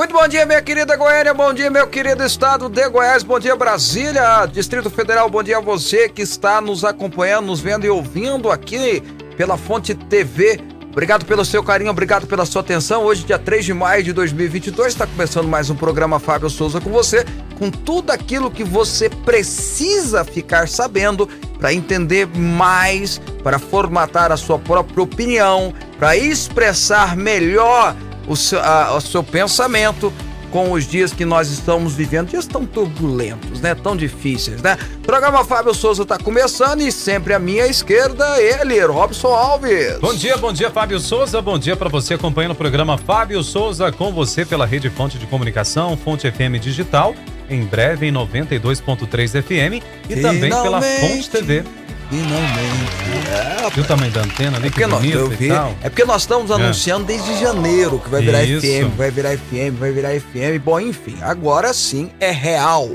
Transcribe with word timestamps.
Muito 0.00 0.14
bom 0.14 0.26
dia, 0.26 0.46
minha 0.46 0.62
querida 0.62 0.96
Goiânia, 0.96 1.34
bom 1.34 1.52
dia, 1.52 1.70
meu 1.70 1.86
querido 1.86 2.24
estado 2.24 2.70
de 2.70 2.88
Goiás, 2.88 3.22
bom 3.22 3.38
dia, 3.38 3.54
Brasília, 3.54 4.46
Distrito 4.46 4.88
Federal, 4.88 5.28
bom 5.28 5.42
dia 5.42 5.58
a 5.58 5.60
você 5.60 6.08
que 6.08 6.22
está 6.22 6.58
nos 6.58 6.86
acompanhando, 6.86 7.48
nos 7.48 7.60
vendo 7.60 7.84
e 7.84 7.90
ouvindo 7.90 8.50
aqui 8.50 9.02
pela 9.36 9.58
Fonte 9.58 9.94
TV. 9.94 10.58
Obrigado 10.90 11.26
pelo 11.26 11.44
seu 11.44 11.62
carinho, 11.62 11.90
obrigado 11.90 12.26
pela 12.26 12.46
sua 12.46 12.62
atenção. 12.62 13.04
Hoje, 13.04 13.24
dia 13.24 13.38
3 13.38 13.62
de 13.62 13.74
maio 13.74 14.02
de 14.02 14.14
2022, 14.14 14.88
está 14.88 15.06
começando 15.06 15.46
mais 15.46 15.68
um 15.68 15.76
programa 15.76 16.18
Fábio 16.18 16.48
Souza 16.48 16.80
com 16.80 16.88
você, 16.88 17.26
com 17.58 17.70
tudo 17.70 18.10
aquilo 18.10 18.50
que 18.50 18.64
você 18.64 19.10
precisa 19.10 20.24
ficar 20.24 20.66
sabendo 20.66 21.28
para 21.58 21.74
entender 21.74 22.26
mais, 22.26 23.18
para 23.44 23.58
formatar 23.58 24.32
a 24.32 24.38
sua 24.38 24.58
própria 24.58 25.02
opinião, 25.02 25.74
para 25.98 26.16
expressar 26.16 27.14
melhor 27.18 27.94
o 28.30 28.36
seu, 28.36 28.60
a, 28.60 28.96
o 28.96 29.00
seu 29.00 29.24
pensamento 29.24 30.12
com 30.52 30.72
os 30.72 30.86
dias 30.86 31.12
que 31.12 31.24
nós 31.24 31.50
estamos 31.50 31.94
vivendo. 31.94 32.28
Dias 32.28 32.46
tão 32.46 32.64
turbulentos, 32.64 33.60
né? 33.60 33.74
Tão 33.74 33.96
difíceis, 33.96 34.62
né? 34.62 34.76
O 34.96 35.00
programa 35.00 35.44
Fábio 35.44 35.74
Souza 35.74 36.02
está 36.02 36.16
começando 36.16 36.80
e 36.80 36.92
sempre 36.92 37.34
à 37.34 37.38
minha 37.38 37.66
esquerda, 37.66 38.40
ele, 38.40 38.80
Robson 38.84 39.28
Alves. 39.28 39.98
Bom 40.00 40.14
dia, 40.14 40.36
bom 40.36 40.52
dia, 40.52 40.70
Fábio 40.70 41.00
Souza. 41.00 41.42
Bom 41.42 41.58
dia 41.58 41.76
para 41.76 41.88
você 41.88 42.14
acompanhando 42.14 42.52
o 42.52 42.56
programa 42.56 42.96
Fábio 42.96 43.42
Souza 43.42 43.90
com 43.90 44.12
você 44.12 44.44
pela 44.44 44.64
Rede 44.64 44.90
Fonte 44.90 45.18
de 45.18 45.26
Comunicação, 45.26 45.96
Fonte 45.96 46.30
FM 46.30 46.60
Digital, 46.60 47.14
em 47.48 47.64
breve 47.64 48.06
em 48.06 48.12
92.3 48.12 49.42
FM 49.42 49.84
e 50.08 50.16
também 50.20 50.50
pela 50.50 50.80
Fonte 50.80 51.30
TV. 51.30 51.64
Finalmente. 52.10 53.28
É, 53.66 53.70
Viu 53.70 53.84
o 53.84 53.86
tamanho 53.86 54.10
da 54.12 54.22
antena 54.22 54.56
ali? 54.56 54.66
É 54.66 54.70
porque, 54.70 54.84
que 54.84 54.86
nós, 54.90 55.74
é 55.82 55.88
porque 55.88 56.04
nós 56.04 56.22
estamos 56.22 56.50
anunciando 56.50 57.04
desde 57.06 57.38
janeiro 57.38 57.98
que 58.00 58.10
vai 58.10 58.20
virar 58.20 58.42
Isso. 58.42 58.66
FM, 58.66 58.96
vai 58.96 59.10
virar 59.10 59.30
FM, 59.38 59.78
vai 59.78 59.92
virar 59.92 60.10
FM. 60.20 60.58
Bom, 60.64 60.80
enfim, 60.80 61.16
agora 61.22 61.72
sim 61.72 62.10
é 62.18 62.30
real. 62.32 62.88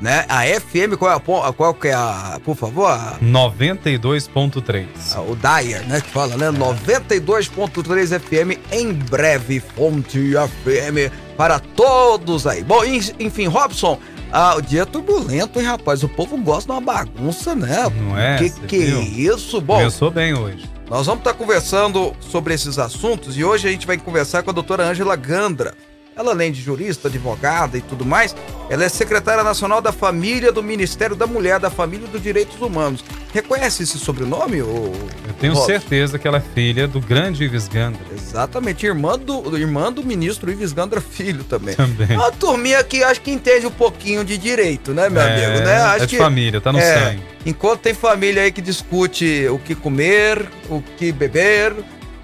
Né? 0.00 0.24
A 0.28 0.42
FM, 0.44 0.96
qual 0.98 1.10
é 1.12 1.14
a, 1.48 1.52
qual 1.52 1.72
que 1.74 1.88
é 1.88 1.94
a, 1.94 2.38
por 2.44 2.54
favor, 2.54 2.86
a- 2.90 3.16
92.3. 3.22 4.86
a- 5.14 5.20
o 5.20 5.34
Dyer, 5.36 5.86
né, 5.86 6.00
que 6.00 6.10
fala, 6.10 6.36
né? 6.36 6.50
92.3 6.50 8.12
FM, 8.12 8.58
em 8.70 8.92
breve, 8.92 9.60
Fonte 9.74 10.32
FM 10.36 11.10
para 11.36 11.58
todos 11.58 12.46
aí. 12.46 12.62
Bom, 12.62 12.84
en- 12.84 13.14
enfim, 13.18 13.46
Robson, 13.46 13.98
ah, 14.36 14.56
o 14.56 14.60
dia 14.60 14.82
é 14.82 14.84
turbulento, 14.84 15.60
hein, 15.60 15.66
rapaz? 15.66 16.02
O 16.02 16.08
povo 16.08 16.36
gosta 16.36 16.72
de 16.72 16.78
uma 16.78 16.80
bagunça, 16.80 17.54
né? 17.54 17.88
Não 18.02 18.18
é? 18.18 18.36
Que 18.38 18.50
que 18.50 18.76
é 18.76 18.86
viu? 18.86 19.00
isso? 19.02 19.60
Bom, 19.60 19.76
Começou 19.78 20.10
bem 20.10 20.34
hoje. 20.34 20.68
nós 20.90 21.06
vamos 21.06 21.20
estar 21.20 21.34
conversando 21.34 22.12
sobre 22.20 22.52
esses 22.52 22.78
assuntos 22.78 23.36
e 23.36 23.44
hoje 23.44 23.68
a 23.68 23.70
gente 23.70 23.86
vai 23.86 23.96
conversar 23.96 24.42
com 24.42 24.50
a 24.50 24.52
doutora 24.52 24.84
Ângela 24.88 25.14
Gandra. 25.16 25.74
Ela, 26.16 26.30
além 26.30 26.52
de 26.52 26.60
jurista, 26.60 27.08
advogada 27.08 27.76
e 27.76 27.80
tudo 27.80 28.04
mais, 28.04 28.36
ela 28.70 28.84
é 28.84 28.88
secretária 28.88 29.42
nacional 29.42 29.80
da 29.80 29.90
família 29.90 30.52
do 30.52 30.62
Ministério 30.62 31.16
da 31.16 31.26
Mulher, 31.26 31.58
da 31.58 31.70
Família 31.70 32.06
e 32.06 32.10
dos 32.10 32.22
Direitos 32.22 32.60
Humanos. 32.60 33.04
Reconhece 33.32 33.82
esse 33.82 33.98
sobrenome? 33.98 34.62
Ou... 34.62 34.92
Eu 35.26 35.34
tenho 35.40 35.54
Robson? 35.54 35.66
certeza 35.66 36.16
que 36.16 36.28
ela 36.28 36.38
é 36.38 36.42
filha 36.54 36.86
do 36.86 37.00
grande 37.00 37.42
Ives 37.42 37.66
Gandra 37.66 38.00
Exatamente, 38.14 38.86
irmã 38.86 39.18
do, 39.18 39.56
irmã 39.58 39.92
do 39.92 40.04
ministro 40.04 40.50
Ives 40.52 40.72
Gandra 40.72 41.00
Filho 41.00 41.42
também. 41.42 41.74
também. 41.74 42.16
Uma 42.16 42.30
turminha 42.30 42.82
que 42.84 43.02
acho 43.02 43.20
que 43.20 43.32
entende 43.32 43.66
um 43.66 43.70
pouquinho 43.72 44.24
de 44.24 44.38
direito, 44.38 44.92
né, 44.92 45.08
meu 45.08 45.20
é, 45.20 45.46
amigo? 45.46 45.64
Né? 45.64 45.76
Acho 45.82 46.04
é 46.04 46.06
de 46.06 46.16
que 46.16 46.16
família, 46.16 46.60
tá 46.60 46.72
no 46.72 46.78
É. 46.78 46.94
sangue. 47.10 47.22
Enquanto 47.44 47.80
tem 47.80 47.92
família 47.92 48.42
aí 48.42 48.52
que 48.52 48.62
discute 48.62 49.46
o 49.50 49.58
que 49.58 49.74
comer, 49.74 50.48
o 50.70 50.80
que 50.96 51.12
beber, 51.12 51.74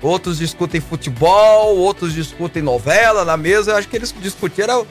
outros 0.03 0.39
discutem 0.39 0.81
futebol, 0.81 1.77
outros 1.77 2.13
discutem 2.15 2.63
novela 2.63 3.25
na 3.25 3.37
mesa, 3.37 3.73
eu 3.73 3.77
acho 3.77 3.89
que 3.89 3.97
eles 3.97 4.15
discutiram 4.21 4.87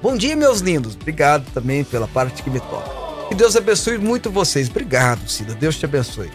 Bom 0.00 0.16
dia, 0.16 0.36
meus 0.36 0.60
lindos. 0.60 0.94
Obrigado 0.94 1.44
também 1.52 1.82
pela 1.82 2.06
parte 2.06 2.40
que 2.40 2.50
me 2.50 2.60
toca. 2.60 2.88
Que 3.28 3.34
Deus 3.34 3.56
abençoe 3.56 3.98
muito 3.98 4.30
vocês. 4.30 4.68
Obrigado, 4.70 5.28
Cida. 5.28 5.56
Deus 5.56 5.76
te 5.76 5.86
abençoe. 5.86 6.30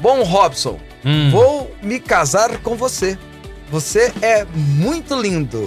Bom, 0.00 0.22
Robson, 0.22 0.78
Hum. 1.04 1.30
vou 1.32 1.74
me 1.82 1.98
casar 1.98 2.58
com 2.58 2.76
você. 2.76 3.18
Você 3.72 4.12
é 4.22 4.46
muito 4.54 5.20
lindo. 5.20 5.66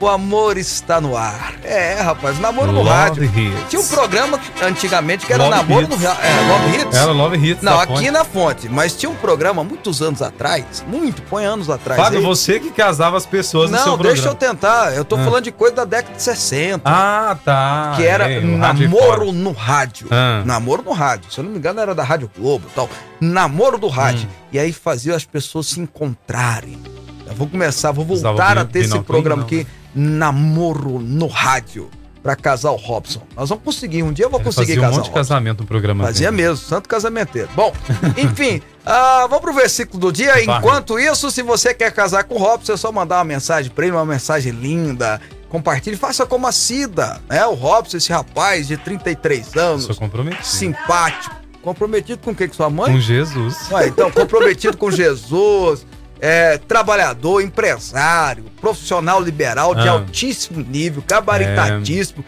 O 0.00 0.06
amor 0.06 0.56
está 0.56 1.00
no 1.00 1.16
ar. 1.16 1.54
É, 1.64 1.94
rapaz, 1.94 2.38
namoro 2.38 2.70
no 2.70 2.78
Love 2.82 2.88
rádio. 2.90 3.24
Hits. 3.24 3.68
Tinha 3.68 3.82
um 3.82 3.86
programa 3.88 4.38
que- 4.38 4.64
antigamente 4.64 5.26
que 5.26 5.32
era 5.32 5.42
Love 5.42 5.56
namoro 5.56 5.86
Hits. 5.86 5.98
no 6.00 6.06
rádio. 6.06 6.22
É, 6.24 6.40
Love 6.52 6.76
Hits? 6.76 6.96
Era 6.96 7.10
Love 7.12 7.36
Hits. 7.50 7.62
Não, 7.62 7.80
aqui 7.80 7.92
fonte. 7.94 8.10
na 8.12 8.24
fonte. 8.24 8.68
Mas 8.68 8.96
tinha 8.96 9.10
um 9.10 9.16
programa 9.16 9.64
muitos 9.64 10.00
anos 10.00 10.22
atrás. 10.22 10.84
Muito, 10.86 11.20
põe 11.22 11.44
anos 11.44 11.68
atrás. 11.68 12.00
Fábio, 12.00 12.20
aí. 12.20 12.24
você 12.24 12.60
que 12.60 12.70
casava 12.70 13.16
as 13.16 13.26
pessoas 13.26 13.70
no 13.72 13.76
seu 13.76 13.86
Não, 13.86 13.94
programa. 13.94 14.14
deixa 14.14 14.28
eu 14.28 14.34
tentar. 14.36 14.94
Eu 14.94 15.04
tô 15.04 15.16
Ah. 15.16 15.24
falando 15.24 15.42
de 15.44 15.50
coisa 15.50 15.74
da 15.74 15.84
década 15.84 16.14
de 16.14 16.22
60. 16.22 16.82
Ah, 16.88 17.36
tá. 17.44 17.94
que 17.96 18.06
era 18.06 18.30
Ei, 18.30 18.40
namoro 18.40 19.32
no 19.32 19.50
rádio. 19.50 20.06
Ah. 20.12 20.42
Namoro 20.44 20.82
no 20.84 20.92
rádio. 20.92 21.28
Se 21.32 21.38
eu 21.40 21.44
não 21.44 21.50
me 21.50 21.58
engano, 21.58 21.80
era 21.80 21.92
da 21.92 22.04
Rádio 22.04 22.30
Globo 22.38 22.68
e 22.70 22.74
tal. 22.74 22.88
Namoro 23.20 23.76
do 23.78 23.88
rádio. 23.88 24.28
Hum. 24.28 24.46
E 24.52 24.60
aí 24.60 24.72
fazia 24.72 25.16
as 25.16 25.24
pessoas 25.24 25.66
se 25.66 25.80
encontrarem. 25.80 26.78
Eu 27.26 27.34
vou 27.34 27.46
começar, 27.48 27.90
vou 27.90 28.04
voltar 28.04 28.56
a 28.56 28.64
ter 28.64 28.84
esse 28.84 28.98
programa 29.00 29.40
não, 29.40 29.44
aqui, 29.46 29.66
Namoro 29.94 30.98
no 31.00 31.26
Rádio, 31.26 31.90
pra 32.22 32.34
casar 32.36 32.70
o 32.72 32.76
Robson. 32.76 33.22
Nós 33.36 33.48
vamos 33.48 33.64
conseguir, 33.64 34.02
um 34.02 34.12
dia 34.12 34.26
eu 34.26 34.30
vou 34.30 34.40
conseguir 34.40 34.74
fazia 34.74 34.80
um 34.80 34.84
casar 34.84 34.96
monte 34.96 35.06
de 35.06 35.12
casamento 35.12 35.60
no 35.60 35.66
programa. 35.66 36.04
Fazia 36.04 36.30
mesmo, 36.30 36.56
santo 36.56 36.88
casamenteiro. 36.88 37.48
Bom, 37.54 37.72
enfim, 38.16 38.60
ah, 38.84 39.26
vamos 39.28 39.40
pro 39.40 39.52
versículo 39.52 39.98
do 40.00 40.12
dia. 40.12 40.42
Enquanto 40.42 40.98
isso, 40.98 41.30
se 41.30 41.42
você 41.42 41.72
quer 41.72 41.92
casar 41.92 42.24
com 42.24 42.34
o 42.34 42.38
Robson, 42.38 42.72
é 42.72 42.76
só 42.76 42.92
mandar 42.92 43.18
uma 43.18 43.24
mensagem 43.24 43.70
pra 43.70 43.86
ele, 43.86 43.96
uma 43.96 44.04
mensagem 44.04 44.52
linda. 44.52 45.20
Compartilhe, 45.48 45.96
faça 45.96 46.26
como 46.26 46.46
a 46.46 46.52
Cida, 46.52 47.20
né? 47.28 47.46
O 47.46 47.54
Robson, 47.54 47.96
esse 47.96 48.12
rapaz 48.12 48.68
de 48.68 48.76
33 48.76 49.56
anos, 49.56 49.84
Sou 49.84 49.94
comprometido. 49.96 50.44
simpático. 50.44 51.34
Comprometido 51.62 52.22
com 52.22 52.30
o 52.30 52.34
que? 52.34 52.46
Com 52.48 52.54
sua 52.54 52.70
mãe? 52.70 52.92
Com 52.92 53.00
Jesus. 53.00 53.56
Ué, 53.70 53.88
então, 53.88 54.10
comprometido 54.10 54.76
com 54.76 54.90
Jesus, 54.92 55.86
é, 56.20 56.58
trabalhador, 56.58 57.40
empresário, 57.42 58.44
profissional 58.60 59.20
liberal 59.20 59.74
de 59.74 59.88
Ah. 59.88 59.92
altíssimo 59.92 60.60
nível, 60.68 61.02
gabaritadíssimo. 61.06 62.24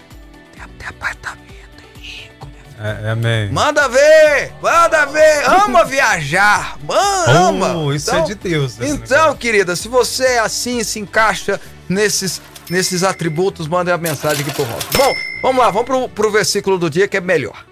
Tem 0.52 0.62
até 0.62 0.86
apartamento, 0.88 1.40
é 1.50 1.98
rico, 2.00 2.48
É, 2.80 3.06
é 3.08 3.10
amém. 3.10 3.50
Manda 3.50 3.88
ver! 3.88 4.52
Manda 4.62 5.06
ver! 5.06 5.44
Ama 5.44 5.84
viajar! 5.84 6.76
Man, 6.86 7.24
ama! 7.26 7.76
Oh, 7.76 7.92
isso 7.92 8.10
Então- 8.10 8.22
é 8.24 8.26
de 8.26 8.34
Deus. 8.36 8.80
Então, 8.80 9.34
querida, 9.36 9.74
se 9.76 9.88
você 9.88 10.24
é 10.24 10.38
assim, 10.38 10.82
se 10.84 10.98
encaixa 11.00 11.60
nesses, 11.88 12.40
nesses 12.70 13.02
atributos, 13.02 13.66
manda 13.66 13.92
a 13.92 13.98
mensagem 13.98 14.42
aqui 14.44 14.54
pro 14.54 14.62
Rosa. 14.64 14.86
Bom, 14.96 15.14
vamos 15.42 15.62
lá, 15.62 15.70
vamos 15.70 15.86
pro, 15.86 16.08
pro 16.08 16.30
versículo 16.30 16.78
do 16.78 16.88
dia 16.88 17.08
que 17.08 17.16
é 17.16 17.20
melhor. 17.20 17.64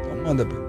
Então 0.00 0.16
manda 0.24 0.44
ver. 0.44 0.67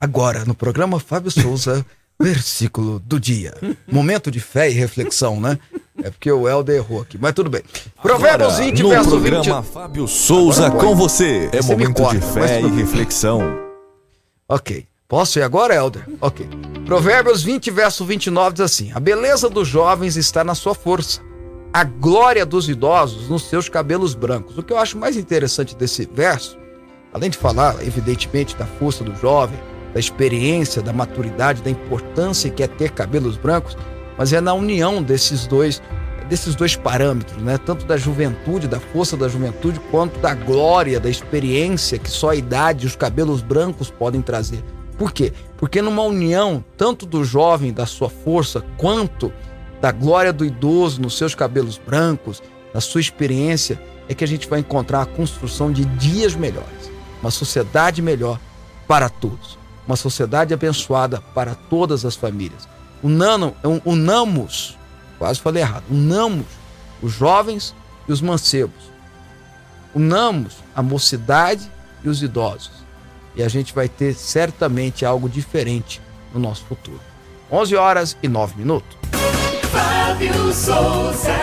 Agora, 0.00 0.44
no 0.44 0.54
programa 0.54 0.98
Fábio 0.98 1.30
Souza, 1.30 1.84
Versículo 2.20 3.00
do 3.00 3.18
dia. 3.18 3.54
Momento 3.90 4.30
de 4.30 4.40
fé 4.40 4.70
e 4.70 4.74
reflexão, 4.74 5.40
né? 5.40 5.58
É 6.02 6.10
porque 6.10 6.30
o 6.30 6.46
Helder 6.46 6.76
errou 6.76 7.00
aqui, 7.00 7.16
mas 7.18 7.32
tudo 7.32 7.48
bem. 7.48 7.62
Provérbios 8.02 8.58
20, 8.58 8.82
no 8.82 8.88
verso 8.90 9.08
programa 9.08 9.62
20. 9.62 9.72
Fábio 9.72 10.06
Souza 10.06 10.70
com 10.70 10.94
você. 10.94 11.48
É 11.50 11.62
você 11.62 11.72
momento 11.72 11.96
corta, 11.96 12.18
de 12.18 12.32
fé 12.34 12.60
e 12.60 12.66
reflexão. 12.68 13.40
Ok. 14.46 14.86
Posso 15.08 15.38
ir 15.38 15.42
agora, 15.42 15.74
Helder? 15.74 16.06
Ok. 16.20 16.46
Provérbios 16.84 17.42
20, 17.42 17.70
verso 17.70 18.04
29 18.04 18.52
diz 18.52 18.60
assim: 18.60 18.92
A 18.92 19.00
beleza 19.00 19.48
dos 19.48 19.66
jovens 19.66 20.16
está 20.18 20.44
na 20.44 20.54
sua 20.54 20.74
força, 20.74 21.22
a 21.72 21.84
glória 21.84 22.44
dos 22.44 22.68
idosos 22.68 23.30
nos 23.30 23.44
seus 23.48 23.66
cabelos 23.66 24.14
brancos. 24.14 24.58
O 24.58 24.62
que 24.62 24.74
eu 24.74 24.78
acho 24.78 24.98
mais 24.98 25.16
interessante 25.16 25.74
desse 25.74 26.06
verso, 26.12 26.58
além 27.14 27.30
de 27.30 27.38
falar, 27.38 27.76
evidentemente, 27.82 28.54
da 28.56 28.66
força 28.66 29.02
do 29.02 29.16
jovem, 29.16 29.58
da 29.92 30.00
experiência, 30.00 30.82
da 30.82 30.92
maturidade, 30.92 31.62
da 31.62 31.70
importância 31.70 32.50
que 32.50 32.62
é 32.62 32.66
ter 32.66 32.90
cabelos 32.90 33.36
brancos, 33.36 33.76
mas 34.16 34.32
é 34.32 34.40
na 34.40 34.52
união 34.52 35.02
desses 35.02 35.46
dois 35.46 35.82
desses 36.28 36.54
dois 36.54 36.76
parâmetros, 36.76 37.42
né? 37.42 37.58
Tanto 37.58 37.84
da 37.84 37.96
juventude, 37.96 38.68
da 38.68 38.78
força 38.78 39.16
da 39.16 39.26
juventude, 39.26 39.80
quanto 39.90 40.20
da 40.20 40.32
glória, 40.32 41.00
da 41.00 41.10
experiência 41.10 41.98
que 41.98 42.08
só 42.08 42.30
a 42.30 42.36
idade 42.36 42.84
e 42.84 42.86
os 42.86 42.94
cabelos 42.94 43.42
brancos 43.42 43.90
podem 43.90 44.22
trazer. 44.22 44.62
Por 44.96 45.10
quê? 45.10 45.32
Porque 45.56 45.82
numa 45.82 46.04
união 46.04 46.64
tanto 46.76 47.04
do 47.04 47.24
jovem, 47.24 47.72
da 47.72 47.84
sua 47.84 48.08
força, 48.08 48.64
quanto 48.76 49.32
da 49.80 49.90
glória 49.90 50.32
do 50.32 50.44
idoso 50.44 51.02
nos 51.02 51.18
seus 51.18 51.34
cabelos 51.34 51.78
brancos, 51.84 52.40
na 52.72 52.80
sua 52.80 53.00
experiência, 53.00 53.82
é 54.08 54.14
que 54.14 54.22
a 54.22 54.28
gente 54.28 54.48
vai 54.48 54.60
encontrar 54.60 55.02
a 55.02 55.06
construção 55.06 55.72
de 55.72 55.84
dias 55.84 56.36
melhores, 56.36 56.92
uma 57.20 57.32
sociedade 57.32 58.00
melhor 58.00 58.38
para 58.86 59.08
todos 59.08 59.59
uma 59.90 59.96
sociedade 59.96 60.54
abençoada 60.54 61.20
para 61.34 61.56
todas 61.56 62.04
as 62.04 62.14
famílias. 62.14 62.68
Unano, 63.02 63.56
unamos, 63.84 64.78
quase 65.18 65.40
falei 65.40 65.64
errado, 65.64 65.82
unamos 65.90 66.46
os 67.02 67.12
jovens 67.12 67.74
e 68.06 68.12
os 68.12 68.20
mancebos. 68.20 68.90
Unamos 69.92 70.58
a 70.76 70.82
mocidade 70.82 71.68
e 72.04 72.08
os 72.08 72.22
idosos. 72.22 72.70
E 73.34 73.42
a 73.42 73.48
gente 73.48 73.74
vai 73.74 73.88
ter 73.88 74.14
certamente 74.14 75.04
algo 75.04 75.28
diferente 75.28 76.00
no 76.32 76.38
nosso 76.38 76.64
futuro. 76.66 77.00
11 77.50 77.74
horas 77.74 78.16
e 78.22 78.28
9 78.28 78.58
minutos. 78.58 78.96
Fábio 79.72 80.52
Souza. 80.52 81.34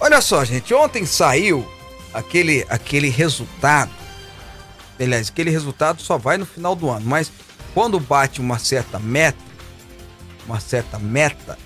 Olha 0.00 0.22
só, 0.22 0.42
gente, 0.46 0.72
ontem 0.72 1.04
saiu 1.04 1.68
aquele, 2.12 2.66
aquele 2.68 3.08
resultado 3.08 3.90
aliás, 5.04 5.28
aquele 5.28 5.50
resultado 5.50 6.02
só 6.02 6.18
vai 6.18 6.36
no 6.36 6.46
final 6.46 6.74
do 6.74 6.90
ano, 6.90 7.06
mas 7.06 7.30
quando 7.74 8.00
bate 8.00 8.40
uma 8.40 8.58
certa 8.58 8.98
meta, 8.98 9.38
uma 10.46 10.60
certa 10.60 10.98
meta, 10.98 11.58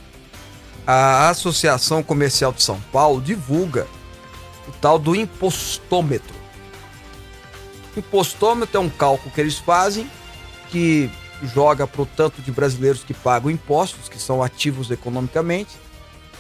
a 0.86 1.28
Associação 1.28 2.02
Comercial 2.02 2.52
de 2.52 2.62
São 2.62 2.80
Paulo 2.92 3.20
divulga 3.20 3.86
o 4.68 4.72
tal 4.72 4.98
do 4.98 5.14
impostômetro. 5.14 6.34
Impostômetro 7.96 8.76
é 8.76 8.80
um 8.80 8.88
cálculo 8.88 9.32
que 9.32 9.40
eles 9.40 9.58
fazem 9.58 10.10
que 10.70 11.10
joga 11.42 11.86
para 11.86 12.02
o 12.02 12.06
tanto 12.06 12.40
de 12.40 12.50
brasileiros 12.50 13.04
que 13.04 13.14
pagam 13.14 13.50
impostos, 13.50 14.08
que 14.08 14.18
são 14.18 14.42
ativos 14.42 14.90
economicamente, 14.90 15.70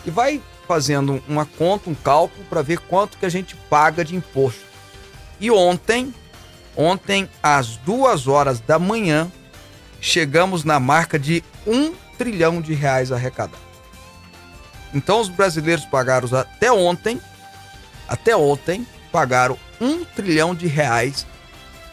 e 0.04 0.10
vai 0.10 0.40
fazendo 0.66 1.22
uma 1.28 1.44
conta, 1.44 1.90
um 1.90 1.94
cálculo 1.94 2.44
para 2.44 2.62
ver 2.62 2.78
quanto 2.78 3.18
que 3.18 3.26
a 3.26 3.30
gente 3.30 3.54
paga 3.68 4.04
de 4.04 4.16
imposto. 4.16 4.62
E 5.40 5.50
ontem 5.50 6.14
Ontem, 6.76 7.28
às 7.42 7.76
duas 7.76 8.26
horas 8.26 8.60
da 8.60 8.78
manhã, 8.78 9.30
chegamos 10.00 10.64
na 10.64 10.80
marca 10.80 11.18
de 11.18 11.44
um 11.66 11.92
trilhão 12.16 12.60
de 12.60 12.72
reais 12.72 13.12
arrecadados. 13.12 13.60
Então, 14.94 15.20
os 15.20 15.28
brasileiros 15.28 15.84
pagaram 15.84 16.28
até 16.36 16.72
ontem, 16.72 17.20
até 18.08 18.36
ontem, 18.36 18.86
pagaram 19.10 19.58
um 19.80 20.04
trilhão 20.04 20.54
de 20.54 20.66
reais 20.66 21.26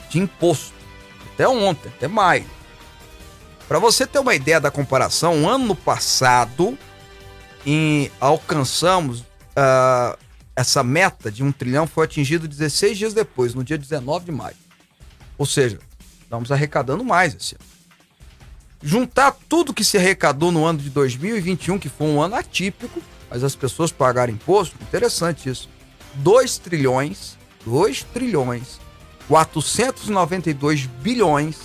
de 0.09 0.19
imposto. 0.19 0.73
Até 1.33 1.47
ontem, 1.47 1.89
até 1.89 2.07
maio. 2.07 2.45
Para 3.67 3.79
você 3.79 4.07
ter 4.07 4.19
uma 4.19 4.33
ideia 4.33 4.59
da 4.59 4.71
comparação, 4.71 5.47
ano 5.47 5.75
passado 5.75 6.77
em, 7.65 8.11
alcançamos 8.19 9.21
uh, 9.21 10.17
essa 10.55 10.83
meta 10.83 11.31
de 11.31 11.43
um 11.43 11.51
trilhão 11.51 11.87
foi 11.87 12.05
atingido 12.05 12.47
16 12.47 12.97
dias 12.97 13.13
depois, 13.13 13.53
no 13.53 13.63
dia 13.63 13.77
19 13.77 14.25
de 14.25 14.31
maio. 14.31 14.55
Ou 15.37 15.45
seja, 15.45 15.79
estamos 16.21 16.51
arrecadando 16.51 17.03
mais 17.03 17.33
esse 17.33 17.55
ano. 17.55 17.65
Juntar 18.81 19.35
tudo 19.47 19.73
que 19.73 19.83
se 19.83 19.97
arrecadou 19.97 20.51
no 20.51 20.65
ano 20.65 20.79
de 20.79 20.89
2021, 20.89 21.79
que 21.79 21.89
foi 21.89 22.07
um 22.07 22.21
ano 22.21 22.35
atípico, 22.35 23.01
mas 23.29 23.43
as 23.43 23.55
pessoas 23.55 23.91
pagaram 23.91 24.33
imposto, 24.33 24.75
interessante 24.81 25.49
isso. 25.49 25.69
2 26.15 26.57
trilhões, 26.57 27.37
2 27.65 28.03
trilhões, 28.03 28.79
492 29.27 30.85
bilhões, 30.85 31.57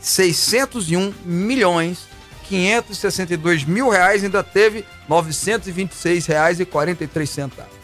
601 0.00 1.12
milhões, 1.24 2.06
562 2.48 3.64
mil 3.64 3.88
reais, 3.88 4.24
ainda 4.24 4.42
teve 4.42 4.84
926 5.10 6.26
reais 6.26 6.60
e 6.60 6.64
43 6.64 7.28
centavos. 7.28 7.74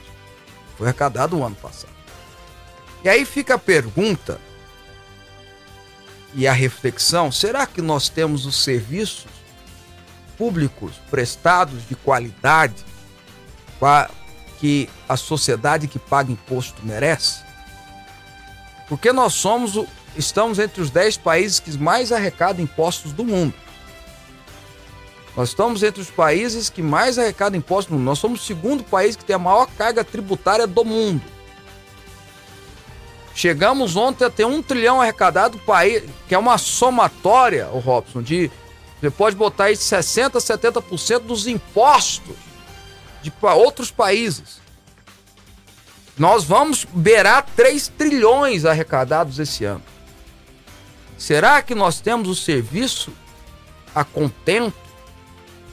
Foi 0.78 0.86
arrecadado 0.86 1.36
o 1.36 1.44
ano 1.44 1.56
passado. 1.56 1.90
E 3.02 3.08
aí 3.08 3.24
fica 3.24 3.56
a 3.56 3.58
pergunta 3.58 4.40
e 6.32 6.46
a 6.46 6.52
reflexão: 6.52 7.32
será 7.32 7.66
que 7.66 7.82
nós 7.82 8.08
temos 8.08 8.46
os 8.46 8.62
serviços 8.62 9.26
públicos 10.38 11.00
prestados 11.10 11.88
de 11.88 11.96
qualidade 11.96 12.84
que 14.60 14.88
a 15.08 15.16
sociedade 15.16 15.88
que 15.88 15.98
paga 15.98 16.30
imposto 16.30 16.80
merece? 16.86 17.40
Porque 18.88 19.12
nós 19.12 19.34
somos 19.34 19.74
estamos 20.16 20.60
entre 20.60 20.80
os 20.80 20.90
10 20.90 21.16
países 21.16 21.58
que 21.58 21.76
mais 21.76 22.12
arrecadam 22.12 22.62
impostos 22.62 23.12
do 23.12 23.24
mundo. 23.24 23.65
Nós 25.36 25.50
estamos 25.50 25.82
entre 25.82 26.00
os 26.00 26.10
países 26.10 26.70
que 26.70 26.80
mais 26.80 27.18
arrecadam 27.18 27.58
impostos 27.58 27.90
do 27.90 27.98
mundo. 27.98 28.06
Nós 28.06 28.18
somos 28.18 28.40
o 28.40 28.44
segundo 28.44 28.82
país 28.82 29.14
que 29.14 29.24
tem 29.24 29.36
a 29.36 29.38
maior 29.38 29.66
carga 29.76 30.02
tributária 30.02 30.66
do 30.66 30.82
mundo. 30.82 31.22
Chegamos 33.34 33.96
ontem 33.96 34.24
a 34.24 34.30
ter 34.30 34.46
um 34.46 34.62
trilhão 34.62 34.98
arrecadado, 34.98 35.60
que 36.26 36.34
é 36.34 36.38
uma 36.38 36.56
somatória, 36.56 37.68
o 37.68 37.78
Robson, 37.78 38.22
de. 38.22 38.50
Você 38.98 39.10
pode 39.10 39.36
botar 39.36 39.64
aí 39.64 39.74
60%, 39.74 40.32
70% 40.36 41.18
dos 41.18 41.46
impostos 41.46 42.34
de 43.20 43.30
outros 43.42 43.90
países. 43.90 44.58
Nós 46.16 46.44
vamos 46.44 46.86
beirar 46.90 47.44
3 47.54 47.88
trilhões 47.88 48.64
arrecadados 48.64 49.38
esse 49.38 49.66
ano. 49.66 49.82
Será 51.18 51.60
que 51.60 51.74
nós 51.74 52.00
temos 52.00 52.26
o 52.26 52.34
serviço 52.34 53.12
a 53.94 54.02
contento, 54.02 54.85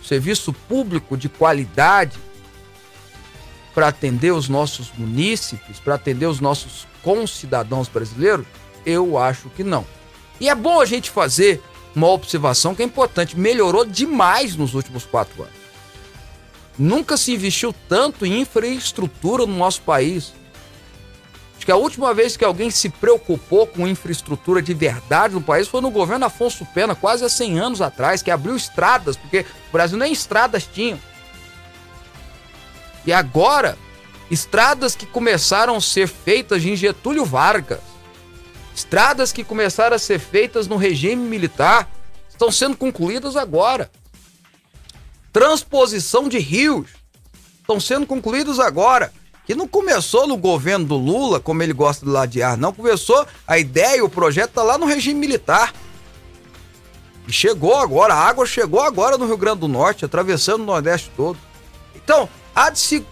serviço 0.03 0.53
público 0.53 1.17
de 1.17 1.29
qualidade 1.29 2.17
para 3.73 3.87
atender 3.87 4.31
os 4.31 4.49
nossos 4.49 4.91
munícipes, 4.97 5.79
para 5.79 5.95
atender 5.95 6.27
os 6.27 6.39
nossos 6.39 6.87
concidadãos 7.01 7.87
brasileiros? 7.87 8.45
Eu 8.85 9.17
acho 9.17 9.49
que 9.49 9.63
não. 9.63 9.85
E 10.39 10.49
é 10.49 10.55
bom 10.55 10.79
a 10.79 10.85
gente 10.85 11.09
fazer 11.09 11.61
uma 11.95 12.07
observação 12.07 12.75
que 12.75 12.81
é 12.81 12.85
importante. 12.85 13.39
Melhorou 13.39 13.85
demais 13.85 14.55
nos 14.55 14.73
últimos 14.73 15.05
quatro 15.05 15.43
anos. 15.43 15.63
Nunca 16.77 17.17
se 17.17 17.33
investiu 17.33 17.73
tanto 17.87 18.25
em 18.25 18.41
infraestrutura 18.41 19.45
no 19.45 19.55
nosso 19.55 19.81
país. 19.81 20.33
Acho 21.63 21.67
que 21.67 21.71
a 21.71 21.77
última 21.77 22.13
vez 22.13 22.35
que 22.35 22.43
alguém 22.43 22.69
se 22.69 22.89
preocupou 22.89 23.65
com 23.65 23.87
infraestrutura 23.87 24.61
de 24.61 24.73
verdade 24.73 25.33
no 25.33 25.41
país 25.41 25.65
foi 25.65 25.79
no 25.79 25.89
governo 25.89 26.25
Afonso 26.25 26.65
Pena, 26.73 26.93
quase 26.93 27.23
há 27.23 27.29
100 27.29 27.57
anos 27.57 27.81
atrás, 27.81 28.21
que 28.21 28.29
abriu 28.29 28.53
estradas, 28.53 29.15
porque 29.15 29.45
o 29.69 29.71
Brasil 29.71 29.97
nem 29.97 30.11
estradas 30.11 30.67
tinha. 30.67 30.99
E 33.05 33.13
agora 33.13 33.77
Estradas 34.29 34.93
que 34.93 35.05
começaram 35.05 35.77
a 35.77 35.81
ser 35.81 36.07
feitas 36.07 36.65
em 36.65 36.75
Getúlio 36.75 37.23
Vargas, 37.23 37.79
estradas 38.75 39.31
que 39.31 39.43
começaram 39.43 39.95
a 39.95 39.99
ser 39.99 40.19
feitas 40.19 40.67
no 40.67 40.75
regime 40.75 41.23
militar, 41.29 41.89
estão 42.27 42.51
sendo 42.51 42.75
concluídas 42.75 43.37
agora. 43.37 43.89
Transposição 45.31 46.27
de 46.27 46.39
rios 46.39 46.89
estão 47.61 47.79
sendo 47.79 48.05
concluídos 48.05 48.59
agora. 48.59 49.13
Que 49.45 49.55
não 49.55 49.67
começou 49.67 50.25
no 50.25 50.37
governo 50.37 50.85
do 50.85 50.95
Lula, 50.95 51.39
como 51.39 51.61
ele 51.61 51.73
gosta 51.73 52.05
de 52.05 52.11
ladear, 52.11 52.57
não. 52.57 52.71
Começou 52.71 53.25
a 53.45 53.57
ideia 53.59 53.97
e 53.97 54.01
o 54.01 54.09
projeto 54.09 54.49
está 54.49 54.63
lá 54.63 54.77
no 54.77 54.85
regime 54.85 55.19
militar. 55.19 55.73
E 57.27 57.31
chegou 57.31 57.75
agora, 57.75 58.13
a 58.13 58.27
água 58.27 58.45
chegou 58.45 58.81
agora 58.81 59.17
no 59.17 59.25
Rio 59.25 59.37
Grande 59.37 59.59
do 59.59 59.67
Norte, 59.67 60.05
atravessando 60.05 60.61
o 60.61 60.65
Nordeste 60.65 61.11
todo. 61.15 61.37
Então, 61.95 62.27
há 62.55 62.69
de 62.69 62.79
se 62.79 63.05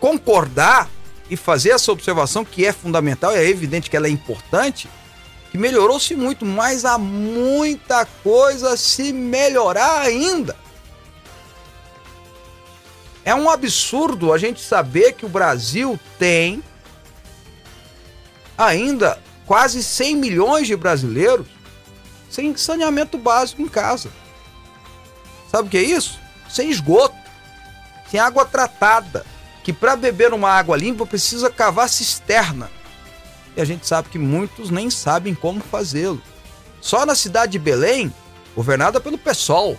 concordar 0.00 0.88
e 1.30 1.36
fazer 1.36 1.70
essa 1.70 1.90
observação 1.90 2.44
que 2.44 2.66
é 2.66 2.72
fundamental, 2.72 3.32
é 3.32 3.44
evidente 3.48 3.88
que 3.88 3.96
ela 3.96 4.06
é 4.06 4.10
importante, 4.10 4.88
que 5.50 5.58
melhorou-se 5.58 6.14
muito, 6.14 6.44
mas 6.44 6.84
há 6.84 6.98
muita 6.98 8.04
coisa 8.22 8.74
a 8.74 8.76
se 8.76 9.12
melhorar 9.12 10.02
ainda. 10.02 10.56
É 13.24 13.34
um 13.34 13.48
absurdo 13.48 14.32
a 14.32 14.38
gente 14.38 14.60
saber 14.60 15.12
que 15.12 15.24
o 15.24 15.28
Brasil 15.28 15.98
tem 16.18 16.62
ainda 18.56 19.18
quase 19.46 19.82
100 19.82 20.16
milhões 20.16 20.66
de 20.66 20.76
brasileiros 20.76 21.46
sem 22.28 22.54
saneamento 22.56 23.16
básico 23.16 23.62
em 23.62 23.68
casa. 23.68 24.10
Sabe 25.50 25.68
o 25.68 25.70
que 25.70 25.78
é 25.78 25.82
isso? 25.82 26.18
Sem 26.48 26.70
esgoto, 26.70 27.16
sem 28.10 28.20
água 28.20 28.44
tratada, 28.44 29.24
que 29.62 29.72
para 29.72 29.96
beber 29.96 30.34
uma 30.34 30.50
água 30.50 30.76
limpa 30.76 31.06
precisa 31.06 31.48
cavar 31.48 31.88
cisterna. 31.88 32.70
E 33.56 33.60
a 33.60 33.64
gente 33.64 33.86
sabe 33.86 34.08
que 34.08 34.18
muitos 34.18 34.68
nem 34.68 34.90
sabem 34.90 35.34
como 35.34 35.60
fazê-lo. 35.60 36.20
Só 36.80 37.06
na 37.06 37.14
cidade 37.14 37.52
de 37.52 37.58
Belém, 37.58 38.12
governada 38.54 39.00
pelo 39.00 39.16
PSOL, 39.16 39.78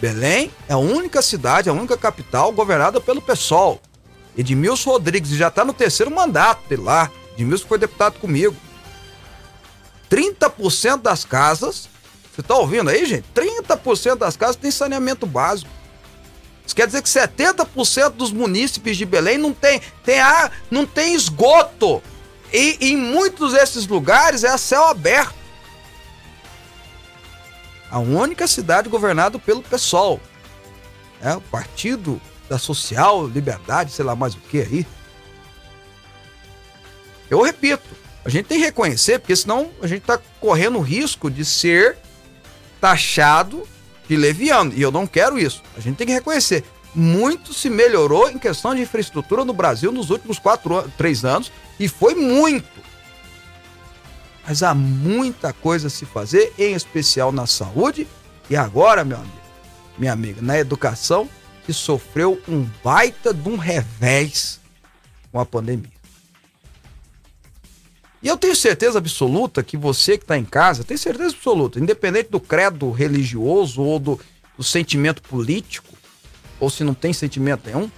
Belém 0.00 0.50
é 0.68 0.72
a 0.72 0.78
única 0.78 1.20
cidade, 1.20 1.68
a 1.68 1.72
única 1.72 1.96
capital 1.96 2.52
governada 2.52 3.00
pelo 3.00 3.20
PSOL. 3.20 3.80
Edmilson 4.36 4.90
Rodrigues 4.90 5.30
já 5.30 5.48
está 5.48 5.64
no 5.64 5.72
terceiro 5.72 6.14
mandato 6.14 6.68
dele 6.68 6.82
lá. 6.82 7.10
Edmilson 7.32 7.66
foi 7.66 7.78
deputado 7.78 8.18
comigo. 8.20 8.56
30% 10.08 11.02
das 11.02 11.24
casas, 11.24 11.88
você 12.32 12.40
está 12.40 12.54
ouvindo 12.54 12.88
aí, 12.88 13.04
gente? 13.04 13.24
30% 13.34 14.16
das 14.16 14.36
casas 14.36 14.56
tem 14.56 14.70
saneamento 14.70 15.26
básico. 15.26 15.70
Isso 16.64 16.76
quer 16.76 16.86
dizer 16.86 17.02
que 17.02 17.08
70% 17.08 18.10
dos 18.10 18.30
munícipes 18.30 18.96
de 18.96 19.04
Belém 19.04 19.38
não 19.38 19.52
tem, 19.52 19.80
tem, 20.04 20.20
ar, 20.20 20.52
não 20.70 20.86
tem 20.86 21.14
esgoto. 21.14 22.02
E 22.52 22.76
em 22.80 22.96
muitos 22.96 23.52
desses 23.54 23.86
lugares 23.86 24.44
é 24.44 24.48
a 24.48 24.58
céu 24.58 24.86
aberto. 24.86 25.37
A 27.90 27.98
única 27.98 28.46
cidade 28.46 28.88
governada 28.88 29.38
pelo 29.38 29.62
PSOL. 29.62 30.20
É, 31.20 31.34
o 31.34 31.40
Partido 31.40 32.20
da 32.48 32.58
Social 32.58 33.26
Liberdade, 33.26 33.92
sei 33.92 34.04
lá 34.04 34.14
mais 34.14 34.34
o 34.34 34.38
que 34.38 34.60
aí. 34.60 34.86
Eu 37.30 37.42
repito, 37.42 37.88
a 38.24 38.28
gente 38.28 38.46
tem 38.46 38.58
que 38.58 38.64
reconhecer, 38.64 39.18
porque 39.18 39.36
senão 39.36 39.70
a 39.82 39.86
gente 39.86 40.02
está 40.02 40.18
correndo 40.40 40.78
o 40.78 40.82
risco 40.82 41.30
de 41.30 41.44
ser 41.44 41.96
taxado 42.80 43.66
de 44.08 44.16
leviano. 44.16 44.72
E 44.74 44.80
eu 44.80 44.90
não 44.90 45.06
quero 45.06 45.38
isso. 45.38 45.62
A 45.76 45.80
gente 45.80 45.96
tem 45.96 46.06
que 46.06 46.12
reconhecer. 46.12 46.64
Muito 46.94 47.52
se 47.52 47.68
melhorou 47.68 48.30
em 48.30 48.38
questão 48.38 48.74
de 48.74 48.80
infraestrutura 48.80 49.44
no 49.44 49.52
Brasil 49.52 49.92
nos 49.92 50.10
últimos 50.10 50.38
quatro, 50.38 50.90
três 50.96 51.24
anos. 51.24 51.52
E 51.78 51.86
foi 51.86 52.14
muito. 52.14 52.77
Mas 54.48 54.62
há 54.62 54.74
muita 54.74 55.52
coisa 55.52 55.88
a 55.88 55.90
se 55.90 56.06
fazer, 56.06 56.54
em 56.58 56.72
especial 56.72 57.30
na 57.30 57.46
saúde 57.46 58.08
e 58.48 58.56
agora, 58.56 59.04
meu 59.04 59.18
amigo, 59.18 59.36
minha 59.98 60.10
amiga, 60.10 60.40
na 60.40 60.58
educação, 60.58 61.28
que 61.66 61.72
sofreu 61.74 62.40
um 62.48 62.66
baita 62.82 63.34
de 63.34 63.46
um 63.46 63.58
revés 63.58 64.58
com 65.30 65.38
a 65.38 65.44
pandemia. 65.44 65.92
E 68.22 68.28
eu 68.28 68.38
tenho 68.38 68.56
certeza 68.56 68.96
absoluta 68.96 69.62
que 69.62 69.76
você 69.76 70.16
que 70.16 70.24
está 70.24 70.38
em 70.38 70.46
casa, 70.46 70.82
tem 70.82 70.96
certeza 70.96 71.36
absoluta, 71.36 71.78
independente 71.78 72.30
do 72.30 72.40
credo 72.40 72.90
religioso 72.90 73.82
ou 73.82 73.98
do, 73.98 74.18
do 74.56 74.64
sentimento 74.64 75.20
político, 75.20 75.94
ou 76.58 76.70
se 76.70 76.82
não 76.82 76.94
tem 76.94 77.12
sentimento 77.12 77.66
nenhum, 77.66 77.90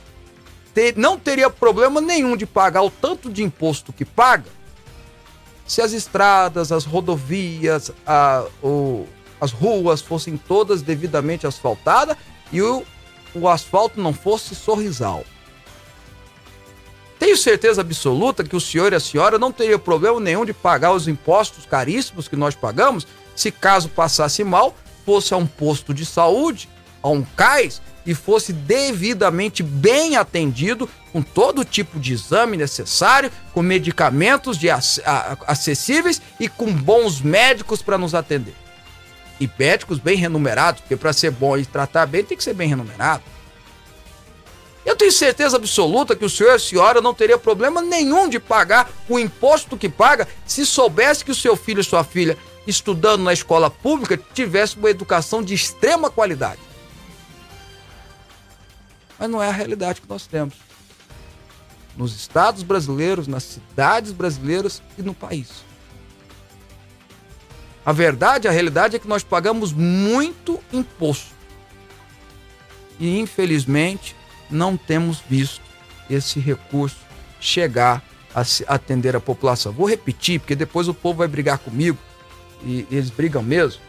ter, 0.75 0.97
não 0.97 1.17
teria 1.17 1.49
problema 1.49 2.01
nenhum 2.01 2.37
de 2.37 2.45
pagar 2.45 2.83
o 2.83 2.91
tanto 2.91 3.31
de 3.31 3.45
imposto 3.45 3.93
que 3.93 4.05
paga 4.05 4.60
se 5.71 5.81
as 5.81 5.93
estradas, 5.93 6.73
as 6.73 6.85
rodovias, 6.85 7.93
a, 8.05 8.45
o, 8.61 9.07
as 9.41 9.53
ruas 9.53 10.01
fossem 10.01 10.37
todas 10.37 10.83
devidamente 10.83 11.47
asfaltadas 11.47 12.17
e 12.51 12.61
o, 12.61 12.83
o 13.33 13.49
asfalto 13.49 14.01
não 14.01 14.13
fosse 14.13 14.53
sorrisal. 14.57 15.23
Tenho 17.21 17.37
certeza 17.37 17.83
absoluta 17.83 18.43
que 18.43 18.57
o 18.57 18.61
senhor 18.61 18.93
e 18.93 18.97
a 18.97 19.01
senhora 19.01 19.39
não 19.39 19.53
teriam 19.53 19.79
problema 19.79 20.19
nenhum 20.19 20.45
de 20.45 20.53
pagar 20.53 20.91
os 20.91 21.07
impostos 21.07 21.65
caríssimos 21.67 22.27
que 22.27 22.35
nós 22.35 22.57
pagamos 22.57 23.07
se 23.37 23.53
caso 23.53 23.89
passasse 23.89 24.43
mal, 24.43 24.75
fosse 25.07 25.33
a 25.35 25.37
um 25.37 25.47
posto 25.47 25.95
de 25.95 26.05
saúde, 26.05 26.69
a 27.01 27.11
um 27.11 27.23
cais 27.23 27.81
e 28.05 28.15
fosse 28.15 28.53
devidamente 28.53 29.63
bem 29.63 30.17
atendido 30.17 30.89
com 31.13 31.23
todo 31.23 31.65
tipo 31.65 31.99
de 31.99 32.13
exame 32.13 32.57
necessário, 32.57 33.31
com 33.53 33.63
medicamentos 33.63 34.57
de 34.57 34.69
acessíveis 35.47 36.21
e 36.39 36.49
com 36.49 36.73
bons 36.73 37.21
médicos 37.21 37.83
para 37.83 37.99
nos 37.99 38.15
atender. 38.15 38.55
E 39.39 39.49
médicos 39.59 39.99
bem 39.99 40.17
remunerados, 40.17 40.81
porque 40.81 40.97
para 40.97 41.13
ser 41.13 41.31
bom 41.31 41.57
e 41.57 41.65
tratar 41.65 42.07
bem 42.07 42.25
tem 42.25 42.37
que 42.37 42.45
ser 42.45 42.55
bem 42.55 42.69
remunerado. 42.69 43.23
Eu 44.85 44.97
tenho 44.97 45.13
certeza 45.13 45.57
absoluta 45.57 46.17
que 46.17 46.25
o 46.25 46.31
senhor 46.31 46.53
e 46.53 46.55
a 46.55 46.59
senhora 46.59 47.01
não 47.01 47.13
teria 47.13 47.37
problema 47.37 47.83
nenhum 47.83 48.29
de 48.29 48.41
pagar 48.41 48.91
o 49.09 49.19
imposto 49.19 49.77
que 49.77 49.89
paga 49.89 50.27
se 50.47 50.65
soubesse 50.65 51.25
que 51.25 51.31
o 51.31 51.35
seu 51.35 51.55
filho 51.55 51.81
e 51.81 51.85
sua 51.85 52.03
filha, 52.03 52.37
estudando 52.67 53.23
na 53.23 53.33
escola 53.33 53.71
pública, 53.71 54.19
tivesse 54.33 54.77
uma 54.77 54.91
educação 54.91 55.43
de 55.43 55.55
extrema 55.55 56.11
qualidade. 56.11 56.70
Mas 59.21 59.29
não 59.29 59.43
é 59.43 59.49
a 59.49 59.53
realidade 59.53 60.01
que 60.01 60.09
nós 60.09 60.27
temos. 60.27 60.55
Nos 61.95 62.17
estados 62.17 62.63
brasileiros, 62.63 63.27
nas 63.27 63.43
cidades 63.43 64.13
brasileiras 64.13 64.83
e 64.97 65.03
no 65.03 65.13
país. 65.13 65.63
A 67.85 67.93
verdade, 67.93 68.49
a 68.49 68.51
realidade 68.51 68.97
é 68.97 68.99
que 68.99 69.07
nós 69.07 69.23
pagamos 69.23 69.75
muito 69.75 70.59
imposto. 70.73 71.35
E 72.99 73.19
infelizmente 73.19 74.17
não 74.51 74.75
temos 74.75 75.21
visto 75.29 75.63
esse 76.09 76.41
recurso 76.41 76.97
chegar 77.39 78.03
a 78.35 78.43
atender 78.75 79.15
a 79.15 79.21
população. 79.21 79.73
Vou 79.73 79.89
repetir, 79.89 80.41
porque 80.41 80.55
depois 80.57 80.89
o 80.89 80.95
povo 80.95 81.19
vai 81.19 81.29
brigar 81.29 81.59
comigo, 81.59 81.99
e 82.65 82.87
eles 82.91 83.11
brigam 83.11 83.43
mesmo. 83.43 83.83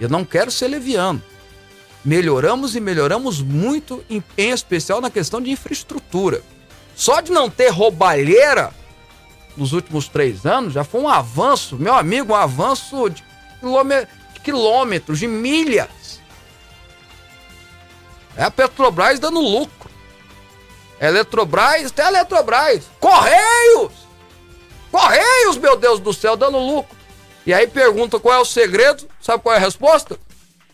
Eu 0.00 0.08
não 0.08 0.24
quero 0.24 0.50
ser 0.50 0.68
leviano 0.68 1.22
melhoramos 2.04 2.74
e 2.74 2.80
melhoramos 2.80 3.40
muito, 3.40 4.04
em, 4.08 4.22
em 4.36 4.50
especial 4.50 5.00
na 5.00 5.10
questão 5.10 5.40
de 5.40 5.50
infraestrutura. 5.50 6.42
Só 6.94 7.20
de 7.20 7.32
não 7.32 7.48
ter 7.48 7.68
roubalheira 7.68 8.72
nos 9.56 9.72
últimos 9.72 10.08
três 10.08 10.46
anos 10.46 10.72
já 10.72 10.84
foi 10.84 11.00
um 11.00 11.08
avanço, 11.08 11.76
meu 11.76 11.94
amigo, 11.94 12.32
um 12.32 12.36
avanço 12.36 13.08
de, 13.10 13.22
de 14.34 14.40
quilômetros, 14.40 15.18
de 15.18 15.26
milhas. 15.26 16.20
É 18.36 18.44
a 18.44 18.50
Petrobras 18.50 19.18
dando 19.18 19.40
lucro. 19.40 19.90
É 20.98 21.08
Eletrobras, 21.08 21.86
até 21.86 22.04
a 22.04 22.08
Eletrobras. 22.08 22.84
Correios! 23.00 23.92
Correios, 24.90 25.56
meu 25.56 25.76
Deus 25.76 26.00
do 26.00 26.12
céu, 26.12 26.36
dando 26.36 26.58
lucro. 26.58 26.96
E 27.46 27.54
aí 27.54 27.66
pergunta 27.66 28.18
qual 28.18 28.34
é 28.34 28.38
o 28.38 28.44
segredo, 28.44 29.08
sabe 29.20 29.42
qual 29.42 29.54
é 29.54 29.58
a 29.58 29.60
resposta? 29.60 30.18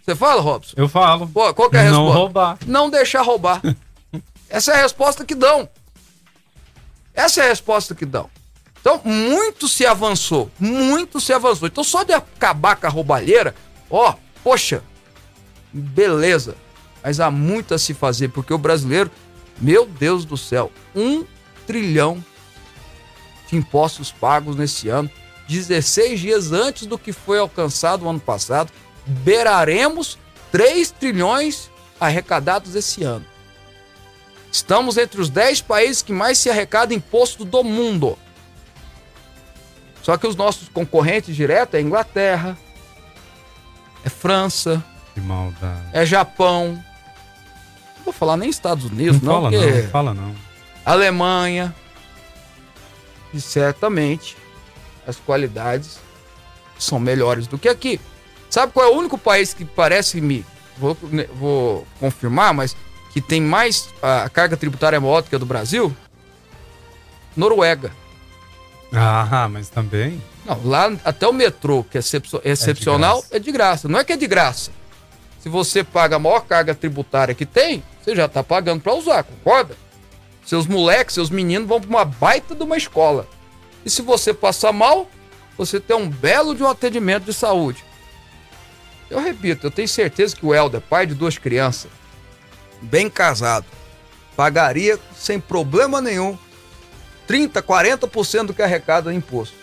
Você 0.06 0.14
fala, 0.14 0.40
Robson? 0.40 0.74
Eu 0.76 0.88
falo. 0.88 1.26
Pô, 1.26 1.52
qual 1.52 1.68
que 1.68 1.76
é 1.76 1.80
a 1.80 1.82
resposta? 1.82 2.04
Não 2.04 2.12
roubar. 2.12 2.58
Não 2.64 2.88
deixar 2.90 3.22
roubar. 3.22 3.60
Essa 4.48 4.70
é 4.70 4.74
a 4.76 4.82
resposta 4.82 5.24
que 5.24 5.34
dão. 5.34 5.68
Essa 7.12 7.42
é 7.42 7.46
a 7.46 7.48
resposta 7.48 7.92
que 7.92 8.06
dão. 8.06 8.30
Então, 8.80 9.00
muito 9.04 9.66
se 9.66 9.84
avançou. 9.84 10.48
Muito 10.60 11.20
se 11.20 11.32
avançou. 11.32 11.66
Então, 11.66 11.82
só 11.82 12.04
de 12.04 12.12
acabar 12.12 12.76
com 12.76 12.86
a 12.86 12.88
roubalheira, 12.88 13.52
ó, 13.90 14.14
poxa, 14.44 14.80
beleza. 15.72 16.54
Mas 17.02 17.18
há 17.18 17.28
muito 17.28 17.74
a 17.74 17.78
se 17.78 17.92
fazer, 17.92 18.28
porque 18.28 18.54
o 18.54 18.58
brasileiro, 18.58 19.10
meu 19.58 19.86
Deus 19.86 20.24
do 20.24 20.36
céu, 20.36 20.70
um 20.94 21.24
trilhão 21.66 22.24
de 23.48 23.56
impostos 23.56 24.12
pagos 24.12 24.54
nesse 24.54 24.88
ano, 24.88 25.10
16 25.48 26.20
dias 26.20 26.52
antes 26.52 26.86
do 26.86 26.96
que 26.96 27.12
foi 27.12 27.40
alcançado 27.40 28.04
o 28.04 28.08
ano 28.08 28.20
passado 28.20 28.70
beiraremos 29.06 30.18
3 30.50 30.90
trilhões 30.90 31.70
arrecadados 32.00 32.74
esse 32.74 33.02
ano. 33.02 33.24
Estamos 34.50 34.96
entre 34.96 35.20
os 35.20 35.28
10 35.28 35.62
países 35.62 36.02
que 36.02 36.12
mais 36.12 36.38
se 36.38 36.50
arrecada 36.50 36.94
imposto 36.94 37.44
do 37.44 37.62
mundo. 37.62 38.18
Só 40.02 40.16
que 40.16 40.26
os 40.26 40.36
nossos 40.36 40.68
concorrentes 40.68 41.34
diretos 41.34 41.74
é 41.74 41.80
Inglaterra, 41.80 42.56
é 44.04 44.08
França, 44.08 44.82
é 45.92 46.06
Japão. 46.06 46.82
Não 47.96 48.04
vou 48.04 48.12
falar 48.12 48.36
nem 48.36 48.48
Estados 48.48 48.84
Unidos, 48.84 49.20
não, 49.20 49.42
não 49.42 49.50
fala 49.50 49.50
não, 49.50 49.88
fala 49.90 50.14
não. 50.14 50.34
Alemanha. 50.84 51.74
E 53.34 53.40
certamente 53.40 54.36
as 55.06 55.16
qualidades 55.16 55.98
são 56.78 56.98
melhores 56.98 57.46
do 57.46 57.58
que 57.58 57.68
aqui. 57.68 58.00
Sabe 58.56 58.72
qual 58.72 58.86
é 58.86 58.88
o 58.88 58.96
único 58.96 59.18
país 59.18 59.52
que 59.52 59.66
parece 59.66 60.18
me. 60.18 60.42
Vou, 60.78 60.96
né, 61.12 61.26
vou 61.34 61.86
confirmar, 62.00 62.54
mas 62.54 62.74
que 63.12 63.20
tem 63.20 63.38
mais. 63.38 63.90
A 64.00 64.30
carga 64.30 64.56
tributária 64.56 64.98
maior 64.98 65.20
do 65.20 65.28
que 65.28 65.36
a 65.36 65.38
do 65.38 65.44
Brasil? 65.44 65.94
Noruega. 67.36 67.92
Ah, 68.94 69.46
mas 69.52 69.68
também. 69.68 70.22
Não, 70.46 70.58
lá 70.64 70.90
até 71.04 71.28
o 71.28 71.34
metrô, 71.34 71.84
que 71.84 71.98
é 71.98 72.00
excepcional, 72.44 73.18
é 73.18 73.32
de, 73.32 73.36
é 73.36 73.38
de 73.40 73.52
graça. 73.52 73.88
Não 73.88 73.98
é 73.98 74.04
que 74.04 74.14
é 74.14 74.16
de 74.16 74.26
graça. 74.26 74.70
Se 75.40 75.50
você 75.50 75.84
paga 75.84 76.16
a 76.16 76.18
maior 76.18 76.40
carga 76.40 76.74
tributária 76.74 77.34
que 77.34 77.44
tem, 77.44 77.84
você 78.02 78.16
já 78.16 78.24
está 78.24 78.42
pagando 78.42 78.80
para 78.80 78.94
usar, 78.94 79.22
concorda? 79.22 79.76
Seus 80.46 80.66
moleques, 80.66 81.14
seus 81.14 81.28
meninos 81.28 81.68
vão 81.68 81.78
para 81.78 81.90
uma 81.90 82.06
baita 82.06 82.54
de 82.54 82.62
uma 82.62 82.78
escola. 82.78 83.28
E 83.84 83.90
se 83.90 84.00
você 84.00 84.32
passar 84.32 84.72
mal, 84.72 85.10
você 85.58 85.78
tem 85.78 85.94
um 85.94 86.08
belo 86.08 86.54
de 86.54 86.62
um 86.62 86.68
atendimento 86.68 87.24
de 87.24 87.34
saúde. 87.34 87.84
Eu 89.10 89.20
repito, 89.20 89.66
eu 89.66 89.70
tenho 89.70 89.88
certeza 89.88 90.34
que 90.34 90.44
o 90.44 90.54
Helder, 90.54 90.80
pai 90.80 91.06
de 91.06 91.14
duas 91.14 91.38
crianças, 91.38 91.90
bem 92.82 93.08
casado, 93.08 93.66
pagaria 94.36 94.98
sem 95.16 95.40
problema 95.40 96.00
nenhum 96.00 96.36
30, 97.26 97.62
40% 97.62 98.46
do 98.46 98.54
que 98.54 98.62
arrecada 98.62 99.12
em 99.12 99.18
imposto. 99.18 99.56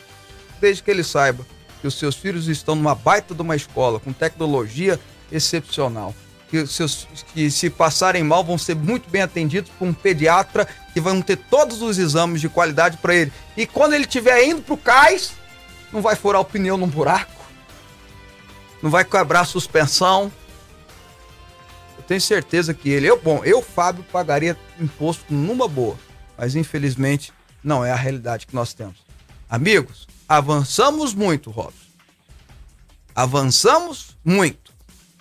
Desde 0.60 0.84
que 0.84 0.92
ele 0.92 1.04
saiba 1.04 1.46
que 1.82 1.88
os 1.88 2.00
seus 2.00 2.16
filhos 2.16 2.48
estão 2.48 2.76
numa 2.76 2.96
baita 2.96 3.36
de 3.36 3.42
uma 3.42 3.56
escola 3.56 4.00
com 4.00 4.14
tecnologia 4.14 5.00
excepcional. 5.32 6.16
Que, 6.50 6.66
seus, 6.68 7.08
que 7.34 7.50
se 7.50 7.70
passarem 7.70 8.24
mal 8.24 8.44
vão 8.44 8.58
ser 8.58 8.76
muito 8.76 9.10
bem 9.10 9.22
atendidos 9.22 9.72
por 9.78 9.86
um 9.86 9.94
pediatra 9.94 10.68
que 10.94 11.02
vão 11.02 11.22
ter 11.22 11.36
todos 11.36 11.82
os 11.82 11.98
exames 11.98 12.40
de 12.40 12.48
qualidade 12.48 12.98
para 12.98 13.16
ele. 13.16 13.34
E 13.58 13.66
quando 13.66 13.94
ele 13.94 14.06
estiver 14.06 14.46
indo 14.46 14.62
para 14.62 14.74
o 14.74 14.78
cais, 14.78 15.34
não 15.92 16.02
vai 16.02 16.16
furar 16.16 16.42
o 16.42 16.46
pneu 16.46 16.78
num 16.78 16.88
buraco, 16.88 17.33
não 18.84 18.92
vai 18.92 19.06
quebrar 19.06 19.46
suspensão. 19.46 20.30
Eu 21.98 22.04
tenho 22.04 22.20
certeza 22.20 22.74
que 22.74 22.90
ele, 22.90 23.08
eu, 23.08 23.20
bom, 23.20 23.42
eu, 23.46 23.62
Fábio, 23.62 24.04
pagaria 24.12 24.58
imposto 24.78 25.24
numa 25.34 25.70
boa, 25.70 25.98
mas 26.38 26.54
infelizmente 26.54 27.32
não 27.64 27.86
é 27.86 27.94
a 27.94 27.96
realidade 27.96 28.46
que 28.46 28.54
nós 28.54 28.74
temos. 28.74 28.98
Amigos, 29.50 30.06
avançamos 30.28 31.14
muito, 31.14 31.50
Robson. 31.50 31.78
Avançamos 33.16 34.18
muito, 34.26 34.74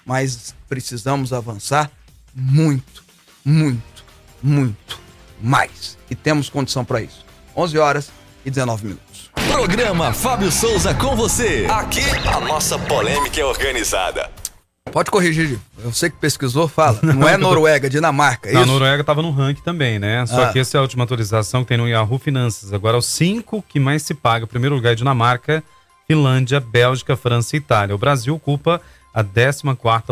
mas 0.04 0.56
precisamos 0.68 1.32
avançar 1.32 1.88
muito, 2.34 3.04
muito, 3.44 4.04
muito 4.42 4.98
mais. 5.40 5.96
E 6.10 6.16
temos 6.16 6.50
condição 6.50 6.84
para 6.84 7.00
isso. 7.00 7.24
11 7.54 7.78
horas 7.78 8.10
e 8.44 8.50
19 8.50 8.86
minutos. 8.86 9.11
Programa 9.52 10.12
Fábio 10.14 10.50
Souza 10.50 10.94
com 10.94 11.14
você. 11.14 11.66
Aqui 11.70 12.00
a 12.26 12.40
nossa 12.40 12.78
polêmica 12.78 13.38
é 13.40 13.44
organizada. 13.44 14.30
Pode 14.90 15.10
corrigir. 15.10 15.58
Eu 15.84 15.92
sei 15.92 16.08
que 16.10 16.16
pesquisou, 16.16 16.66
fala. 16.66 16.98
Não 17.02 17.28
é 17.28 17.36
Noruega, 17.38 17.88
Dinamarca. 17.88 18.48
É 18.48 18.54
Não, 18.54 18.62
a 18.62 18.66
Noruega 18.66 19.02
estava 19.02 19.20
no 19.22 19.30
ranking 19.30 19.62
também, 19.62 19.98
né? 19.98 20.24
Só 20.26 20.44
Ah. 20.44 20.52
que 20.52 20.58
essa 20.58 20.76
é 20.76 20.78
a 20.78 20.82
última 20.82 21.04
atualização 21.04 21.62
que 21.62 21.68
tem 21.68 21.76
no 21.76 21.86
Yahoo 21.86 22.18
Finanças. 22.18 22.72
Agora, 22.72 22.96
os 22.96 23.06
cinco 23.06 23.62
que 23.68 23.78
mais 23.78 24.02
se 24.02 24.14
paga. 24.14 24.46
Primeiro 24.46 24.74
lugar 24.74 24.92
é 24.92 24.96
Dinamarca, 24.96 25.62
Finlândia, 26.08 26.58
Bélgica, 26.58 27.14
França 27.16 27.54
e 27.54 27.58
Itália. 27.58 27.94
O 27.94 27.98
Brasil 27.98 28.34
ocupa 28.34 28.80
a 29.14 29.22
14 29.22 29.62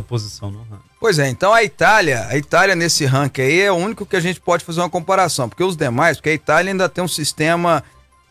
posição 0.07 0.51
no 0.51 0.59
ranking. 0.59 0.85
Pois 1.01 1.19
é, 1.19 1.29
então 1.29 1.53
a 1.55 1.65
Itália, 1.65 2.27
a 2.29 2.37
Itália 2.37 2.77
nesse 2.77 3.07
ranking 3.07 3.41
aí 3.41 3.61
é 3.63 3.73
o 3.73 3.77
único 3.77 4.05
que 4.05 4.17
a 4.17 4.21
gente 4.21 4.39
pode 4.39 4.65
fazer 4.65 4.81
uma 4.81 4.91
comparação, 4.91 5.49
porque 5.49 5.65
os 5.65 5.75
demais, 5.77 6.19
porque 6.19 6.29
a 6.29 6.35
Itália 6.35 6.71
ainda 6.73 6.89
tem 6.91 7.03
um 7.03 7.09
sistema 7.09 7.83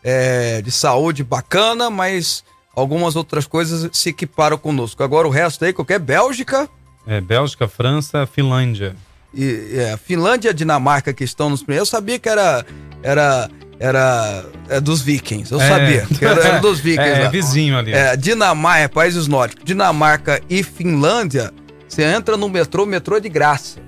é, 0.02 0.62
de 0.62 0.70
saúde 0.70 1.22
bacana, 1.24 1.90
mas 1.90 2.42
algumas 2.74 3.16
outras 3.16 3.46
coisas 3.46 3.88
se 3.92 4.10
equiparam 4.10 4.56
conosco. 4.58 5.02
Agora 5.02 5.26
o 5.26 5.30
resto 5.30 5.64
aí, 5.64 5.72
qualquer 5.72 5.98
Bélgica 5.98 6.68
É, 7.06 7.20
Bélgica, 7.20 7.66
França, 7.68 8.26
Finlândia. 8.26 8.94
e 9.34 9.72
é, 9.78 9.96
Finlândia, 9.96 10.52
Dinamarca 10.54 11.12
que 11.12 11.24
estão 11.24 11.50
nos 11.50 11.62
primeiros, 11.62 11.88
eu 11.88 11.98
sabia 11.98 12.18
que 12.18 12.28
era 12.28 12.64
era 13.02 13.48
era 13.82 14.44
é, 14.68 14.78
dos 14.78 15.00
vikings, 15.00 15.50
eu 15.52 15.58
É. 15.60 15.66
sabia 15.68 16.06
era, 16.20 16.40
era 16.48 16.58
dos 16.60 16.80
vikings. 16.84 17.08
É, 17.10 17.20
é 17.20 17.24
lá. 17.24 17.30
vizinho 17.30 17.78
ali. 17.78 17.92
É, 17.94 18.14
Dinamarca, 18.16 18.88
países 18.90 19.26
nórdicos, 19.26 19.64
Dinamarca 19.64 20.40
e 20.50 20.62
Finlândia, 20.62 21.50
você 21.88 22.02
entra 22.04 22.36
no 22.36 22.48
metrô, 22.48 22.84
metrô 22.84 23.16
é 23.16 23.20
de 23.20 23.28
graça. 23.30 23.80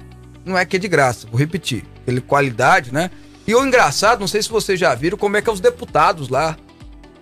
Não 0.44 0.56
é 0.58 0.64
que 0.64 0.76
é 0.76 0.78
de 0.78 0.88
graça, 0.88 1.26
vou 1.30 1.38
repetir. 1.38 1.84
Ele 2.06 2.20
qualidade, 2.20 2.92
né? 2.92 3.10
E 3.46 3.54
o 3.54 3.64
engraçado, 3.64 4.20
não 4.20 4.28
sei 4.28 4.42
se 4.42 4.48
vocês 4.48 4.78
já 4.78 4.94
viram 4.94 5.18
como 5.18 5.36
é 5.36 5.42
que 5.42 5.50
é 5.50 5.52
os 5.52 5.60
deputados 5.60 6.28
lá. 6.28 6.56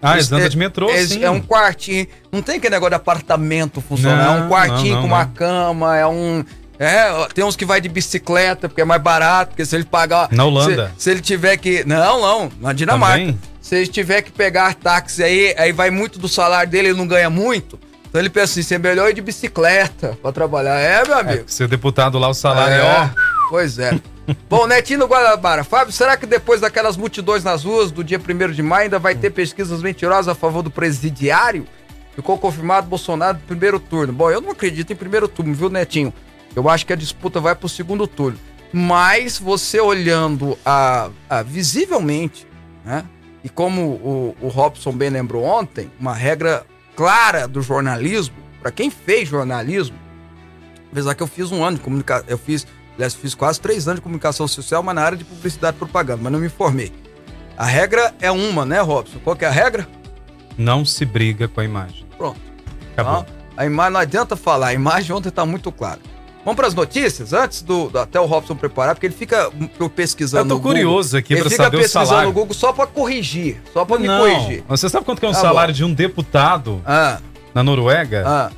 ah, 0.03 0.13
Eles- 0.13 0.25
eles 0.27 0.33
andam 0.33 0.47
é- 0.47 0.49
de 0.49 0.57
metrô, 0.59 0.91
é, 0.91 1.05
sim. 1.07 1.23
É 1.25 1.31
um 1.31 1.41
quartinho. 1.41 2.07
Não 2.33 2.41
tem 2.43 2.57
aquele 2.57 2.75
negócio 2.75 2.91
de 2.91 2.97
apartamento 2.97 3.81
funcionando. 3.81 4.21
é 4.21 4.25
Não, 4.41 4.47
um 4.47 4.49
quartinho 4.49 4.95
não, 4.95 5.03
com 5.03 5.09
não, 5.09 5.15
uma 5.17 5.25
não. 5.25 5.33
cama, 5.33 5.97
é 5.97 6.07
um. 6.07 6.45
É, 6.79 7.29
tem 7.35 7.45
uns 7.45 7.57
que 7.57 7.65
vai 7.67 7.79
de 7.81 7.91
bicicleta, 7.91 8.67
porque 8.67 8.81
é 8.81 8.85
mais 8.87 9.03
barato, 9.03 9.51
porque 9.51 9.67
se 9.67 9.77
ele 9.77 9.85
pagar. 9.85 10.29
Na 10.33 10.45
Holanda? 10.47 10.91
Se, 10.97 11.05
se 11.05 11.11
ele 11.11 11.21
tiver 11.21 11.57
que. 11.59 11.85
Não, 11.85 12.21
não, 12.23 12.51
na 12.61 12.73
Dinamarca. 12.73 13.19
Também? 13.19 13.39
Se 13.61 13.77
ele 13.77 13.87
tiver 13.87 14.23
que 14.23 14.33
pegar 14.33 14.75
táxi 14.75 15.23
aí, 15.23 15.55
aí 15.59 15.73
vai 15.73 15.91
muito 15.91 16.19
do 16.19 16.27
salário 16.29 16.71
dele, 16.71 16.89
ele 16.89 16.99
não 16.99 17.07
ganha 17.07 17.29
muito. 17.29 17.79
Então 18.09 18.19
ele 18.21 18.31
pensa 18.31 18.59
assim: 18.59 18.75
é 18.75 18.79
melhor 18.79 19.11
ir 19.11 19.13
de 19.15 19.21
bicicleta 19.21 20.19
pra 20.23 20.33
trabalhar. 20.33 20.81
É, 20.81 21.03
meu 21.07 21.17
É, 21.19 21.21
amigo. 21.21 21.39
porque 21.41 21.53
ser 21.53 21.69
deputado 21.69 22.19
lá, 22.19 22.29
o 22.29 22.35
salário 22.35 22.75
é, 22.75 22.83
ó. 22.83 23.09
Pois 23.51 23.79
é. 23.79 24.01
Bom, 24.49 24.67
Netinho 24.67 25.01
do 25.01 25.07
Guanabara. 25.07 25.65
Fábio, 25.65 25.93
será 25.93 26.17
que 26.17 26.27
depois 26.27 26.61
daquelas 26.61 26.97
multidões 26.97 27.43
nas 27.43 27.65
ruas 27.65 27.91
do 27.91 28.05
dia 28.05 28.19
1 28.19 28.53
de 28.53 28.63
maio 28.63 28.85
ainda 28.85 28.99
vai 28.99 29.15
ter 29.15 29.31
pesquisas 29.31 29.83
mentirosas 29.83 30.29
a 30.29 30.35
favor 30.35 30.63
do 30.63 30.71
presidiário? 30.71 31.67
Ficou 32.15 32.39
confirmado 32.39 32.87
Bolsonaro 32.87 33.39
no 33.39 33.45
primeiro 33.45 33.81
turno. 33.81 34.13
Bom, 34.13 34.31
eu 34.31 34.41
não 34.41 34.51
acredito 34.51 34.93
em 34.93 34.97
primeiro 34.97 35.27
turno, 35.27 35.55
viu, 35.55 35.71
Netinho? 35.71 36.13
Eu 36.55 36.69
acho 36.69 36.85
que 36.85 36.93
a 36.93 36.97
disputa 36.97 37.41
vai 37.41 37.55
pro 37.55 37.69
segundo 37.69 38.07
turno. 38.07 38.39
Mas 38.73 39.39
você 39.39 39.81
olhando 39.81 40.57
a, 40.65 41.11
a 41.29 41.43
visivelmente, 41.43 42.47
né? 42.85 43.05
E 43.43 43.49
como 43.49 43.83
o, 43.83 44.37
o 44.41 44.49
Robson 44.49 44.93
bem 44.93 45.09
lembrou 45.09 45.43
ontem, 45.45 45.91
uma 45.99 46.15
regra 46.15 46.65
clara 46.95 47.49
do 47.49 47.63
jornalismo, 47.63 48.35
para 48.61 48.71
quem 48.71 48.91
fez 48.91 49.29
jornalismo, 49.29 49.97
apesar 50.93 51.15
que 51.15 51.23
eu 51.23 51.27
fiz 51.27 51.51
um 51.51 51.65
ano 51.65 51.79
de 51.79 51.83
comunicação, 51.83 52.27
eu 52.29 52.37
fiz, 52.37 52.67
aliás, 53.01 53.15
fiz 53.15 53.35
quase 53.35 53.61
três 53.61 53.89
anos 53.89 53.99
de 53.99 54.03
comunicação 54.03 54.47
social, 54.47 54.83
mas 54.83 54.95
na 54.95 55.03
área 55.03 55.17
de 55.19 55.25
publicidade 55.25 55.77
e 55.77 55.79
propaganda, 55.79 56.21
mas 56.23 56.33
não 56.33 56.39
me 56.39 56.49
formei. 56.49 56.93
A 57.57 57.65
regra 57.65 58.15
é 58.21 58.31
uma, 58.31 58.65
né, 58.65 58.81
Robson? 58.81 59.19
Qual 59.25 59.35
que 59.37 59.45
é 59.45 59.49
a 59.49 59.51
regra? 59.51 59.87
Não 60.57 60.85
se 60.85 61.05
briga 61.05 61.49
com 61.49 61.61
a 61.61 61.65
imagem. 61.65 62.07
Pronto. 62.17 62.39
Acabou. 62.93 63.21
Então, 63.23 63.27
a 63.57 63.67
imagem 63.67 63.93
não 63.93 64.01
adianta 64.01 64.37
falar, 64.37 64.69
a 64.69 64.75
imagem 64.75 65.15
ontem 65.15 65.31
tá 65.31 65.45
muito 65.47 65.71
clara. 65.73 66.01
Vamos 66.45 66.57
para 66.57 66.67
as 66.69 66.75
notícias? 66.75 67.35
Antes 67.35 67.61
do, 67.61 67.91
até 67.99 68.19
o 68.19 68.25
Robson 68.25 68.57
preparar, 68.57 68.95
porque 68.95 69.07
ele 69.07 69.15
fica 69.15 69.51
hum, 69.51 69.89
pesquisando 69.91 70.45
Eu 70.45 70.49
tô 70.49 70.55
no 70.55 70.61
Google. 70.61 70.73
curioso 70.73 71.17
aqui 71.19 71.35
ele 71.35 71.43
fica 71.45 71.57
saber 71.65 71.77
o 71.77 71.81
pesquisando 71.81 72.07
salário. 72.07 72.29
no 72.29 72.35
Google 72.35 72.55
só 72.55 72.73
para 72.73 72.87
corrigir, 72.87 73.61
só 73.75 73.85
para 73.85 73.99
me 73.99 74.09
corrigir. 74.09 74.65
Você 74.67 74.89
sabe 74.89 75.05
quanto 75.05 75.21
que 75.21 75.27
é 75.27 75.29
um 75.29 75.33
Tá 75.33 75.39
salário 75.41 75.75
bom. 75.75 75.77
de 75.77 75.85
um 75.85 75.93
deputado 75.93 76.81
Ah, 76.87 77.19
na 77.55 77.63
Noruega? 77.63 78.25
ah. 78.27 78.51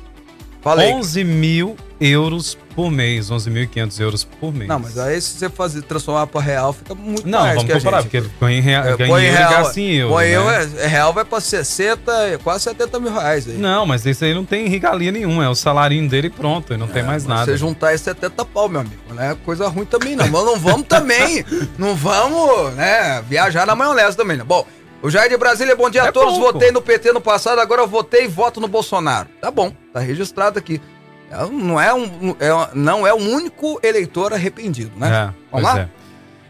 Falei. 0.63 0.93
11 0.93 1.23
mil 1.25 1.75
euros 1.99 2.57
por 2.75 2.89
mês, 2.89 3.29
11.500 3.29 3.99
euros 3.99 4.23
por 4.23 4.53
mês. 4.53 4.67
Não, 4.67 4.79
mas 4.79 4.97
aí 4.97 5.19
se 5.21 5.37
você 5.37 5.49
fazer, 5.49 5.81
transformar 5.83 6.25
para 6.27 6.41
real, 6.41 6.73
fica 6.73 6.95
muito 6.95 7.27
Não, 7.27 7.39
mais 7.39 7.55
vamos 7.55 7.65
que 7.65 7.71
a 7.71 7.75
comparar, 7.75 8.01
porque 8.03 8.17
ele 8.17 8.31
põe 8.39 8.53
em, 8.55 8.61
rea... 8.61 8.79
É, 8.79 9.07
põe 9.07 9.25
em 9.25 9.29
real, 9.29 9.51
gasta 9.51 9.79
em 9.79 9.91
euro. 9.95 10.13
põe 10.13 10.25
né? 10.25 10.35
euro, 10.35 10.49
é, 10.79 10.87
real 10.87 11.13
vai 11.13 11.23
para 11.25 11.39
60, 11.39 12.39
quase 12.43 12.63
70 12.63 12.99
mil 12.99 13.13
reais 13.13 13.47
aí. 13.47 13.57
Não, 13.57 13.85
mas 13.85 14.05
esse 14.05 14.23
aí 14.25 14.33
não 14.33 14.43
tem 14.45 14.67
regalia 14.67 15.11
nenhuma, 15.11 15.45
é 15.45 15.49
o 15.49 15.55
salarinho 15.55 16.09
dele 16.09 16.27
e 16.27 16.29
pronto, 16.29 16.73
e 16.73 16.77
não 16.77 16.87
tem 16.87 17.03
mais 17.03 17.25
É, 17.25 17.27
nada. 17.27 17.45
Você 17.45 17.57
juntar 17.57 17.89
aí 17.89 17.97
70 17.97 18.43
pau, 18.45 18.67
meu 18.67 18.81
amigo, 18.81 19.01
não 19.13 19.21
é 19.21 19.35
coisa 19.45 19.67
ruim 19.67 19.85
também 19.85 20.15
não. 20.15 20.27
Mas 20.27 20.45
não 20.45 20.57
vamos 20.57 20.87
também, 20.87 21.45
não 21.77 21.95
vamos, 21.95 22.73
né, 22.73 23.21
viajar 23.29 23.65
na 23.67 23.75
maionese 23.75 24.17
também, 24.17 24.37
né? 24.37 24.43
Bom, 24.43 24.65
o 25.01 25.09
Jair 25.09 25.29
de 25.29 25.37
Brasília, 25.37 25.75
bom 25.75 25.89
dia 25.89 26.03
a 26.03 26.07
É 26.07 26.11
todos. 26.11 26.33
pouco. 26.37 26.53
Votei 26.53 26.71
no 26.71 26.81
PT 26.81 27.11
no 27.11 27.21
passado, 27.21 27.59
agora 27.59 27.81
eu 27.81 27.87
votei 27.87 28.23
e 28.23 28.27
voto 28.27 28.59
no 28.61 28.67
Bolsonaro. 28.67 29.27
Tá 29.41 29.51
bom, 29.51 29.71
tá 29.93 29.99
registrado 29.99 30.59
aqui. 30.59 30.81
É, 31.29 31.45
Não 31.45 31.79
é 31.79 31.93
um, 31.93 32.35
é, 32.39 32.69
não 32.73 33.07
é 33.07 33.13
o 33.13 33.17
único 33.17 33.79
eleitor 33.83 34.33
arrependido, 34.33 34.91
né? 34.97 35.29
É, 35.29 35.33
Vamos 35.51 35.65
lá? 35.65 35.79
é. 35.81 35.89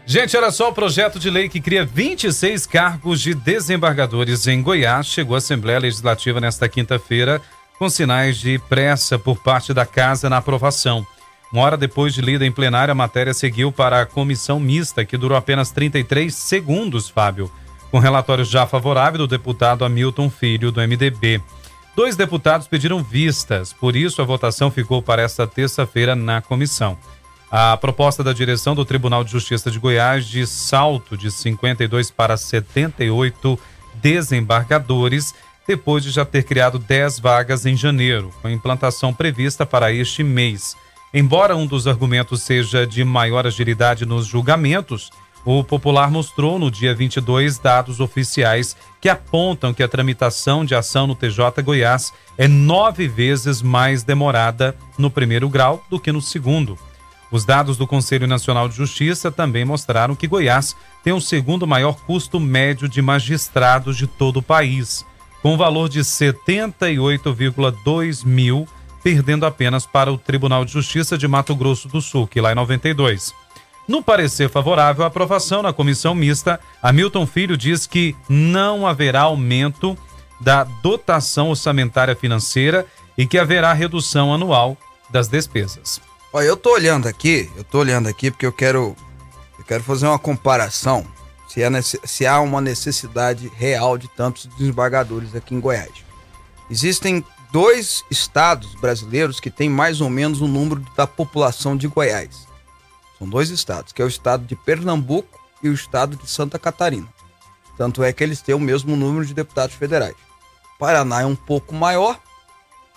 Gente, 0.06 0.36
olha 0.36 0.50
só, 0.50 0.68
o 0.68 0.72
projeto 0.72 1.18
de 1.18 1.30
lei 1.30 1.48
que 1.48 1.60
cria 1.60 1.84
26 1.84 2.66
cargos 2.66 3.20
de 3.22 3.34
desembargadores 3.34 4.46
em 4.46 4.62
Goiás 4.62 5.06
chegou 5.06 5.34
à 5.34 5.38
Assembleia 5.38 5.78
Legislativa 5.78 6.40
nesta 6.40 6.68
quinta-feira 6.68 7.40
com 7.78 7.88
sinais 7.88 8.36
de 8.36 8.58
pressa 8.68 9.18
por 9.18 9.38
parte 9.38 9.72
da 9.72 9.86
casa 9.86 10.28
na 10.28 10.36
aprovação. 10.36 11.06
Uma 11.50 11.62
hora 11.62 11.76
depois 11.76 12.12
de 12.12 12.20
lida 12.20 12.44
em 12.44 12.52
plenário, 12.52 12.92
a 12.92 12.94
matéria 12.94 13.32
seguiu 13.32 13.72
para 13.72 14.02
a 14.02 14.06
comissão 14.06 14.60
mista, 14.60 15.04
que 15.04 15.16
durou 15.16 15.38
apenas 15.38 15.70
33 15.70 16.34
segundos, 16.34 17.08
Fábio, 17.08 17.50
com 17.90 17.98
relatório 17.98 18.44
já 18.44 18.66
favorável 18.66 19.18
do 19.18 19.26
deputado 19.26 19.84
Hamilton 19.84 20.28
Filho, 20.28 20.70
do 20.70 20.80
MDB. 20.80 21.40
Dois 21.96 22.16
deputados 22.16 22.66
pediram 22.66 23.04
vistas, 23.04 23.72
por 23.72 23.94
isso 23.94 24.20
a 24.20 24.24
votação 24.24 24.68
ficou 24.68 25.00
para 25.00 25.22
esta 25.22 25.46
terça-feira 25.46 26.16
na 26.16 26.42
comissão. 26.42 26.98
A 27.48 27.76
proposta 27.76 28.24
da 28.24 28.32
direção 28.32 28.74
do 28.74 28.84
Tribunal 28.84 29.22
de 29.22 29.30
Justiça 29.30 29.70
de 29.70 29.78
Goiás 29.78 30.26
de 30.26 30.44
salto 30.44 31.16
de 31.16 31.30
52 31.30 32.10
para 32.10 32.36
78 32.36 33.56
desembargadores, 34.02 35.32
depois 35.68 36.02
de 36.02 36.10
já 36.10 36.24
ter 36.24 36.42
criado 36.42 36.80
10 36.80 37.20
vagas 37.20 37.64
em 37.64 37.76
janeiro, 37.76 38.32
com 38.42 38.48
implantação 38.48 39.14
prevista 39.14 39.64
para 39.64 39.92
este 39.92 40.24
mês. 40.24 40.76
Embora 41.12 41.54
um 41.54 41.64
dos 41.64 41.86
argumentos 41.86 42.42
seja 42.42 42.84
de 42.84 43.04
maior 43.04 43.46
agilidade 43.46 44.04
nos 44.04 44.26
julgamentos, 44.26 45.12
O 45.44 45.62
Popular 45.62 46.10
mostrou 46.10 46.58
no 46.58 46.70
dia 46.70 46.94
22 46.94 47.58
dados 47.58 48.00
oficiais 48.00 48.74
que 48.98 49.10
apontam 49.10 49.74
que 49.74 49.82
a 49.82 49.88
tramitação 49.88 50.64
de 50.64 50.74
ação 50.74 51.06
no 51.06 51.14
TJ 51.14 51.62
Goiás 51.62 52.14
é 52.38 52.48
nove 52.48 53.06
vezes 53.06 53.60
mais 53.60 54.02
demorada 54.02 54.74
no 54.96 55.10
primeiro 55.10 55.46
grau 55.50 55.84
do 55.90 56.00
que 56.00 56.10
no 56.10 56.22
segundo. 56.22 56.78
Os 57.30 57.44
dados 57.44 57.76
do 57.76 57.86
Conselho 57.86 58.26
Nacional 58.26 58.70
de 58.70 58.76
Justiça 58.76 59.30
também 59.30 59.66
mostraram 59.66 60.16
que 60.16 60.26
Goiás 60.26 60.74
tem 61.02 61.12
o 61.12 61.20
segundo 61.20 61.66
maior 61.66 61.96
custo 62.06 62.40
médio 62.40 62.88
de 62.88 63.02
magistrados 63.02 63.98
de 63.98 64.06
todo 64.06 64.38
o 64.38 64.42
país, 64.42 65.04
com 65.42 65.58
valor 65.58 65.90
de 65.90 66.00
78,2 66.00 68.24
mil, 68.24 68.66
perdendo 69.02 69.44
apenas 69.44 69.84
para 69.84 70.10
o 70.10 70.16
Tribunal 70.16 70.64
de 70.64 70.72
Justiça 70.72 71.18
de 71.18 71.28
Mato 71.28 71.54
Grosso 71.54 71.86
do 71.88 72.00
Sul, 72.00 72.26
que 72.26 72.40
lá 72.40 72.52
é 72.52 72.54
92. 72.54 73.43
No 73.86 74.02
parecer 74.02 74.48
favorável 74.48 75.04
à 75.04 75.08
aprovação 75.08 75.62
na 75.62 75.72
comissão 75.72 76.14
mista, 76.14 76.58
Hamilton 76.82 77.26
Filho 77.26 77.56
diz 77.56 77.86
que 77.86 78.16
não 78.28 78.86
haverá 78.86 79.22
aumento 79.22 79.96
da 80.40 80.64
dotação 80.64 81.50
orçamentária 81.50 82.16
financeira 82.16 82.86
e 83.16 83.26
que 83.26 83.38
haverá 83.38 83.72
redução 83.72 84.32
anual 84.32 84.76
das 85.10 85.28
despesas. 85.28 86.00
Olha, 86.32 86.46
eu 86.46 86.56
tô 86.56 86.72
olhando 86.72 87.06
aqui, 87.06 87.50
eu 87.56 87.62
tô 87.62 87.78
olhando 87.78 88.08
aqui 88.08 88.30
porque 88.30 88.46
eu 88.46 88.52
quero, 88.52 88.96
eu 89.58 89.64
quero 89.64 89.84
fazer 89.84 90.06
uma 90.06 90.18
comparação 90.18 91.06
se, 91.46 91.62
é, 91.62 91.68
se 91.82 92.26
há 92.26 92.40
uma 92.40 92.60
necessidade 92.60 93.50
real 93.54 93.96
de 93.96 94.08
tantos 94.08 94.46
desembargadores 94.58 95.34
aqui 95.34 95.54
em 95.54 95.60
Goiás. 95.60 95.92
Existem 96.70 97.24
dois 97.52 98.02
estados 98.10 98.74
brasileiros 98.74 99.38
que 99.38 99.50
têm 99.50 99.68
mais 99.68 100.00
ou 100.00 100.10
menos 100.10 100.40
o 100.40 100.48
número 100.48 100.84
da 100.96 101.06
população 101.06 101.76
de 101.76 101.86
Goiás. 101.86 102.48
São 103.18 103.28
dois 103.28 103.50
estados, 103.50 103.92
que 103.92 104.02
é 104.02 104.04
o 104.04 104.08
estado 104.08 104.44
de 104.44 104.56
Pernambuco 104.56 105.40
e 105.62 105.68
o 105.68 105.72
estado 105.72 106.16
de 106.16 106.28
Santa 106.28 106.58
Catarina. 106.58 107.08
Tanto 107.76 108.02
é 108.02 108.12
que 108.12 108.22
eles 108.22 108.40
têm 108.40 108.54
o 108.54 108.60
mesmo 108.60 108.96
número 108.96 109.24
de 109.24 109.34
deputados 109.34 109.74
federais. 109.74 110.14
Paraná 110.78 111.22
é 111.22 111.26
um 111.26 111.36
pouco 111.36 111.74
maior, 111.74 112.20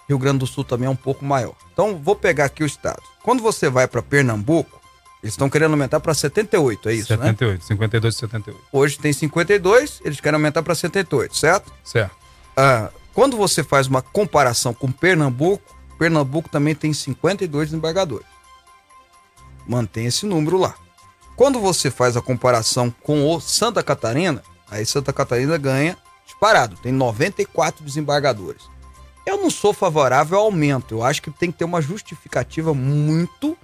Rio 0.08 0.18
Grande 0.18 0.40
do 0.40 0.48
Sul 0.48 0.64
também 0.64 0.88
é 0.88 0.90
um 0.90 0.96
pouco 0.96 1.24
maior. 1.26 1.56
Então, 1.72 1.98
vou 1.98 2.16
pegar 2.16 2.46
aqui 2.46 2.64
o 2.64 2.66
estado. 2.66 3.02
Quando 3.24 3.42
você 3.42 3.70
vai 3.70 3.88
para 3.88 4.02
Pernambuco, 4.02 4.80
eles 5.22 5.34
estão 5.34 5.50
querendo 5.50 5.72
aumentar 5.72 6.00
para 6.00 6.14
78, 6.14 6.90
é 6.90 6.94
isso, 6.94 7.08
78, 7.08 7.60
né? 7.60 7.66
52 7.68 8.14
e 8.14 8.18
78. 8.18 8.64
Hoje 8.72 8.98
tem 9.00 9.12
52, 9.14 10.02
eles 10.06 10.20
querem 10.20 10.36
aumentar 10.36 10.64
para 10.64 10.76
78, 10.76 11.36
certo? 11.36 11.74
Certo. 11.84 12.16
Ah, 12.56 12.90
quando 13.14 13.36
você 13.36 13.64
faz 13.64 13.88
uma 13.88 14.02
comparação 14.02 14.74
com 14.74 14.92
Pernambuco, 14.92 15.76
Pernambuco 15.98 16.50
também 16.50 16.76
tem 16.76 16.94
52 16.94 17.70
desembargadores 17.70 18.37
mantém 19.68 20.06
esse 20.06 20.26
número 20.26 20.58
lá. 20.58 20.76
Quando 21.36 21.60
você 21.60 21.92
faz 21.92 22.18
a 22.18 22.22
comparação 22.22 22.90
com 23.04 23.30
o 23.30 23.40
Santa 23.40 23.84
Catarina, 23.84 24.42
aí 24.70 24.86
Santa 24.86 25.14
Catarina 25.14 25.58
ganha 25.58 25.98
disparado, 26.26 26.76
tem 26.78 26.92
94 26.92 27.84
desembargadores. 27.84 28.64
Eu 29.26 29.38
não 29.38 29.50
sou 29.50 29.74
favorável 29.74 30.38
ao 30.38 30.46
aumento, 30.46 30.96
eu 30.96 31.04
acho 31.04 31.22
que 31.22 31.30
tem 31.30 31.52
que 31.52 31.58
ter 31.58 31.66
uma 31.66 31.82
justificativa 31.82 32.74
muito, 32.74 33.58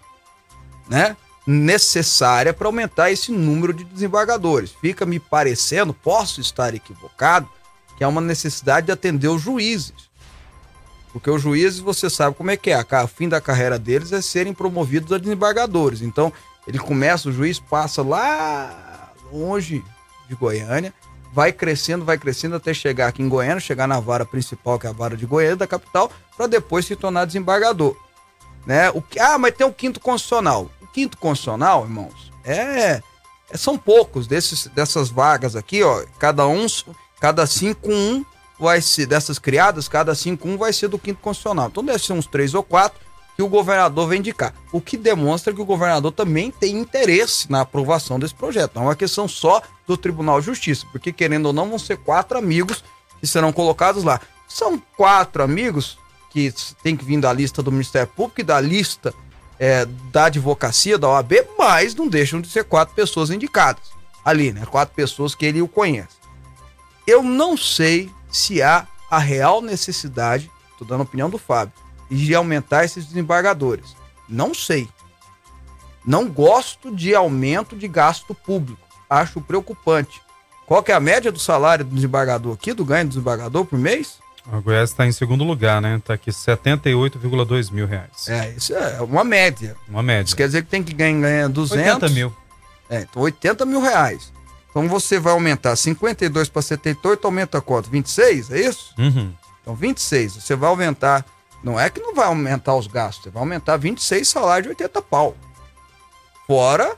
né, 0.89 1.16
necessária 1.48 2.54
para 2.54 2.68
aumentar 2.68 3.12
esse 3.12 3.32
número 3.32 3.74
de 3.74 3.84
desembargadores. 3.84 4.72
Fica 4.72 5.06
me 5.06 5.20
parecendo, 5.20 5.94
posso 5.94 6.42
estar 6.42 6.74
equivocado, 6.74 7.50
que 7.98 8.04
é 8.04 8.08
uma 8.08 8.22
necessidade 8.22 8.88
de 8.88 8.92
atender 8.92 9.28
os 9.28 9.42
juízes. 9.42 10.12
Porque 11.13 11.30
os 11.30 11.41
juízes, 11.41 11.80
você 11.80 12.10
sabe 12.10 12.36
como 12.36 12.49
é 12.49 12.58
que 12.58 12.71
é. 12.71 12.86
O 13.04 13.08
fim 13.08 13.30
da 13.30 13.39
carreira 13.39 13.78
deles 13.78 14.12
é 14.12 14.21
serem 14.21 14.52
promovidos 14.52 15.13
a 15.13 15.19
desembargadores. 15.19 16.02
Então, 16.02 16.34
ele 16.67 16.80
começa, 16.80 17.30
o 17.30 17.32
juiz 17.32 17.60
passa 17.60 18.02
lá 18.02 19.12
longe 19.32 19.84
de 20.28 20.36
Goiânia, 20.36 20.91
vai 21.32 21.52
crescendo, 21.52 22.04
vai 22.04 22.17
crescendo 22.17 22.56
até 22.56 22.73
chegar 22.73 23.08
aqui 23.08 23.21
em 23.21 23.30
Goiânia, 23.30 23.60
chegar 23.60 23.88
na 23.88 23.99
vara 23.99 24.26
principal, 24.26 24.80
que 24.80 24.88
é 24.88 24.89
a 24.89 24.93
vara 24.93 25.15
de 25.15 25.26
Goiânia, 25.26 25.56
da 25.56 25.67
capital, 25.67 26.12
para 26.36 26.47
depois 26.47 26.86
se 26.86 26.95
tornar 26.95 27.26
desembargador. 27.26 27.95
Né? 28.65 28.89
O, 28.91 29.04
ah, 29.19 29.38
mas 29.38 29.54
tem 29.54 29.67
o 29.67 29.73
quinto 29.73 29.99
constitucional. 29.99 30.71
O 30.82 30.88
quinto 30.88 31.17
constitucional, 31.17 31.84
irmãos, 31.84 32.32
é, 32.43 33.02
é 33.52 33.58
são 33.58 33.78
poucos 33.78 34.26
desses, 34.26 34.65
dessas 34.67 35.10
vagas 35.10 35.56
aqui, 35.56 35.84
ó. 35.84 36.04
Cada 36.17 36.47
um, 36.47 36.65
cada 37.19 37.45
cinco, 37.45 37.91
um 37.91 38.26
vai 38.60 38.82
ser, 38.82 39.06
dessas 39.06 39.39
criadas, 39.39 39.88
cada 39.88 40.13
cinco, 40.16 40.48
um 40.48 40.58
vai 40.58 40.72
ser 40.74 40.88
do 40.88 41.00
quinto 41.00 41.20
constitucional. 41.20 41.68
Então 41.68 41.84
deve 41.84 42.00
ser 42.00 42.13
uns 42.13 42.28
três 42.28 42.54
ou 42.54 42.63
quatro 42.63 43.00
que 43.36 43.42
o 43.42 43.48
governador 43.48 44.08
vem 44.08 44.20
indicar. 44.20 44.54
O 44.72 44.80
que 44.80 44.96
demonstra 44.96 45.54
que 45.54 45.62
o 45.62 45.66
governador 45.66 46.12
também 46.12 46.52
tem 46.52 46.78
interesse 46.78 47.52
na 47.52 47.62
aprovação 47.62 48.20
desse 48.20 48.36
projeto. 48.36 48.76
Não 48.76 48.84
é 48.84 48.86
uma 48.88 48.96
questão 48.96 49.28
só 49.28 49.62
do 49.88 49.98
Tribunal 49.98 50.39
de 50.39 50.46
Justiça, 50.46 50.86
porque 50.92 51.12
querendo 51.12 51.48
ou 51.48 51.54
não, 51.54 51.70
vão 51.70 51.80
ser 51.80 51.98
quatro 51.98 52.38
amigos 52.38 52.84
que 53.20 53.26
serão 53.26 53.52
colocados 53.52 54.04
lá. 54.04 54.22
São 54.48 54.82
quatro 54.96 55.42
amigos 55.42 55.98
que 56.30 56.54
tem 56.84 56.96
que 56.96 57.04
vir 57.04 57.20
da 57.20 57.34
lista 57.34 57.63
do 57.63 57.72
Ministério 57.72 58.08
Público 58.08 58.42
e 58.42 58.44
da 58.44 58.60
lista 58.60 59.13
é, 59.60 59.86
da 60.12 60.26
advocacia, 60.26 60.98
da 60.98 61.10
OAB, 61.10 61.34
mas 61.58 61.96
não 61.96 62.08
deixam 62.08 62.39
de 62.39 62.50
ser 62.50 62.63
quatro 62.63 62.94
pessoas 62.94 63.30
indicadas 63.30 63.94
ali, 64.24 64.52
né? 64.52 64.66
Quatro 64.66 64.96
pessoas 64.96 65.36
que 65.36 65.46
ele 65.46 65.62
o 65.62 65.68
conhece. 65.68 66.18
Eu 67.06 67.22
não 67.22 67.58
sei 67.58 68.10
se 68.34 68.62
há 68.62 68.88
a 69.10 69.19
real 69.19 69.62
necessidade, 69.62 70.52
estou 70.72 70.88
dando 70.88 71.02
a 71.02 71.04
opinião 71.04 71.30
do 71.30 71.38
Fábio, 71.38 71.74
de 72.10 72.34
aumentar 72.34 72.84
esses 72.84 73.06
desembargadores. 73.06 73.96
Não 74.28 74.54
sei. 74.54 74.89
Não 76.06 76.28
gosto 76.28 76.93
de 76.93 77.15
aumento 77.15 77.76
de 77.76 77.88
gasto 77.88 78.34
público. 78.34 78.82
Acho 79.10 79.39
preocupante. 79.39 80.22
Qual 80.65 80.82
que 80.82 80.91
é 80.91 80.96
a 80.96 81.00
média 81.00 81.32
do 81.32 81.39
salário 81.39 81.86
do 81.86 81.93
desembargador 81.93 82.54
aqui, 82.54 82.74
do 82.74 82.84
ganho 82.84 83.06
do 83.06 83.10
desembargador 83.10 83.65
por 83.65 83.78
mês? 83.78 84.17
O 84.52 84.62
Goiás 84.62 84.89
está 84.89 85.06
em 85.06 85.12
segundo 85.12 85.43
lugar, 85.43 85.82
né? 85.82 85.98
Está 85.98 86.15
aqui 86.15 86.32
78,2 86.32 87.72
mil 87.72 87.86
reais. 87.86 88.28
É, 88.28 88.50
isso 88.52 88.74
é 88.74 89.02
uma 89.02 89.24
média. 89.24 89.76
Uma 89.88 90.04
média. 90.04 90.28
Isso 90.28 90.36
quer 90.36 90.48
dizer 90.48 90.63
que 90.63 90.69
tem 90.69 90.84
que 90.84 90.93
ganhar 90.93 91.48
200... 91.48 91.86
80 91.86 92.10
mil. 92.10 92.36
É, 92.89 93.02
então 93.02 93.22
80 93.22 93.65
mil 93.65 93.80
reais. 93.80 94.34
Então 94.74 94.90
você 94.90 95.20
vai 95.20 95.34
aumentar 95.34 95.76
52 95.76 96.50
para 96.50 96.62
78, 96.64 97.24
aumenta 97.26 97.62
quanto? 97.62 97.92
26, 97.92 98.50
é 98.50 98.60
isso? 98.60 98.92
Uhum. 98.98 99.32
Então 99.62 99.76
26, 99.76 100.38
você 100.38 100.56
vai 100.56 100.68
aumentar, 100.68 101.24
não 101.64 101.80
é 101.80 101.92
que 101.92 102.02
não 102.02 102.16
vai 102.16 102.26
aumentar 102.26 102.74
os 102.74 102.88
gastos, 102.88 103.26
você 103.26 103.30
vai 103.30 103.44
aumentar 103.44 103.78
26 103.78 104.28
salários 104.28 104.64
de 104.64 104.70
80 104.70 105.00
pau. 105.04 105.36
Fora, 106.48 106.98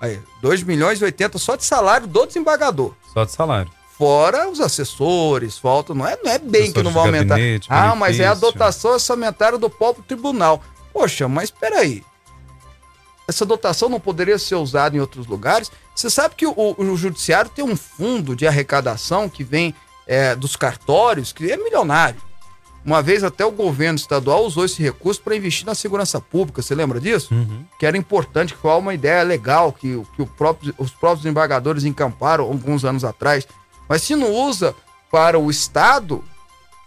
aí, 0.00 0.20
2 0.40 0.62
milhões 0.62 1.00
e 1.00 1.04
80 1.04 1.38
só 1.38 1.56
de 1.56 1.64
salário 1.64 2.06
do 2.06 2.24
desembargador. 2.24 2.94
Só 3.12 3.24
de 3.24 3.32
salário. 3.32 3.70
Fora 3.98 4.48
os 4.48 4.60
assessores, 4.60 5.58
falta, 5.58 5.92
não 5.92 6.06
é, 6.06 6.16
não 6.22 6.30
é 6.30 6.38
bem 6.38 6.62
Assessores 6.62 6.72
que 6.72 6.82
não 6.84 6.92
vai 6.92 7.06
aumentar. 7.06 7.34
Gabinete, 7.34 7.66
ah, 7.68 7.96
mas 7.96 8.20
é 8.20 8.28
a 8.28 8.34
dotação 8.34 8.92
orçamentária 8.92 9.58
do 9.58 9.68
próprio 9.68 10.04
tribunal. 10.04 10.62
Poxa, 10.92 11.26
mas 11.26 11.44
espera 11.48 11.80
aí 11.80 12.04
essa 13.32 13.46
dotação 13.46 13.88
não 13.88 13.98
poderia 13.98 14.38
ser 14.38 14.54
usada 14.54 14.96
em 14.96 15.00
outros 15.00 15.26
lugares. 15.26 15.70
Você 15.94 16.08
sabe 16.08 16.34
que 16.34 16.46
o, 16.46 16.54
o 16.56 16.96
judiciário 16.96 17.50
tem 17.50 17.64
um 17.64 17.76
fundo 17.76 18.36
de 18.36 18.46
arrecadação 18.46 19.28
que 19.28 19.42
vem 19.42 19.74
é, 20.06 20.36
dos 20.36 20.56
cartórios, 20.56 21.32
que 21.32 21.50
é 21.50 21.56
milionário. 21.56 22.20
Uma 22.84 23.00
vez 23.00 23.22
até 23.22 23.44
o 23.44 23.52
governo 23.52 23.96
estadual 23.96 24.44
usou 24.44 24.64
esse 24.64 24.82
recurso 24.82 25.20
para 25.22 25.36
investir 25.36 25.64
na 25.64 25.74
segurança 25.74 26.20
pública. 26.20 26.60
Você 26.60 26.74
lembra 26.74 27.00
disso? 27.00 27.32
Uhum. 27.32 27.64
Que 27.78 27.86
era 27.86 27.96
importante, 27.96 28.54
que 28.54 28.60
foi 28.60 28.72
uma 28.72 28.92
ideia 28.92 29.22
legal 29.22 29.72
que, 29.72 30.02
que 30.16 30.26
próprio, 30.26 30.74
os 30.76 30.90
próprios 30.90 31.24
embargadores 31.24 31.84
encamparam 31.84 32.44
alguns 32.44 32.84
anos 32.84 33.04
atrás. 33.04 33.46
Mas 33.88 34.02
se 34.02 34.16
não 34.16 34.32
usa 34.32 34.74
para 35.12 35.38
o 35.38 35.48
Estado, 35.48 36.24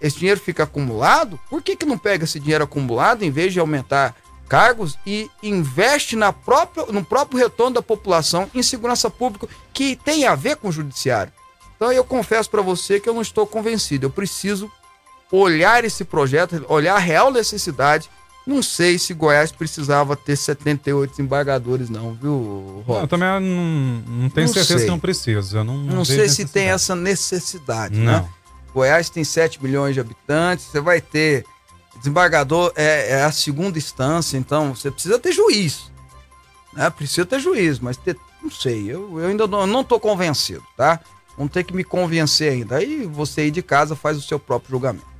esse 0.01 0.19
dinheiro 0.19 0.39
fica 0.39 0.63
acumulado. 0.63 1.39
Por 1.49 1.61
que, 1.61 1.77
que 1.77 1.85
não 1.85 1.97
pega 1.97 2.25
esse 2.25 2.39
dinheiro 2.39 2.65
acumulado 2.65 3.23
em 3.23 3.31
vez 3.31 3.53
de 3.53 3.59
aumentar 3.59 4.13
cargos 4.47 4.97
e 5.05 5.29
investe 5.41 6.15
na 6.15 6.31
própria, 6.31 6.85
no 6.87 7.03
próprio 7.03 7.39
retorno 7.39 7.75
da 7.75 7.81
população 7.81 8.49
em 8.53 8.63
segurança 8.63 9.09
pública, 9.09 9.47
que 9.73 9.95
tem 9.95 10.25
a 10.25 10.35
ver 10.35 10.57
com 10.57 10.69
o 10.69 10.71
judiciário. 10.71 11.31
Então 11.75 11.91
eu 11.91 12.03
confesso 12.03 12.49
para 12.49 12.61
você 12.61 12.99
que 12.99 13.09
eu 13.09 13.13
não 13.13 13.21
estou 13.21 13.45
convencido. 13.45 14.05
Eu 14.05 14.09
preciso 14.09 14.71
olhar 15.31 15.83
esse 15.83 16.05
projeto, 16.05 16.65
olhar 16.69 16.95
a 16.95 16.99
real 16.99 17.31
necessidade. 17.31 18.09
Não 18.47 18.61
sei 18.61 18.99
se 18.99 19.13
Goiás 19.13 19.51
precisava 19.51 20.15
ter 20.15 20.35
78 20.35 21.09
desembargadores, 21.09 21.89
não, 21.89 22.13
viu, 22.13 22.83
Rob? 22.85 23.01
Eu 23.01 23.07
também 23.07 23.27
não, 23.27 23.41
não 23.41 24.29
tenho 24.29 24.47
não 24.47 24.53
certeza 24.53 24.77
sei. 24.77 24.85
que 24.85 24.91
não 24.91 24.99
precisa. 24.99 25.63
Não, 25.63 25.77
não, 25.77 25.95
não 25.95 26.05
sei 26.05 26.29
se 26.29 26.45
tem 26.45 26.67
essa 26.67 26.95
necessidade, 26.95 27.95
né? 27.95 28.11
não. 28.11 28.21
né? 28.21 28.29
Goiás 28.71 29.09
tem 29.09 29.23
7 29.23 29.63
milhões 29.63 29.95
de 29.95 30.01
habitantes, 30.01 30.65
você 30.65 30.81
vai 30.81 30.99
ter 30.99 31.45
Desembargador 31.97 32.71
é, 32.75 33.13
é, 33.13 33.23
a 33.23 33.31
segunda 33.31 33.77
instância, 33.77 34.37
então 34.37 34.75
você 34.75 34.91
precisa 34.91 35.17
ter 35.17 35.31
juiz. 35.31 35.91
Né? 36.73 36.89
Precisa 36.89 37.25
ter 37.25 37.39
juiz, 37.39 37.79
mas 37.79 37.97
ter, 37.97 38.17
não 38.43 38.51
sei, 38.51 38.91
eu, 38.91 39.19
eu 39.19 39.27
ainda 39.27 39.47
não, 39.47 39.65
não 39.65 39.83
tô 39.83 39.99
convencido, 39.99 40.63
tá? 40.75 40.99
Vamos 41.37 41.51
ter 41.51 41.63
que 41.63 41.75
me 41.75 41.83
convencer 41.83 42.51
ainda. 42.51 42.77
Aí 42.77 43.05
você 43.05 43.41
aí 43.41 43.51
de 43.51 43.61
casa 43.61 43.95
faz 43.95 44.17
o 44.17 44.21
seu 44.21 44.39
próprio 44.39 44.71
julgamento. 44.71 45.15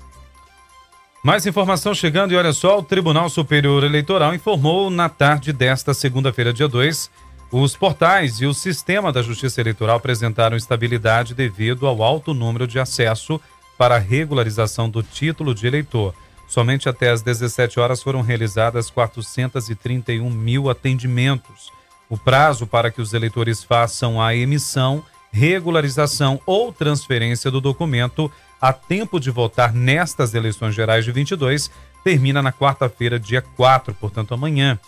Mais 1.24 1.46
informação 1.48 1.94
chegando 1.94 2.34
e 2.34 2.38
olha 2.38 2.54
só, 2.54 2.78
o 2.78 2.84
Tribunal 2.84 3.30
Superior 3.30 3.84
Eleitoral 3.84 4.36
informou 4.36 4.92
na 4.92 5.10
tarde 5.10 5.52
desta 5.52 5.92
segunda-feira, 5.92 6.54
dia 6.54 6.68
2, 6.68 7.10
Os 7.52 7.76
portais 7.76 8.42
e 8.42 8.46
o 8.46 8.54
sistema 8.54 9.12
da 9.12 9.24
Justiça 9.24 9.60
Eleitoral 9.60 9.98
apresentaram 9.98 10.56
estabilidade 10.56 11.34
devido 11.34 11.88
ao 11.88 12.04
alto 12.04 12.34
número 12.34 12.68
de 12.68 12.80
acesso 12.80 13.42
para 13.76 13.98
regularização 13.98 14.88
do 14.88 15.02
título 15.02 15.56
de 15.56 15.66
eleitor. 15.66 16.14
Somente 16.48 16.88
até 16.88 17.10
às 17.10 17.22
17 17.22 17.80
horas 17.80 18.02
foram 18.04 18.22
realizadas 18.22 18.90
431 18.90 20.30
mil 20.30 20.70
atendimentos. 20.70 21.72
O 22.10 22.18
prazo 22.18 22.68
para 22.68 22.92
que 22.92 23.02
os 23.02 23.14
eleitores 23.14 23.64
façam 23.64 24.22
a 24.22 24.36
emissão, 24.36 25.04
regularização 25.32 26.40
ou 26.46 26.72
transferência 26.72 27.50
do 27.50 27.60
documento 27.60 28.32
a 28.62 28.72
tempo 28.72 29.20
de 29.20 29.30
votar 29.30 29.74
nestas 29.74 30.34
eleições 30.34 30.74
gerais 30.74 31.04
de 31.04 31.12
22 31.12 31.70
termina 32.04 32.42
na 32.42 32.54
quarta-feira, 32.54 33.20
dia 33.20 33.42
4, 33.42 33.94
portanto 33.96 34.34
amanhã. 34.34 34.80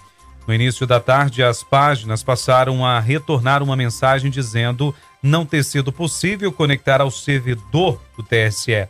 No 0.48 0.54
início 0.54 0.88
da 0.88 1.00
tarde, 1.00 1.43
as 1.43 1.62
páginas 1.62 2.24
passaram 2.24 2.86
a 2.86 3.00
retornar 3.00 3.62
uma 3.62 3.76
mensagem 3.76 4.32
dizendo 4.32 4.96
não 5.22 5.46
ter 5.46 5.63
sido 5.63 5.91
possível 5.91 6.52
conectar 6.52 7.02
ao 7.02 7.12
servidor 7.12 8.00
do 8.15 8.24
TSE. 8.24 8.88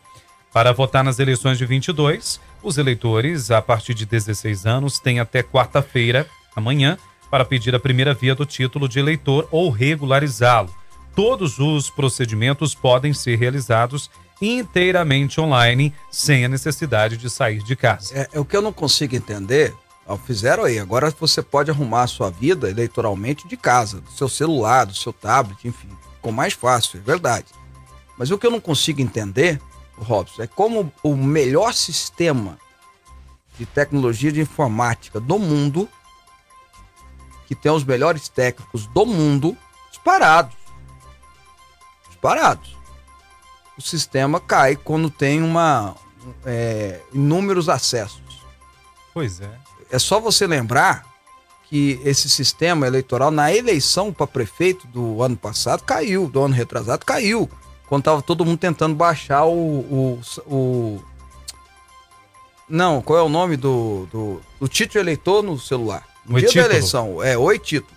Para 0.54 0.72
votar 0.72 1.04
nas 1.04 1.20
eleições 1.20 1.58
de 1.58 1.66
22, 1.66 2.40
os 2.68 2.78
eleitores, 2.78 3.50
a 3.50 3.62
partir 3.62 3.94
de 3.94 4.06
16 4.06 4.66
anos, 4.66 5.00
têm 5.00 5.20
até 5.20 5.42
quarta-feira, 5.42 6.28
amanhã, 6.56 6.98
para 7.32 7.46
pedir 7.46 7.74
a 7.74 7.80
primeira 7.80 8.14
via 8.14 8.36
do 8.36 8.46
título 8.46 8.88
de 8.88 9.00
eleitor 9.00 9.48
ou 9.52 9.70
regularizá-lo. 9.70 10.74
Todos 11.16 11.60
os 11.60 11.90
procedimentos 11.90 12.76
podem 12.76 13.14
ser 13.14 13.38
realizados 13.38 14.10
inteiramente 14.42 15.42
online, 15.42 15.94
sem 16.12 16.46
a 16.46 16.50
necessidade 16.50 17.18
de 17.18 17.30
sair 17.30 17.64
de 17.64 17.76
casa. 17.76 18.14
É, 18.16 18.30
é 18.34 18.40
o 18.40 18.46
que 18.46 18.56
eu 18.56 18.62
não 18.62 18.72
consigo 18.72 19.16
entender 19.16 19.74
Fizeram 20.16 20.64
aí. 20.64 20.80
Agora 20.80 21.14
você 21.20 21.42
pode 21.42 21.70
arrumar 21.70 22.04
a 22.04 22.08
sua 22.08 22.30
vida 22.30 22.70
eleitoralmente 22.70 23.46
de 23.48 23.58
casa, 23.58 24.00
do 24.00 24.12
seu 24.12 24.30
celular, 24.30 24.86
do 24.86 24.96
seu 24.96 25.12
tablet, 25.12 25.68
enfim. 25.68 25.90
Ficou 26.16 26.32
mais 26.32 26.54
fácil, 26.54 27.00
é 27.00 27.02
verdade. 27.02 27.48
Mas 28.18 28.32
o 28.32 28.38
que 28.38 28.48
eu 28.48 28.52
não 28.52 28.62
consigo 28.62 29.02
entender, 29.02 29.60
Robson, 29.98 30.44
é 30.44 30.48
como 30.48 30.92
o 31.04 31.16
melhor 31.16 31.74
sistema 31.74 32.58
de 33.58 33.66
tecnologia 33.66 34.32
de 34.32 34.42
informática 34.42 35.20
do 35.20 35.40
mundo, 35.40 35.90
que 37.48 37.56
tem 37.56 37.72
os 37.72 37.84
melhores 37.84 38.30
técnicos 38.30 38.88
do 38.88 39.06
mundo, 39.06 39.58
disparados. 39.90 40.56
Disparados. 42.08 42.76
O 43.78 43.82
sistema 43.82 44.40
cai 44.40 44.76
quando 44.76 45.10
tem 45.10 45.42
uma 45.42 45.96
é, 46.46 47.02
inúmeros 47.14 47.70
acessos. 47.70 48.22
Pois 49.14 49.40
é 49.42 49.68
é 49.90 50.00
só 50.00 50.20
você 50.20 50.46
lembrar 50.46 51.06
que 51.70 52.00
esse 52.04 52.30
sistema 52.30 52.88
eleitoral 52.88 53.30
na 53.30 53.54
eleição 53.54 54.14
para 54.14 54.28
prefeito 54.28 54.88
do 54.88 55.22
ano 55.22 55.36
passado 55.36 55.84
caiu, 55.84 56.28
do 56.28 56.42
ano 56.42 56.54
retrasado 56.54 57.06
caiu, 57.06 57.50
quando 57.88 58.02
estava 58.02 58.22
todo 58.22 58.46
mundo 58.46 58.58
tentando 58.58 58.96
baixar 58.96 59.46
o, 59.46 59.52
o, 59.52 60.22
o, 60.46 61.02
não, 62.70 63.02
qual 63.02 63.20
é 63.20 63.22
o 63.24 63.30
nome 63.30 63.56
do, 63.56 64.08
do, 64.12 64.42
do 64.60 64.68
título 64.68 65.02
eleitor 65.02 65.42
no 65.42 65.58
celular? 65.58 66.06
No 66.26 66.36
o 66.36 66.40
dia 66.40 66.50
título. 66.50 66.68
da 66.68 66.76
eleição, 66.76 67.24
é, 67.24 67.38
oi 67.38 67.58
título. 67.58 67.96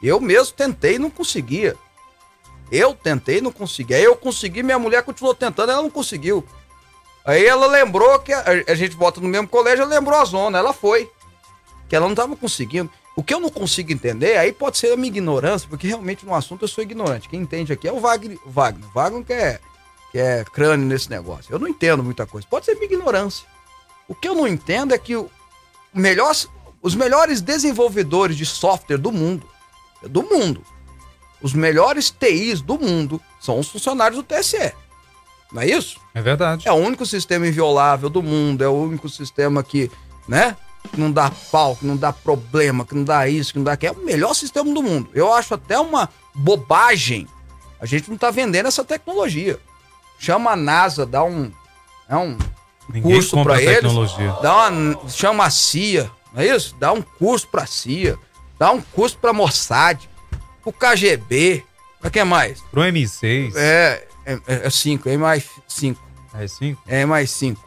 Eu 0.00 0.20
mesmo 0.20 0.54
tentei 0.54 0.94
e 0.94 0.98
não 0.98 1.10
conseguia. 1.10 1.76
Eu 2.70 2.94
tentei 2.94 3.38
e 3.38 3.40
não 3.40 3.52
conseguia. 3.52 3.96
Aí 3.96 4.04
eu 4.04 4.16
consegui, 4.16 4.62
minha 4.62 4.78
mulher 4.78 5.02
continuou 5.02 5.34
tentando, 5.34 5.72
ela 5.72 5.82
não 5.82 5.90
conseguiu. 5.90 6.44
Aí 7.24 7.44
ela 7.44 7.66
lembrou 7.66 8.18
que 8.20 8.32
a, 8.32 8.44
a 8.68 8.74
gente 8.74 8.96
vota 8.96 9.20
no 9.20 9.28
mesmo 9.28 9.48
colégio, 9.48 9.82
ela 9.82 9.94
lembrou 9.94 10.18
a 10.18 10.24
zona, 10.24 10.58
ela 10.58 10.72
foi 10.72 11.10
que 11.88 11.96
ela 11.96 12.06
não 12.06 12.12
estava 12.12 12.34
conseguindo. 12.36 12.90
O 13.14 13.22
que 13.22 13.34
eu 13.34 13.40
não 13.40 13.50
consigo 13.50 13.92
entender, 13.92 14.38
aí 14.38 14.52
pode 14.52 14.78
ser 14.78 14.92
a 14.92 14.96
minha 14.96 15.08
ignorância, 15.08 15.68
porque 15.68 15.86
realmente 15.86 16.24
no 16.24 16.34
assunto 16.34 16.62
eu 16.62 16.68
sou 16.68 16.82
ignorante. 16.82 17.28
Quem 17.28 17.40
entende 17.40 17.72
aqui 17.72 17.86
é 17.86 17.92
o 17.92 18.00
Wagner. 18.00 18.38
Wagner, 18.46 18.88
Wagner 18.94 19.24
que 19.24 19.32
é, 19.32 19.60
que 20.10 20.18
é 20.18 20.44
crânio 20.44 20.86
nesse 20.86 21.10
negócio. 21.10 21.52
Eu 21.52 21.58
não 21.58 21.68
entendo 21.68 22.02
muita 22.02 22.26
coisa. 22.26 22.46
Pode 22.48 22.64
ser 22.64 22.74
minha 22.74 22.86
ignorância. 22.86 23.46
O 24.08 24.14
que 24.14 24.28
eu 24.28 24.34
não 24.34 24.48
entendo 24.48 24.94
é 24.94 24.98
que 24.98 25.14
o 25.14 25.30
melhor, 25.92 26.34
os 26.80 26.94
melhores 26.94 27.42
desenvolvedores 27.42 28.36
de 28.36 28.46
software 28.46 28.98
do 28.98 29.12
mundo, 29.12 29.46
do 30.02 30.22
mundo, 30.22 30.64
os 31.42 31.52
melhores 31.52 32.10
TIs 32.10 32.62
do 32.62 32.78
mundo 32.78 33.20
são 33.40 33.58
os 33.58 33.68
funcionários 33.68 34.16
do 34.16 34.22
TSE. 34.22 34.72
Não 35.52 35.60
é 35.60 35.66
isso? 35.66 36.00
É 36.14 36.22
verdade. 36.22 36.66
É 36.66 36.72
o 36.72 36.76
único 36.76 37.04
sistema 37.04 37.46
inviolável 37.46 38.08
do 38.08 38.22
mundo, 38.22 38.64
é 38.64 38.68
o 38.68 38.72
único 38.72 39.08
sistema 39.08 39.62
que, 39.62 39.90
né? 40.26 40.56
Que 40.90 41.00
não 41.00 41.10
dá 41.10 41.30
pau, 41.50 41.76
que 41.76 41.86
não 41.86 41.96
dá 41.96 42.12
problema, 42.12 42.84
que 42.84 42.94
não 42.94 43.04
dá 43.04 43.28
isso, 43.28 43.52
que 43.52 43.58
não 43.58 43.64
dá 43.64 43.72
aquilo. 43.72 43.94
É 43.94 43.98
o 43.98 44.04
melhor 44.04 44.34
sistema 44.34 44.72
do 44.72 44.82
mundo. 44.82 45.08
Eu 45.14 45.32
acho 45.32 45.54
até 45.54 45.78
uma 45.78 46.08
bobagem. 46.34 47.26
A 47.80 47.86
gente 47.86 48.10
não 48.10 48.16
tá 48.16 48.30
vendendo 48.30 48.66
essa 48.66 48.84
tecnologia. 48.84 49.58
Chama 50.18 50.52
a 50.52 50.56
NASA, 50.56 51.04
dá 51.04 51.24
um, 51.24 51.50
é 52.08 52.16
um 52.16 52.38
Ninguém 52.88 53.12
curso 53.14 53.42
para 53.42 53.60
eles. 53.60 53.76
tecnologia. 53.76 54.36
Dá 54.42 54.68
uma, 54.68 55.08
chama 55.08 55.44
a 55.46 55.50
CIA, 55.50 56.10
não 56.32 56.42
é 56.42 56.46
isso? 56.54 56.76
Dá 56.78 56.92
um 56.92 57.02
curso 57.02 57.48
pra 57.48 57.66
CIA, 57.66 58.16
dá 58.58 58.70
um 58.70 58.80
curso 58.80 59.18
pra 59.18 59.32
Mossad, 59.32 60.08
pro 60.62 60.72
KGB, 60.72 61.64
pra 62.00 62.10
que 62.10 62.22
mais? 62.22 62.60
Pro 62.70 62.82
M6. 62.82 63.52
É, 63.56 64.06
é, 64.26 64.38
é 64.46 64.70
cinco, 64.70 65.08
é 65.08 65.16
mais 65.16 65.44
cinco. 65.66 66.00
É 66.34 66.46
5? 66.46 66.82
É 66.86 67.04
mais 67.04 67.30
cinco. 67.30 67.62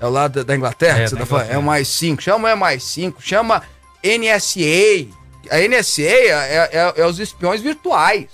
É 0.00 0.06
o 0.06 0.10
lado 0.10 0.42
da 0.44 0.56
Inglaterra 0.56 1.00
É, 1.00 1.02
que 1.04 1.08
você 1.10 1.14
da 1.16 1.20
tá 1.20 1.26
falando? 1.26 1.50
É 1.50 1.58
o 1.58 1.62
mais 1.62 1.86
5. 1.88 2.22
Chama 2.22 2.50
é 2.50 2.54
mais 2.54 2.82
5. 2.84 3.20
Chama 3.22 3.62
NSA. 4.02 5.08
A 5.50 5.58
NSA 5.60 6.02
é, 6.02 6.70
é- 6.72 6.94
é 6.96 7.06
os 7.06 7.18
espiões 7.18 7.60
virtuais. 7.60 8.26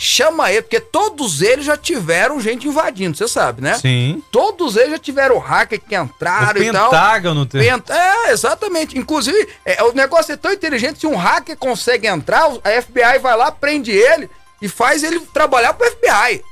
Chama 0.00 0.52
ele, 0.52 0.62
porque 0.62 0.78
todos 0.78 1.42
eles 1.42 1.64
já 1.64 1.76
tiveram 1.76 2.40
gente 2.40 2.68
invadindo, 2.68 3.16
você 3.16 3.26
sabe, 3.26 3.60
né? 3.60 3.74
Sim. 3.74 4.22
Todos 4.30 4.76
eles 4.76 4.92
já 4.92 4.98
tiveram 4.98 5.38
hacker 5.40 5.80
que 5.80 5.96
O 5.96 6.04
entraram 6.04 6.62
e 6.62 6.70
tal. 6.70 6.90
Pentágono 6.90 7.44
tem. 7.44 7.62
Penta- 7.62 7.92
É, 7.96 8.30
exatamente. 8.30 8.96
Inclusive, 8.96 9.48
é, 9.64 9.82
o 9.82 9.92
negócio 9.92 10.30
é 10.32 10.36
tão 10.36 10.52
inteligente, 10.52 11.00
se 11.00 11.06
um 11.08 11.16
hacker 11.16 11.56
consegue 11.56 12.06
entrar, 12.06 12.44
a 12.62 12.70
FBI 12.82 13.18
vai 13.20 13.36
lá, 13.36 13.50
prende 13.50 13.90
ele 13.90 14.30
e 14.62 14.68
faz 14.68 15.02
ele 15.02 15.18
trabalhar 15.34 15.74
pro 15.74 15.90
FBI. 15.90 16.44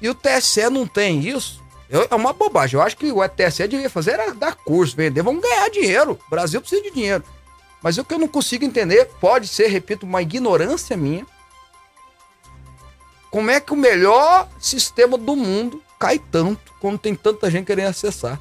E 0.00 0.08
o 0.08 0.14
TSE 0.14 0.70
não 0.70 0.86
tem 0.86 1.18
isso. 1.26 1.63
Eu- 1.94 2.08
é 2.10 2.14
uma 2.16 2.32
bobagem. 2.32 2.76
Eu 2.76 2.84
acho 2.84 2.96
que 2.96 3.12
o 3.12 3.28
TSE 3.28 3.68
devia 3.68 3.88
fazer 3.88 4.12
era 4.14 4.34
dar 4.34 4.56
curso, 4.56 4.96
vender. 4.96 5.22
Vamos 5.22 5.40
ganhar 5.40 5.70
dinheiro. 5.70 6.18
O 6.26 6.30
Brasil 6.30 6.60
precisa 6.60 6.82
de 6.82 6.90
dinheiro. 6.90 7.22
Mas 7.80 7.96
o 7.96 8.04
que 8.04 8.12
eu 8.12 8.18
não 8.18 8.26
consigo 8.26 8.64
entender, 8.64 9.04
pode 9.20 9.46
ser, 9.46 9.68
repito, 9.68 10.04
uma 10.04 10.20
ignorância 10.20 10.96
minha. 10.96 11.24
Como 13.30 13.48
é 13.48 13.60
que 13.60 13.72
o 13.72 13.76
melhor 13.76 14.48
sistema 14.58 15.16
do 15.16 15.36
mundo 15.36 15.80
cai 15.96 16.18
tanto 16.18 16.72
quando 16.80 16.98
tem 16.98 17.14
tanta 17.14 17.48
gente 17.48 17.66
querendo 17.66 17.88
acessar? 17.90 18.40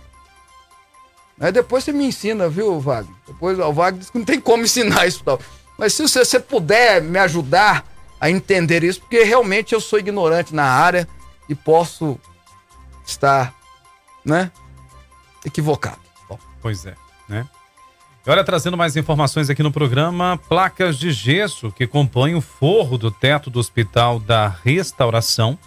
Aí 1.40 1.52
depois 1.52 1.84
você 1.84 1.92
me 1.92 2.06
ensina, 2.06 2.50
viu, 2.50 2.80
Wagner? 2.80 3.14
Depois 3.28 3.60
o 3.60 3.72
Wagner 3.72 4.00
disse 4.00 4.12
que 4.12 4.18
não 4.18 4.26
tem 4.26 4.40
como 4.40 4.64
ensinar 4.64 5.06
isso 5.06 5.24
tal. 5.24 5.40
Mas 5.78 5.94
se 5.94 6.02
você, 6.02 6.26
você 6.26 6.40
puder 6.40 7.04
me 7.04 7.20
ajudar 7.20 7.86
a 8.20 8.32
entender 8.32 8.84
isso, 8.84 9.00
porque 9.02 9.24
realmente 9.24 9.74
eu 9.74 9.82
sou 9.82 10.00
ignorante 10.00 10.56
na 10.56 10.64
área 10.66 11.08
e 11.48 11.54
posso 11.54 12.20
estar, 13.06 13.54
né, 14.26 14.52
equivocado. 15.46 16.00
Bom, 16.30 16.40
Pois 16.62 16.86
é, 16.86 16.96
né? 17.28 17.48
E 18.26 18.30
olha, 18.30 18.44
trazendo 18.44 18.78
mais 18.78 18.96
informações 18.96 19.50
aqui 19.50 19.62
no 19.62 19.72
programa, 19.72 20.40
placas 20.48 20.98
de 20.98 21.12
gesso 21.12 21.72
que 21.72 21.86
compõem 21.86 22.36
o 22.36 22.42
forro 22.42 22.98
do 22.98 23.12
teto 23.12 23.50
do 23.50 23.60
Hospital 23.60 24.18
da 24.18 24.48
Restauração, 24.48 25.60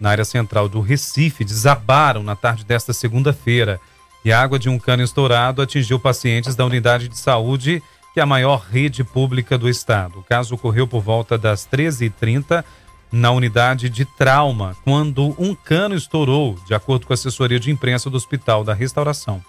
na 0.00 0.10
área 0.10 0.24
central 0.24 0.68
do 0.68 0.80
Recife, 0.80 1.44
desabaram 1.44 2.22
na 2.24 2.34
tarde 2.34 2.64
desta 2.64 2.92
segunda-feira. 2.92 3.80
E 4.24 4.32
a 4.32 4.42
água 4.42 4.58
de 4.58 4.68
um 4.68 4.76
cano 4.76 5.04
estourado 5.04 5.62
atingiu 5.62 6.00
pacientes 6.00 6.56
da 6.56 6.64
unidade 6.64 7.06
de 7.06 7.16
saúde, 7.16 7.80
que 8.12 8.18
é 8.18 8.22
a 8.24 8.26
maior 8.26 8.66
rede 8.68 9.04
pública 9.04 9.56
do 9.56 9.68
estado. 9.68 10.18
O 10.18 10.24
caso 10.24 10.56
ocorreu 10.56 10.88
por 10.88 11.00
volta 11.00 11.38
das 11.38 11.64
13h30 11.64 12.64
na 13.12 13.30
unidade 13.30 13.88
de 13.88 14.04
trauma, 14.04 14.76
quando 14.84 15.34
um 15.38 15.54
cano 15.54 15.94
estourou, 15.94 16.56
de 16.66 16.74
acordo 16.74 17.06
com 17.06 17.12
a 17.12 17.14
assessoria 17.14 17.58
de 17.58 17.70
imprensa 17.70 18.08
do 18.08 18.16
Hospital 18.16 18.62
da 18.62 18.74
Restauração. 18.74 19.42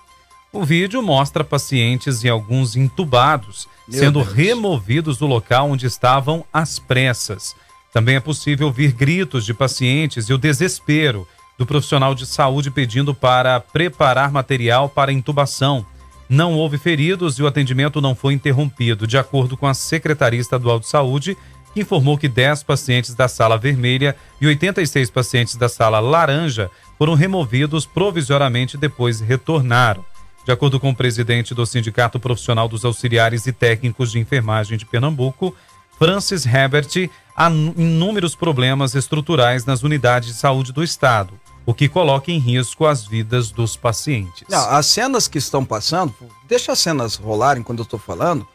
O 0.52 0.66
vídeo 0.66 1.02
mostra 1.02 1.44
pacientes 1.44 2.24
e 2.24 2.30
alguns 2.30 2.76
entubados 2.76 3.70
Meu 3.88 4.00
sendo 4.00 4.24
Deus. 4.24 4.34
removidos 4.34 5.18
do 5.18 5.26
local 5.26 5.70
onde 5.72 5.86
estavam 5.86 6.44
às 6.52 6.78
pressas. 6.78 7.56
Também 7.94 8.16
é 8.16 8.20
possível 8.20 8.68
ouvir 8.68 8.92
gritos 8.92 9.46
de 9.46 9.54
pacientes 9.54 10.26
e 10.26 10.34
o 10.34 10.38
desespero 10.38 11.28
do 11.58 11.66
profissional 11.66 12.16
de 12.16 12.26
saúde 12.26 12.72
pedindo 12.72 13.14
para 13.14 13.60
preparar 13.60 14.32
material 14.32 14.90
para 14.90 15.14
intubação. 15.14 15.86
Não 16.28 16.54
houve 16.54 16.78
feridos 16.78 17.38
e 17.38 17.44
o 17.44 17.48
atendimento 17.48 18.02
não 18.02 18.16
foi 18.16 18.34
interrompido, 18.34 19.06
de 19.06 19.18
acordo 19.18 19.56
com 19.56 19.68
a 19.68 19.74
Secretaria 19.74 20.40
Estadual 20.40 20.80
de 20.80 20.88
Saúde, 20.88 21.38
que 21.74 21.82
informou 21.82 22.18
que 22.18 22.28
10 22.28 22.64
pacientes 22.64 23.14
da 23.14 23.28
sala 23.28 23.58
vermelha 23.58 24.16
e 24.40 24.48
86 24.48 25.10
pacientes 25.10 25.56
da 25.56 25.70
sala 25.70 26.00
laranja 26.00 26.70
foram 26.98 27.14
removidos 27.14 27.86
provisoriamente 27.86 28.76
e 28.76 28.80
depois 28.80 29.20
retornaram. 29.20 30.06
De 30.46 30.52
acordo 30.52 30.80
com 30.80 30.90
o 30.90 30.96
presidente 30.96 31.54
do 31.54 31.66
Sindicato 31.66 32.20
Profissional 32.20 32.68
dos 32.68 32.84
Auxiliares 32.84 33.46
e 33.46 33.52
Técnicos 33.52 34.12
de 34.12 34.20
Enfermagem 34.20 34.78
de 34.78 34.86
Pernambuco, 34.86 35.56
Francis 36.00 36.48
Herbert 36.48 37.12
há 37.36 37.48
inúmeros 37.50 38.36
problemas 38.36 38.96
estruturais 38.96 39.66
nas 39.66 39.84
unidades 39.84 40.30
de 40.30 40.36
saúde 40.36 40.74
do 40.74 40.84
estado, 40.84 41.40
o 41.64 41.76
que 41.76 41.88
coloca 41.88 42.32
em 42.32 42.40
risco 42.40 42.88
as 42.88 43.06
vidas 43.06 43.52
dos 43.52 43.78
pacientes. 43.78 44.44
Não, 44.50 44.68
as 44.72 44.88
cenas 44.88 45.28
que 45.28 45.38
estão 45.38 45.64
passando, 45.64 46.14
deixa 46.48 46.72
as 46.72 46.80
cenas 46.80 47.16
rolarem 47.16 47.62
quando 47.62 47.80
eu 47.80 47.84
estou 47.84 48.00
falando. 48.00 48.48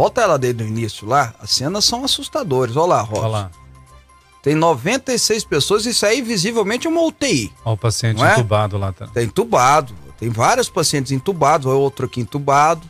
Volta 0.00 0.22
ela 0.22 0.38
desde 0.38 0.64
o 0.64 0.66
início 0.66 1.06
lá, 1.06 1.34
as 1.38 1.50
cenas 1.50 1.84
são 1.84 2.02
assustadoras. 2.02 2.74
Olha 2.74 2.86
lá, 2.86 3.02
Rosa. 3.02 3.20
Olha 3.20 3.28
lá. 3.28 3.50
Tem 4.42 4.54
96 4.54 5.44
pessoas, 5.44 5.84
isso 5.84 6.06
aí 6.06 6.22
visivelmente 6.22 6.86
é 6.86 6.90
uma 6.90 7.02
UTI. 7.02 7.52
Olha 7.62 7.74
o 7.74 7.76
paciente 7.76 8.24
é? 8.24 8.32
entubado 8.32 8.78
lá. 8.78 8.94
Tá. 8.94 9.08
Tem 9.08 9.24
entubado. 9.24 9.92
Tem 10.18 10.30
vários 10.30 10.70
pacientes 10.70 11.12
entubados, 11.12 11.66
outro 11.66 12.06
aqui 12.06 12.22
entubado. 12.22 12.88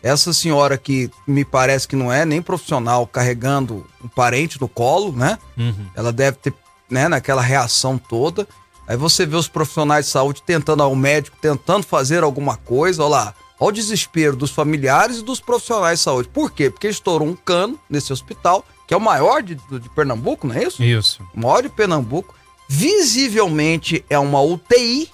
Essa 0.00 0.32
senhora 0.32 0.78
que 0.78 1.10
me 1.26 1.44
parece 1.44 1.88
que 1.88 1.96
não 1.96 2.12
é 2.12 2.24
nem 2.24 2.40
profissional 2.40 3.04
carregando 3.04 3.84
um 4.00 4.06
parente 4.06 4.60
no 4.60 4.68
colo, 4.68 5.10
né? 5.10 5.40
Uhum. 5.58 5.86
Ela 5.92 6.12
deve 6.12 6.36
ter, 6.36 6.54
né, 6.88 7.08
naquela 7.08 7.42
reação 7.42 7.98
toda. 7.98 8.46
Aí 8.86 8.96
você 8.96 9.26
vê 9.26 9.34
os 9.34 9.48
profissionais 9.48 10.06
de 10.06 10.12
saúde 10.12 10.40
tentando, 10.40 10.88
o 10.88 10.94
médico 10.94 11.36
tentando 11.40 11.82
fazer 11.82 12.22
alguma 12.22 12.56
coisa, 12.56 13.02
olha 13.02 13.10
lá. 13.10 13.34
Olha 13.58 13.68
o 13.68 13.72
desespero 13.72 14.36
dos 14.36 14.50
familiares 14.50 15.18
e 15.18 15.24
dos 15.24 15.40
profissionais 15.40 16.00
de 16.00 16.04
saúde. 16.04 16.28
Por 16.28 16.50
quê? 16.50 16.70
Porque 16.70 16.88
estourou 16.88 17.28
um 17.28 17.36
cano 17.36 17.78
nesse 17.88 18.12
hospital 18.12 18.64
que 18.86 18.92
é 18.92 18.96
o 18.96 19.00
maior 19.00 19.42
de, 19.42 19.54
de 19.54 19.88
Pernambuco, 19.90 20.46
não 20.46 20.54
é 20.54 20.64
isso? 20.64 20.82
Isso. 20.82 21.22
O 21.34 21.40
maior 21.40 21.62
de 21.62 21.68
Pernambuco. 21.68 22.34
Visivelmente 22.68 24.04
é 24.08 24.18
uma 24.18 24.40
UTI, 24.40 25.10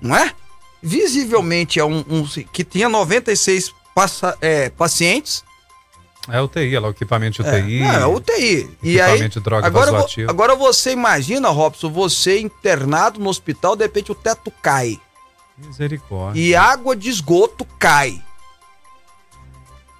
não 0.00 0.16
é? 0.16 0.32
Visivelmente 0.82 1.78
é 1.78 1.84
um, 1.84 2.04
um 2.08 2.24
que 2.52 2.64
tinha 2.64 2.88
96 2.88 3.72
passa, 3.94 4.36
é, 4.40 4.68
pacientes. 4.70 5.44
É 6.28 6.40
UTI, 6.40 6.74
é 6.74 6.80
lá 6.80 6.88
o 6.88 6.90
equipamento 6.90 7.42
de 7.42 7.48
UTI. 7.48 7.82
É, 7.82 7.94
é 7.94 8.06
UTI. 8.06 8.70
E 8.82 9.00
aí, 9.00 9.28
de 9.28 9.40
droga 9.40 9.66
agora, 9.66 10.04
agora 10.28 10.54
você 10.54 10.92
imagina, 10.92 11.48
Robson, 11.48 11.90
você 11.90 12.40
internado 12.40 13.18
no 13.18 13.30
hospital, 13.30 13.74
de 13.74 13.84
repente 13.84 14.12
o 14.12 14.14
teto 14.14 14.52
cai. 14.62 15.00
Misericórdia. 15.58 16.40
E 16.40 16.54
água 16.54 16.94
de 16.94 17.08
esgoto 17.08 17.64
cai. 17.78 18.22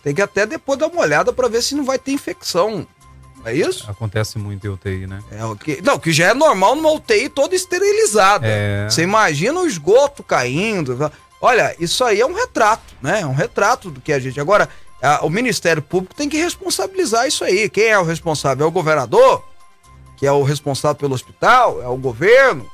Tem 0.03 0.15
que 0.15 0.23
até 0.23 0.47
depois 0.47 0.79
dar 0.79 0.87
uma 0.87 1.03
olhada 1.03 1.33
para 1.33 1.49
ver 1.49 1.63
se 1.63 1.75
não 1.75 1.85
vai 1.85 1.99
ter 1.99 2.13
infecção 2.13 2.87
é 3.45 3.55
isso? 3.55 3.91
Acontece 3.91 4.39
muito 4.39 4.67
em 4.67 4.71
UTI, 4.71 5.07
né? 5.07 5.21
É, 5.31 5.45
o 5.45 5.57
que, 5.57 5.81
não, 5.83 5.99
que 5.99 6.13
já 6.13 6.29
é 6.29 6.35
normal 6.35 6.75
numa 6.75 6.93
UTI 6.93 7.29
toda 7.29 7.55
esterilizada. 7.55 8.47
É. 8.47 8.89
Você 8.89 9.03
imagina 9.03 9.61
o 9.61 9.67
esgoto 9.67 10.23
caindo. 10.23 11.11
Olha, 11.41 11.75
isso 11.79 12.05
aí 12.05 12.21
é 12.21 12.27
um 12.27 12.35
retrato, 12.35 12.95
né? 13.01 13.21
É 13.21 13.27
um 13.27 13.35
retrato 13.35 13.91
do 13.91 14.01
que 14.01 14.13
a 14.13 14.19
gente. 14.19 14.41
Agora, 14.41 14.69
a, 15.01 15.25
o 15.25 15.31
Ministério 15.31 15.83
Público 15.83 16.15
tem 16.15 16.29
que 16.29 16.37
responsabilizar 16.37 17.27
isso 17.27 17.45
aí. 17.45 17.69
Quem 17.69 17.85
é 17.85 17.99
o 17.99 18.05
responsável? 18.05 18.67
É 18.67 18.69
o 18.69 18.73
governador, 18.73 19.45
que 20.17 20.27
é 20.27 20.33
o 20.33 20.43
responsável 20.43 20.97
pelo 20.97 21.15
hospital, 21.15 21.81
é 21.81 21.89
o 21.89 21.97
governo, 21.97 22.69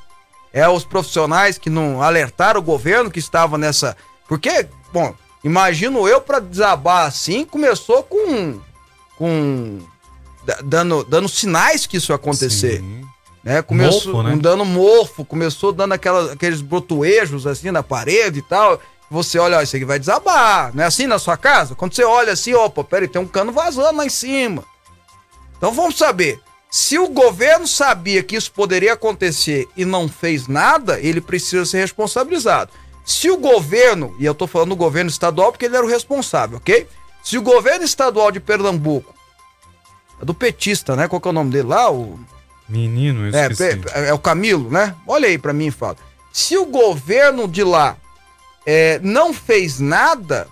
é 0.55 0.69
os 0.69 0.85
profissionais 0.85 1.57
que 1.57 1.69
não 1.69 2.01
alertaram 2.01 2.61
o 2.61 2.63
governo 2.63 3.11
que 3.11 3.19
estava 3.19 3.57
nessa. 3.57 3.97
Porque, 4.25 4.69
bom, 4.93 5.13
imagino 5.43 6.07
eu 6.07 6.21
para 6.21 6.39
desabar 6.39 7.05
assim, 7.05 7.43
começou 7.43 8.01
com. 8.03 8.61
com 9.17 9.79
dando, 10.63 11.03
dando 11.03 11.27
sinais 11.27 11.85
que 11.85 11.97
isso 11.97 12.13
ia 12.13 12.15
acontecer. 12.15 12.79
Sim. 12.79 13.05
Né? 13.43 13.61
Começou 13.61 14.13
morfo, 14.13 14.29
né? 14.29 14.37
dando 14.41 14.63
morfo, 14.63 15.25
começou 15.25 15.73
dando 15.73 15.91
aquela, 15.91 16.31
aqueles 16.31 16.61
brotoejos 16.61 17.45
assim 17.45 17.69
na 17.69 17.83
parede 17.83 18.39
e 18.39 18.41
tal. 18.41 18.79
Você 19.11 19.37
olha, 19.37 19.57
ó, 19.57 19.61
isso 19.61 19.75
aqui 19.75 19.83
vai 19.83 19.99
desabar. 19.99 20.73
Não 20.73 20.85
é 20.85 20.87
assim 20.87 21.05
na 21.05 21.19
sua 21.19 21.35
casa? 21.35 21.75
Quando 21.75 21.93
você 21.93 22.05
olha 22.05 22.31
assim, 22.31 22.53
opa, 22.53 22.81
peraí, 22.81 23.09
tem 23.09 23.21
um 23.21 23.27
cano 23.27 23.51
vazando 23.51 23.97
lá 23.97 24.05
em 24.05 24.09
cima. 24.09 24.63
Então 25.57 25.73
vamos 25.73 25.97
saber. 25.97 26.39
Se 26.75 26.99
o 26.99 27.07
governo 27.07 27.65
sabia 27.65 28.21
que 28.21 28.35
isso 28.35 28.51
poderia 28.51 28.91
acontecer 28.91 29.65
e 29.77 29.85
não 29.85 30.09
fez 30.09 30.45
nada, 30.45 30.99
ele 30.99 31.21
precisa 31.21 31.65
ser 31.65 31.77
responsabilizado. 31.77 32.69
Se 33.05 33.31
o 33.31 33.37
governo, 33.37 34.13
e 34.19 34.25
eu 34.25 34.35
tô 34.35 34.45
falando 34.45 34.71
do 34.71 34.75
governo 34.75 35.09
estadual 35.09 35.53
porque 35.53 35.67
ele 35.67 35.77
era 35.77 35.85
o 35.85 35.89
responsável, 35.89 36.57
ok? 36.57 36.85
Se 37.23 37.37
o 37.37 37.41
governo 37.41 37.85
estadual 37.85 38.29
de 38.29 38.41
Pernambuco 38.41 39.15
é 40.21 40.25
do 40.25 40.33
petista, 40.33 40.97
né? 40.97 41.07
Qual 41.07 41.21
que 41.21 41.29
é 41.29 41.31
o 41.31 41.33
nome 41.33 41.49
dele 41.49 41.69
lá? 41.69 41.89
O... 41.89 42.19
Menino, 42.67 43.25
eu 43.25 43.33
é, 43.33 43.47
é, 43.93 44.09
é 44.09 44.13
o 44.13 44.19
Camilo, 44.19 44.69
né? 44.69 44.93
Olha 45.07 45.29
aí 45.29 45.37
para 45.37 45.53
mim 45.53 45.67
e 45.67 45.71
fala. 45.71 45.95
Se 46.33 46.57
o 46.57 46.65
governo 46.65 47.47
de 47.47 47.63
lá 47.63 47.95
é, 48.65 48.99
não 49.01 49.33
fez 49.33 49.79
nada 49.79 50.45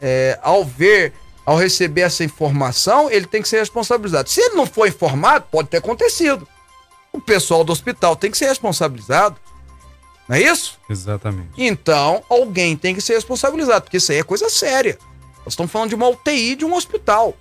é, 0.00 0.38
ao 0.42 0.64
ver, 0.64 1.12
ao 1.50 1.56
receber 1.56 2.02
essa 2.02 2.22
informação, 2.22 3.10
ele 3.10 3.26
tem 3.26 3.42
que 3.42 3.48
ser 3.48 3.58
responsabilizado. 3.58 4.30
Se 4.30 4.40
ele 4.40 4.54
não 4.54 4.66
foi 4.66 4.90
informado, 4.90 5.46
pode 5.50 5.68
ter 5.68 5.78
acontecido. 5.78 6.46
O 7.12 7.20
pessoal 7.20 7.64
do 7.64 7.72
hospital 7.72 8.14
tem 8.14 8.30
que 8.30 8.38
ser 8.38 8.46
responsabilizado. 8.46 9.34
Não 10.28 10.36
é 10.36 10.42
isso? 10.42 10.78
Exatamente. 10.88 11.50
Então, 11.58 12.22
alguém 12.30 12.76
tem 12.76 12.94
que 12.94 13.00
ser 13.00 13.14
responsabilizado, 13.14 13.82
porque 13.82 13.96
isso 13.96 14.12
aí 14.12 14.18
é 14.18 14.22
coisa 14.22 14.48
séria. 14.48 14.96
Nós 15.38 15.54
estamos 15.54 15.72
falando 15.72 15.88
de 15.88 15.96
uma 15.96 16.08
UTI 16.08 16.54
de 16.54 16.64
um 16.64 16.72
hospital. 16.72 17.36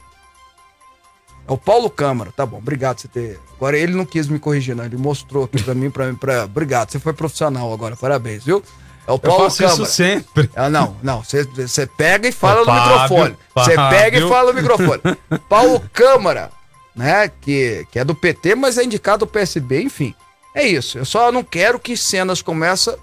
É 1.47 1.51
o 1.53 1.57
Paulo 1.57 1.87
Câmara. 1.87 2.31
Tá 2.31 2.47
bom, 2.47 2.57
obrigado 2.57 3.01
você 3.01 3.07
ter. 3.07 3.39
Agora 3.57 3.77
ele 3.77 3.93
não 3.93 4.07
quis 4.07 4.27
me 4.27 4.39
corrigir, 4.39 4.75
não. 4.75 4.85
Ele 4.85 4.97
mostrou 4.97 5.43
aqui 5.43 5.61
pra 5.61 5.75
mim, 5.75 5.91
pra 5.91 6.07
mim, 6.07 6.15
pra. 6.15 6.45
Obrigado, 6.45 6.89
você 6.89 6.97
foi 6.97 7.13
profissional 7.13 7.71
agora, 7.71 7.95
parabéns, 7.95 8.43
viu? 8.43 8.63
É 9.07 9.11
o 9.11 9.19
Paulo 9.19 9.45
Eu 9.45 9.49
faço 9.49 9.57
Câmara. 9.57 9.83
isso 9.83 9.91
sempre. 9.91 10.49
Ah, 10.55 10.69
não, 10.69 10.95
não. 11.01 11.23
Você 11.23 11.87
pega 11.87 12.27
e 12.27 12.31
fala 12.31 12.65
no 12.65 12.73
microfone. 12.73 13.37
Você 13.55 13.75
pega 13.75 14.17
e 14.19 14.29
fala 14.29 14.53
no 14.53 14.61
microfone. 14.61 15.01
Paulo 15.49 15.83
Câmara, 15.91 16.51
né? 16.95 17.31
Que, 17.41 17.85
que 17.91 17.99
é 17.99 18.03
do 18.03 18.13
PT, 18.15 18.55
mas 18.55 18.77
é 18.77 18.83
indicado 18.83 19.25
do 19.25 19.27
PSB, 19.27 19.81
enfim. 19.81 20.13
É 20.53 20.65
isso. 20.65 20.97
Eu 20.97 21.05
só 21.05 21.31
não 21.31 21.43
quero 21.43 21.79
que 21.79 21.97
cenas 21.97 22.41
como 22.41 22.63
essa 22.63 22.97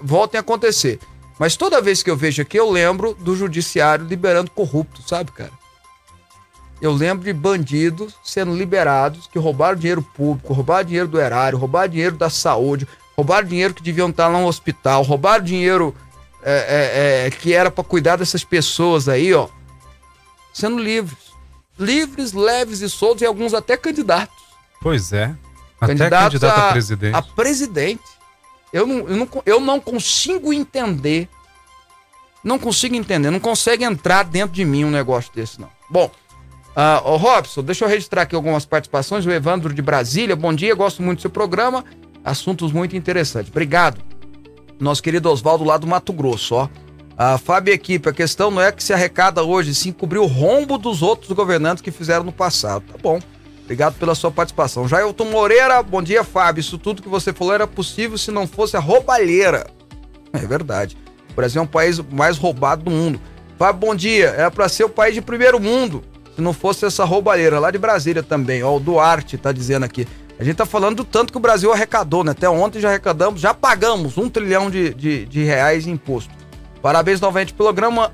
voltem 0.00 0.38
a 0.38 0.40
acontecer. 0.40 0.98
Mas 1.38 1.56
toda 1.56 1.80
vez 1.80 2.02
que 2.02 2.10
eu 2.10 2.16
vejo 2.16 2.42
aqui, 2.42 2.58
eu 2.58 2.70
lembro 2.70 3.14
do 3.14 3.34
judiciário 3.34 4.04
liberando 4.04 4.50
corrupto, 4.50 5.02
sabe, 5.06 5.32
cara? 5.32 5.60
eu 6.80 6.92
lembro 6.92 7.24
de 7.24 7.32
bandidos 7.32 8.14
sendo 8.24 8.54
liberados 8.56 9.26
que 9.26 9.38
roubaram 9.38 9.76
dinheiro 9.76 10.02
público, 10.02 10.52
roubaram 10.52 10.84
dinheiro 10.84 11.08
do 11.08 11.20
erário, 11.20 11.58
roubaram 11.58 11.90
dinheiro 11.90 12.16
da 12.16 12.30
saúde, 12.30 12.88
roubaram 13.20 13.46
dinheiro 13.46 13.74
que 13.74 13.82
deviam 13.82 14.08
estar 14.08 14.28
lá 14.28 14.38
no 14.38 14.46
hospital, 14.46 15.02
roubaram 15.02 15.44
dinheiro 15.44 15.94
é, 16.42 17.24
é, 17.24 17.26
é, 17.26 17.30
que 17.30 17.52
era 17.52 17.70
para 17.70 17.84
cuidar 17.84 18.16
dessas 18.16 18.42
pessoas 18.42 19.08
aí, 19.08 19.32
ó, 19.34 19.48
sendo 20.54 20.78
livres. 20.78 21.30
Livres, 21.78 22.32
leves 22.32 22.80
e 22.80 22.88
soltos, 22.88 23.22
e 23.22 23.26
alguns 23.26 23.54
até 23.54 23.76
candidatos. 23.76 24.36
Pois 24.82 25.12
é. 25.12 25.34
Até 25.80 25.94
candidatos 25.94 26.40
candidato 26.40 26.58
a, 26.58 26.68
a 26.68 26.72
presidente. 26.72 27.14
A 27.14 27.22
presidente. 27.22 28.02
Eu 28.72 28.86
não, 28.86 29.08
eu, 29.08 29.16
não, 29.16 29.28
eu 29.46 29.60
não 29.60 29.80
consigo 29.80 30.52
entender. 30.52 31.28
Não 32.44 32.58
consigo 32.58 32.94
entender. 32.94 33.30
Não 33.30 33.40
consegue 33.40 33.84
entrar 33.84 34.24
dentro 34.24 34.54
de 34.54 34.64
mim 34.64 34.84
um 34.84 34.90
negócio 34.90 35.30
desse, 35.34 35.60
não. 35.60 35.70
Bom, 35.88 36.10
Uh, 36.70 37.16
Robson, 37.16 37.62
deixa 37.62 37.84
eu 37.84 37.88
registrar 37.88 38.22
aqui 38.22 38.34
algumas 38.34 38.64
participações. 38.64 39.26
O 39.26 39.30
Evandro 39.30 39.74
de 39.74 39.82
Brasília, 39.82 40.36
bom 40.36 40.54
dia, 40.54 40.72
gosto 40.74 41.02
muito 41.02 41.18
do 41.18 41.22
seu 41.22 41.30
programa. 41.30 41.84
Assuntos 42.24 42.72
muito 42.72 42.96
interessantes. 42.96 43.50
Obrigado. 43.50 44.00
Nosso 44.78 45.02
querido 45.02 45.30
Oswaldo 45.30 45.64
lá 45.64 45.76
do 45.76 45.86
Mato 45.86 46.12
Grosso, 46.12 46.54
ó. 46.54 46.68
A 47.16 47.36
Fábio 47.36 47.74
Equipe, 47.74 48.08
a 48.08 48.12
questão 48.12 48.50
não 48.50 48.62
é 48.62 48.72
que 48.72 48.82
se 48.82 48.94
arrecada 48.94 49.42
hoje, 49.42 49.74
sim 49.74 49.92
cobrir 49.92 50.18
o 50.18 50.26
rombo 50.26 50.78
dos 50.78 51.02
outros 51.02 51.30
governantes 51.32 51.82
que 51.82 51.90
fizeram 51.90 52.24
no 52.24 52.32
passado. 52.32 52.84
Tá 52.90 52.98
bom. 53.02 53.20
Obrigado 53.62 53.98
pela 53.98 54.14
sua 54.14 54.30
participação. 54.30 54.88
Jailton 54.88 55.26
Moreira, 55.26 55.82
bom 55.82 56.02
dia, 56.02 56.24
Fábio. 56.24 56.60
Isso 56.60 56.78
tudo 56.78 57.02
que 57.02 57.08
você 57.08 57.32
falou 57.32 57.52
era 57.52 57.66
possível 57.66 58.16
se 58.16 58.30
não 58.30 58.46
fosse 58.46 58.76
a 58.76 58.80
roubalheira. 58.80 59.66
É 60.32 60.38
verdade. 60.38 60.96
O 61.30 61.34
Brasil 61.34 61.60
é 61.60 61.64
um 61.64 61.68
país 61.68 61.98
mais 62.10 62.38
roubado 62.38 62.84
do 62.84 62.90
mundo. 62.90 63.20
Fábio, 63.58 63.80
bom 63.80 63.94
dia. 63.94 64.28
Era 64.28 64.50
para 64.50 64.68
ser 64.68 64.84
o 64.84 64.88
país 64.88 65.14
de 65.14 65.20
primeiro 65.20 65.60
mundo 65.60 66.02
se 66.40 66.42
não 66.42 66.54
fosse 66.54 66.86
essa 66.86 67.04
roubalheira 67.04 67.58
lá 67.58 67.70
de 67.70 67.78
Brasília 67.78 68.22
também, 68.22 68.62
ó, 68.62 68.74
o 68.74 68.80
Duarte 68.80 69.36
tá 69.36 69.52
dizendo 69.52 69.84
aqui. 69.84 70.08
A 70.40 70.42
gente 70.42 70.56
tá 70.56 70.64
falando 70.64 70.96
do 70.96 71.04
tanto 71.04 71.34
que 71.34 71.36
o 71.36 71.40
Brasil 71.40 71.70
arrecadou, 71.70 72.24
né? 72.24 72.30
Até 72.30 72.48
ontem 72.48 72.80
já 72.80 72.88
arrecadamos, 72.88 73.42
já 73.42 73.52
pagamos 73.52 74.16
um 74.16 74.26
trilhão 74.26 74.70
de, 74.70 74.94
de, 74.94 75.26
de 75.26 75.44
reais 75.44 75.86
em 75.86 75.90
imposto. 75.90 76.32
Parabéns 76.80 77.20
novamente 77.20 77.52
pelo 77.52 77.68
programa. 77.68 78.10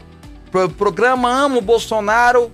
Pro, 0.51 0.69
programa 0.69 1.31
Amo 1.31 1.61
Bolsonaro. 1.61 2.51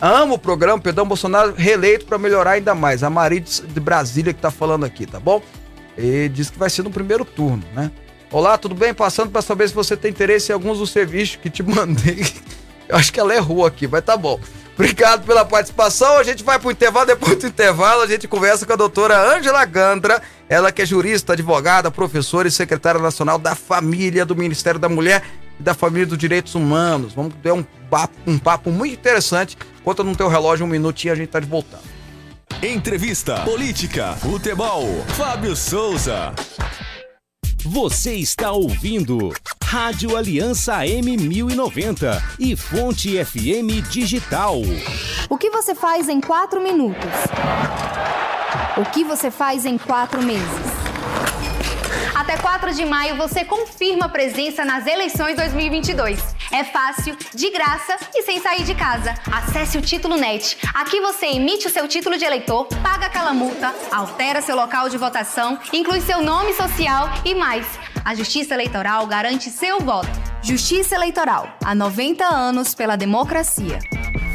Amo 0.00 0.34
o 0.34 0.38
programa, 0.38 0.80
perdão, 0.80 1.04
Bolsonaro 1.04 1.54
reeleito 1.56 2.04
para 2.04 2.18
melhorar 2.18 2.52
ainda 2.52 2.72
mais. 2.72 3.02
A 3.02 3.10
Maria 3.10 3.40
de 3.40 3.80
Brasília 3.80 4.32
que 4.32 4.40
tá 4.40 4.52
falando 4.52 4.84
aqui, 4.84 5.06
tá 5.06 5.18
bom? 5.18 5.42
E 5.98 6.28
diz 6.28 6.48
que 6.48 6.58
vai 6.58 6.70
ser 6.70 6.84
no 6.84 6.90
primeiro 6.92 7.24
turno, 7.24 7.64
né? 7.74 7.90
Olá, 8.30 8.56
tudo 8.56 8.76
bem? 8.76 8.94
Passando 8.94 9.32
para 9.32 9.42
saber 9.42 9.66
se 9.66 9.74
você 9.74 9.96
tem 9.96 10.12
interesse 10.12 10.52
em 10.52 10.54
alguns 10.54 10.78
dos 10.78 10.90
serviços 10.90 11.34
que 11.34 11.50
te 11.50 11.64
mandei. 11.64 12.24
Eu 12.88 12.94
acho 12.94 13.12
que 13.12 13.18
ela 13.18 13.34
errou 13.34 13.66
aqui, 13.66 13.88
mas 13.88 14.04
tá 14.04 14.16
bom. 14.16 14.38
Obrigado 14.78 15.24
pela 15.24 15.44
participação. 15.44 16.18
A 16.18 16.22
gente 16.22 16.44
vai 16.44 16.58
pro 16.58 16.70
intervalo. 16.70 17.06
Depois 17.06 17.36
do 17.36 17.46
intervalo, 17.46 18.02
a 18.02 18.06
gente 18.06 18.28
conversa 18.28 18.66
com 18.66 18.72
a 18.74 18.76
doutora 18.76 19.36
Ângela 19.36 19.64
Gandra. 19.64 20.22
Ela 20.48 20.70
que 20.70 20.82
é 20.82 20.86
jurista, 20.86 21.32
advogada, 21.32 21.90
professora 21.90 22.46
e 22.46 22.50
secretária 22.50 23.00
nacional 23.00 23.38
da 23.38 23.54
família 23.54 24.24
do 24.24 24.36
Ministério 24.36 24.78
da 24.78 24.88
Mulher 24.88 25.22
e 25.58 25.62
da 25.62 25.72
Família 25.72 26.06
dos 26.06 26.18
Direitos 26.18 26.54
Humanos. 26.54 27.14
Vamos 27.14 27.34
ter 27.42 27.52
um 27.52 27.64
papo, 27.90 28.14
um 28.26 28.38
papo 28.38 28.70
muito 28.70 28.92
interessante 28.94 29.56
Conta 29.86 30.02
no 30.02 30.16
teu 30.16 30.26
relógio 30.26 30.66
um 30.66 30.68
minutinho 30.68 31.12
a 31.12 31.16
gente 31.16 31.28
tá 31.28 31.38
de 31.38 31.46
voltando. 31.46 31.84
Entrevista, 32.60 33.42
política, 33.42 34.14
futebol. 34.14 34.84
Fábio 35.16 35.54
Souza. 35.54 36.34
Você 37.68 38.14
está 38.14 38.52
ouvindo 38.52 39.32
Rádio 39.64 40.16
Aliança 40.16 40.84
M1090 40.84 42.22
e 42.38 42.54
Fonte 42.54 43.22
FM 43.24 43.90
Digital. 43.90 44.54
O 45.28 45.36
que 45.36 45.50
você 45.50 45.74
faz 45.74 46.08
em 46.08 46.20
quatro 46.20 46.60
minutos? 46.60 47.10
O 48.76 48.84
que 48.92 49.02
você 49.02 49.32
faz 49.32 49.66
em 49.66 49.76
quatro 49.78 50.22
meses? 50.22 50.75
Até 52.16 52.38
4 52.38 52.72
de 52.72 52.82
maio 52.86 53.14
você 53.14 53.44
confirma 53.44 54.08
presença 54.08 54.64
nas 54.64 54.86
eleições 54.86 55.36
2022. 55.36 56.18
É 56.50 56.64
fácil, 56.64 57.14
de 57.34 57.50
graça 57.50 57.94
e 58.14 58.22
sem 58.22 58.40
sair 58.40 58.64
de 58.64 58.74
casa. 58.74 59.14
Acesse 59.30 59.76
o 59.76 59.82
Título 59.82 60.16
Net. 60.16 60.56
Aqui 60.72 60.98
você 60.98 61.26
emite 61.26 61.66
o 61.66 61.70
seu 61.70 61.86
título 61.86 62.16
de 62.16 62.24
eleitor, 62.24 62.66
paga 62.82 63.04
aquela 63.04 63.34
multa, 63.34 63.74
altera 63.92 64.40
seu 64.40 64.56
local 64.56 64.88
de 64.88 64.96
votação, 64.96 65.58
inclui 65.74 66.00
seu 66.00 66.22
nome 66.22 66.54
social 66.54 67.10
e 67.22 67.34
mais. 67.34 67.66
A 68.02 68.14
Justiça 68.14 68.54
Eleitoral 68.54 69.06
garante 69.06 69.50
seu 69.50 69.78
voto. 69.80 70.08
Justiça 70.40 70.94
Eleitoral, 70.94 71.54
há 71.62 71.74
90 71.74 72.24
anos 72.24 72.74
pela 72.74 72.96
democracia. 72.96 73.78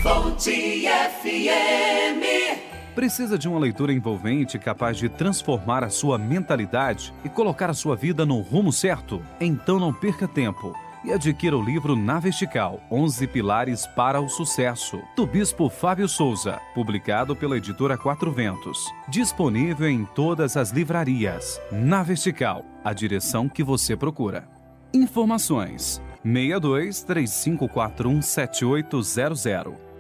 Fonte 0.03 0.86
FM. 0.86 2.70
Precisa 2.93 3.37
de 3.37 3.47
uma 3.47 3.59
leitura 3.59 3.93
envolvente 3.93 4.59
capaz 4.59 4.97
de 4.97 5.07
transformar 5.07 5.83
a 5.83 5.89
sua 5.89 6.17
mentalidade 6.17 7.13
e 7.23 7.29
colocar 7.29 7.69
a 7.69 7.73
sua 7.73 7.95
vida 7.95 8.25
no 8.25 8.39
rumo 8.41 8.71
certo? 8.71 9.21
Então 9.39 9.79
não 9.79 9.93
perca 9.93 10.27
tempo 10.27 10.75
e 11.03 11.11
adquira 11.11 11.57
o 11.57 11.63
livro 11.63 11.95
Na 11.95 12.19
Vertical 12.19 12.79
11 12.91 13.27
Pilares 13.27 13.87
para 13.87 14.21
o 14.21 14.29
Sucesso, 14.29 15.01
do 15.15 15.25
Bispo 15.25 15.69
Fábio 15.69 16.07
Souza, 16.07 16.59
publicado 16.75 17.35
pela 17.35 17.57
editora 17.57 17.97
Quatro 17.97 18.31
Ventos. 18.31 18.91
Disponível 19.07 19.89
em 19.89 20.05
todas 20.05 20.55
as 20.57 20.69
livrarias. 20.71 21.59
Na 21.71 22.03
Vertical, 22.03 22.63
a 22.83 22.93
direção 22.93 23.49
que 23.49 23.63
você 23.63 23.95
procura. 23.95 24.47
Informações: 24.93 26.01
62 26.23 27.03
3541 27.03 28.21
7800. 28.21 29.90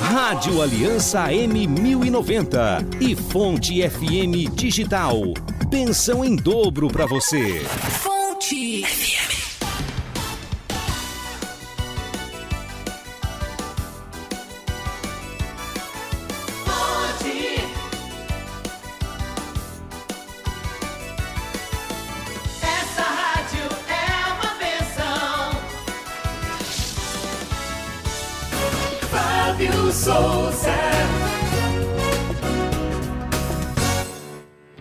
Rádio 0.00 0.60
Aliança 0.60 1.28
M1090 1.28 3.00
e 3.00 3.14
Fonte 3.14 3.88
FM 3.88 4.52
Digital. 4.54 5.16
Pensão 5.70 6.24
em 6.24 6.34
dobro 6.34 6.88
para 6.88 7.06
você. 7.06 7.60
Fonte 7.60 8.84
FM. 8.84 9.41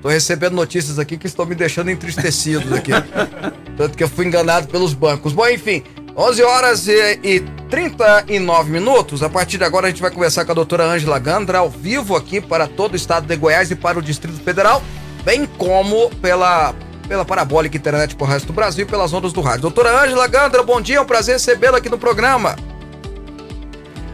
Tô 0.01 0.09
recebendo 0.09 0.53
notícias 0.53 0.97
aqui 0.97 1.17
que 1.17 1.27
estão 1.27 1.45
me 1.45 1.53
deixando 1.53 1.91
entristecidos 1.91 2.71
aqui. 2.73 2.91
Tanto 3.77 3.97
que 3.97 4.03
eu 4.03 4.09
fui 4.09 4.25
enganado 4.25 4.67
pelos 4.67 4.93
bancos. 4.93 5.31
Bom, 5.31 5.47
enfim, 5.47 5.83
11 6.15 6.43
horas 6.43 6.87
e, 6.87 7.19
e 7.23 7.39
39 7.69 8.71
minutos. 8.71 9.23
A 9.23 9.29
partir 9.29 9.57
de 9.57 9.63
agora 9.63 9.87
a 9.87 9.89
gente 9.89 10.01
vai 10.01 10.11
conversar 10.11 10.43
com 10.43 10.51
a 10.51 10.55
doutora 10.55 10.85
Ângela 10.85 11.19
Gandra 11.19 11.59
ao 11.59 11.69
vivo 11.69 12.15
aqui 12.15 12.41
para 12.41 12.67
todo 12.67 12.93
o 12.93 12.95
estado 12.95 13.27
de 13.27 13.35
Goiás 13.35 13.71
e 13.71 13.75
para 13.75 13.97
o 13.97 14.01
Distrito 14.01 14.41
Federal, 14.41 14.81
bem 15.23 15.45
como 15.45 16.09
pela, 16.15 16.73
pela 17.07 17.23
parabólica 17.23 17.77
internet 17.77 18.15
para 18.15 18.25
o 18.25 18.27
resto 18.27 18.47
do 18.47 18.53
Brasil 18.53 18.85
e 18.85 18.87
pelas 18.87 19.13
ondas 19.13 19.31
do 19.31 19.41
rádio. 19.41 19.61
Doutora 19.61 20.03
Ângela 20.03 20.27
Gandra, 20.27 20.63
bom 20.63 20.81
dia, 20.81 20.97
é 20.97 21.01
um 21.01 21.05
prazer 21.05 21.35
recebê-la 21.35 21.77
aqui 21.77 21.89
no 21.89 21.97
programa. 21.97 22.55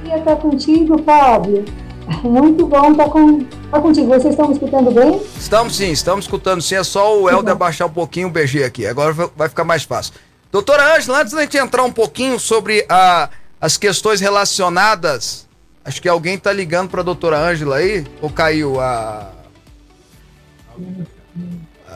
Queria 0.02 0.20
estar 0.20 0.36
contigo, 0.36 1.02
Fábio. 1.04 1.66
Muito 2.24 2.66
bom 2.68 2.92
estar, 2.92 3.10
com, 3.10 3.46
estar 3.68 3.82
contigo. 3.82 4.08
Vocês 4.08 4.26
estão 4.34 4.48
me 4.48 4.54
escutando 4.54 4.92
bem? 4.92 5.22
Estamos 5.38 5.76
sim, 5.76 5.92
estamos 5.92 6.26
escutando 6.26 6.62
sim. 6.62 6.76
É 6.76 6.84
só 6.84 7.20
o 7.20 7.30
Helder 7.30 7.54
abaixar 7.54 7.88
um 7.88 7.92
pouquinho 7.92 8.28
o 8.28 8.32
BG 8.32 8.64
aqui. 8.64 8.86
Agora 8.86 9.14
vai- 9.36 9.50
ficar 9.50 9.64
mais 9.64 9.84
fácil. 9.84 10.14
Doutora 10.52 10.96
Ângela, 10.96 11.22
antes 11.22 11.34
da 11.34 11.42
gente 11.42 11.58
entrar 11.58 11.84
um 11.84 11.92
pouquinho 11.92 12.40
sobre 12.40 12.86
a, 12.90 13.30
as 13.60 13.78
questões 13.78 14.20
relacionadas. 14.22 15.46
Acho 15.84 16.02
que 16.02 16.10
alguém 16.10 16.38
tá 16.38 16.52
ligando 16.52 16.90
pra 16.90 17.02
doutora 17.04 17.38
Ângela 17.38 17.78
aí. 17.78 18.06
Ou 18.22 18.30
caiu 18.30 18.80
a. 18.80 19.32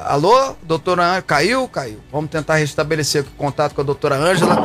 Alô, 0.06 0.56
doutora 0.64 1.04
Ângela? 1.04 1.22
Caiu? 1.22 1.68
Caiu. 1.68 2.00
Vamos 2.12 2.30
tentar 2.30 2.56
restabelecer 2.56 3.24
o 3.24 3.26
contato 3.38 3.74
com 3.74 3.82
a 3.82 3.84
doutora 3.84 4.16
Ângela. 4.16 4.56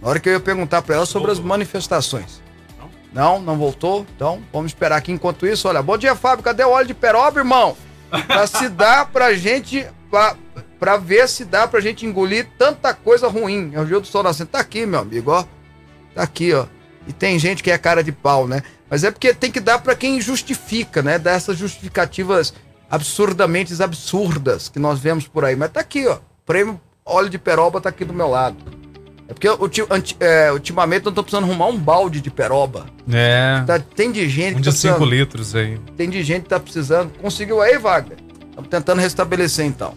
Na 0.00 0.08
hora 0.08 0.20
que 0.20 0.28
eu 0.28 0.32
ia 0.34 0.40
perguntar 0.40 0.82
pra 0.82 0.96
ela 0.96 1.06
sobre 1.06 1.30
as 1.30 1.38
manifestações. 1.38 2.42
Não, 3.14 3.40
não 3.40 3.56
voltou? 3.56 4.04
Então, 4.14 4.42
vamos 4.52 4.72
esperar 4.72 4.96
aqui 4.96 5.12
enquanto 5.12 5.46
isso. 5.46 5.68
Olha, 5.68 5.80
bom 5.80 5.96
dia, 5.96 6.16
Fábio. 6.16 6.44
Cadê 6.44 6.64
o 6.64 6.70
óleo 6.70 6.88
de 6.88 6.94
peroba, 6.94 7.38
irmão? 7.38 7.76
Pra 8.26 8.44
se 8.48 8.68
dar 8.68 9.06
pra 9.06 9.32
gente. 9.34 9.86
Pra, 10.10 10.36
pra 10.80 10.96
ver 10.96 11.28
se 11.28 11.44
dá 11.44 11.66
pra 11.68 11.80
gente 11.80 12.04
engolir 12.04 12.48
tanta 12.58 12.92
coisa 12.92 13.28
ruim. 13.28 13.70
É 13.72 13.80
o 13.80 13.86
Gil 13.86 14.00
do 14.00 14.06
Sol 14.06 14.24
Nascente. 14.24 14.50
Tá 14.50 14.58
aqui, 14.58 14.84
meu 14.84 14.98
amigo, 14.98 15.30
ó. 15.30 15.44
Tá 16.12 16.24
aqui, 16.24 16.52
ó. 16.52 16.66
E 17.06 17.12
tem 17.12 17.38
gente 17.38 17.62
que 17.62 17.70
é 17.70 17.78
cara 17.78 18.02
de 18.02 18.10
pau, 18.10 18.48
né? 18.48 18.62
Mas 18.90 19.04
é 19.04 19.12
porque 19.12 19.32
tem 19.32 19.50
que 19.50 19.60
dar 19.60 19.78
pra 19.78 19.94
quem 19.94 20.20
justifica, 20.20 21.00
né? 21.00 21.16
Dessas 21.16 21.56
justificativas 21.56 22.52
absurdamente 22.90 23.80
absurdas 23.80 24.68
que 24.68 24.80
nós 24.80 24.98
vemos 24.98 25.28
por 25.28 25.44
aí. 25.44 25.54
Mas 25.54 25.70
tá 25.70 25.80
aqui, 25.80 26.06
ó. 26.08 26.18
Prêmio 26.44 26.80
óleo 27.04 27.30
de 27.30 27.38
peroba 27.38 27.80
tá 27.80 27.90
aqui 27.90 28.04
do 28.04 28.12
meu 28.12 28.28
lado. 28.28 28.83
É 29.28 29.32
porque 29.32 29.48
ulti- 29.48 29.86
anti- 29.90 30.16
é, 30.20 30.52
ultimamente 30.52 31.06
eu 31.06 31.12
tô 31.12 31.22
precisando 31.22 31.44
arrumar 31.48 31.66
um 31.68 31.78
balde 31.78 32.20
de 32.20 32.30
peroba. 32.30 32.86
É. 33.10 33.62
Tá- 33.66 33.78
tem 33.78 34.12
de 34.12 34.28
gente 34.28 34.56
Um 34.58 34.62
tá 34.62 34.70
de 34.70 34.72
5 34.76 34.94
precisando- 34.96 35.04
litros 35.10 35.54
aí. 35.54 35.78
tem 35.96 36.10
de 36.10 36.22
gente 36.22 36.42
que 36.42 36.48
tá 36.50 36.60
precisando. 36.60 37.10
Conseguiu 37.20 37.60
aí, 37.62 37.78
Wagner? 37.78 38.18
Estamos 38.50 38.68
tentando 38.70 39.00
restabelecer 39.00 39.64
então. 39.64 39.94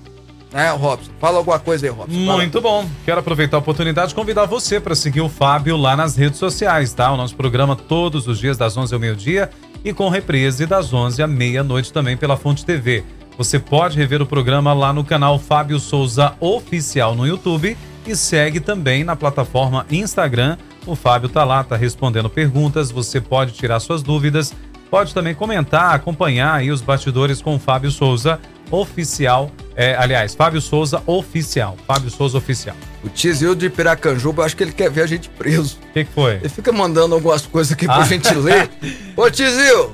É, 0.53 0.69
Robson. 0.69 1.11
Fala 1.19 1.37
alguma 1.39 1.59
coisa 1.59 1.85
aí, 1.85 1.91
Robson. 1.91 2.25
Fala. 2.25 2.37
Muito 2.37 2.61
bom. 2.61 2.87
Quero 3.03 3.19
aproveitar 3.19 3.57
a 3.57 3.59
oportunidade 3.59 4.13
e 4.13 4.15
convidar 4.15 4.45
você 4.45 4.79
para 4.79 4.95
seguir 4.95 5.19
o 5.19 5.27
Fábio 5.27 5.75
lá 5.75 5.95
nas 5.95 6.15
redes 6.15 6.39
sociais, 6.39 6.93
tá? 6.93 7.11
O 7.11 7.17
nosso 7.17 7.35
programa 7.35 7.75
todos 7.75 8.27
os 8.27 8.39
dias 8.39 8.57
das 8.57 8.77
11 8.77 8.93
ao 8.93 8.99
meio-dia 8.99 9.49
e 9.83 9.93
com 9.93 10.07
reprise 10.07 10.65
das 10.65 10.93
11 10.93 11.21
à 11.21 11.27
meia-noite 11.27 11.91
também 11.91 12.15
pela 12.15 12.37
Fonte 12.37 12.65
TV. 12.65 13.03
Você 13.37 13.59
pode 13.59 13.97
rever 13.97 14.21
o 14.21 14.25
programa 14.25 14.73
lá 14.73 14.91
no 14.93 15.03
canal 15.03 15.37
Fábio 15.37 15.79
Souza 15.79 16.33
Oficial 16.39 17.13
no 17.13 17.27
YouTube 17.27 17.77
e 18.11 18.15
segue 18.15 18.59
também 18.59 19.03
na 19.03 19.15
plataforma 19.15 19.85
Instagram. 19.91 20.57
O 20.85 20.95
Fábio 20.95 21.27
tá 21.29 21.43
lá, 21.43 21.63
tá 21.63 21.75
respondendo 21.75 22.29
perguntas, 22.29 22.89
você 22.91 23.19
pode 23.19 23.51
tirar 23.53 23.79
suas 23.79 24.01
dúvidas, 24.01 24.53
pode 24.89 25.13
também 25.13 25.35
comentar, 25.35 25.93
acompanhar 25.93 26.53
aí 26.55 26.71
os 26.71 26.81
bastidores 26.81 27.41
com 27.41 27.55
o 27.55 27.59
Fábio 27.59 27.91
Souza 27.91 28.39
Oficial. 28.71 29.51
É, 29.75 29.95
aliás, 29.95 30.33
Fábio 30.35 30.59
Souza 30.61 31.01
Oficial. 31.05 31.77
Fábio 31.85 32.09
Souza 32.09 32.37
Oficial. 32.37 32.75
O 33.03 33.09
Tizil 33.09 33.53
de 33.55 33.69
Piracanjuba, 33.69 34.41
eu 34.41 34.45
acho 34.45 34.55
que 34.57 34.63
ele 34.63 34.71
quer 34.71 34.89
ver 34.89 35.01
a 35.03 35.07
gente 35.07 35.29
preso. 35.29 35.77
O 35.89 35.93
que, 35.93 36.03
que 36.05 36.11
foi? 36.11 36.35
Ele 36.35 36.49
fica 36.49 36.71
mandando 36.71 37.13
algumas 37.15 37.45
coisas 37.45 37.73
aqui 37.73 37.85
pra 37.85 37.97
Ah. 37.97 38.03
gente 38.05 38.33
ler. 38.33 38.69
Ô, 39.15 39.29
Tizil, 39.29 39.91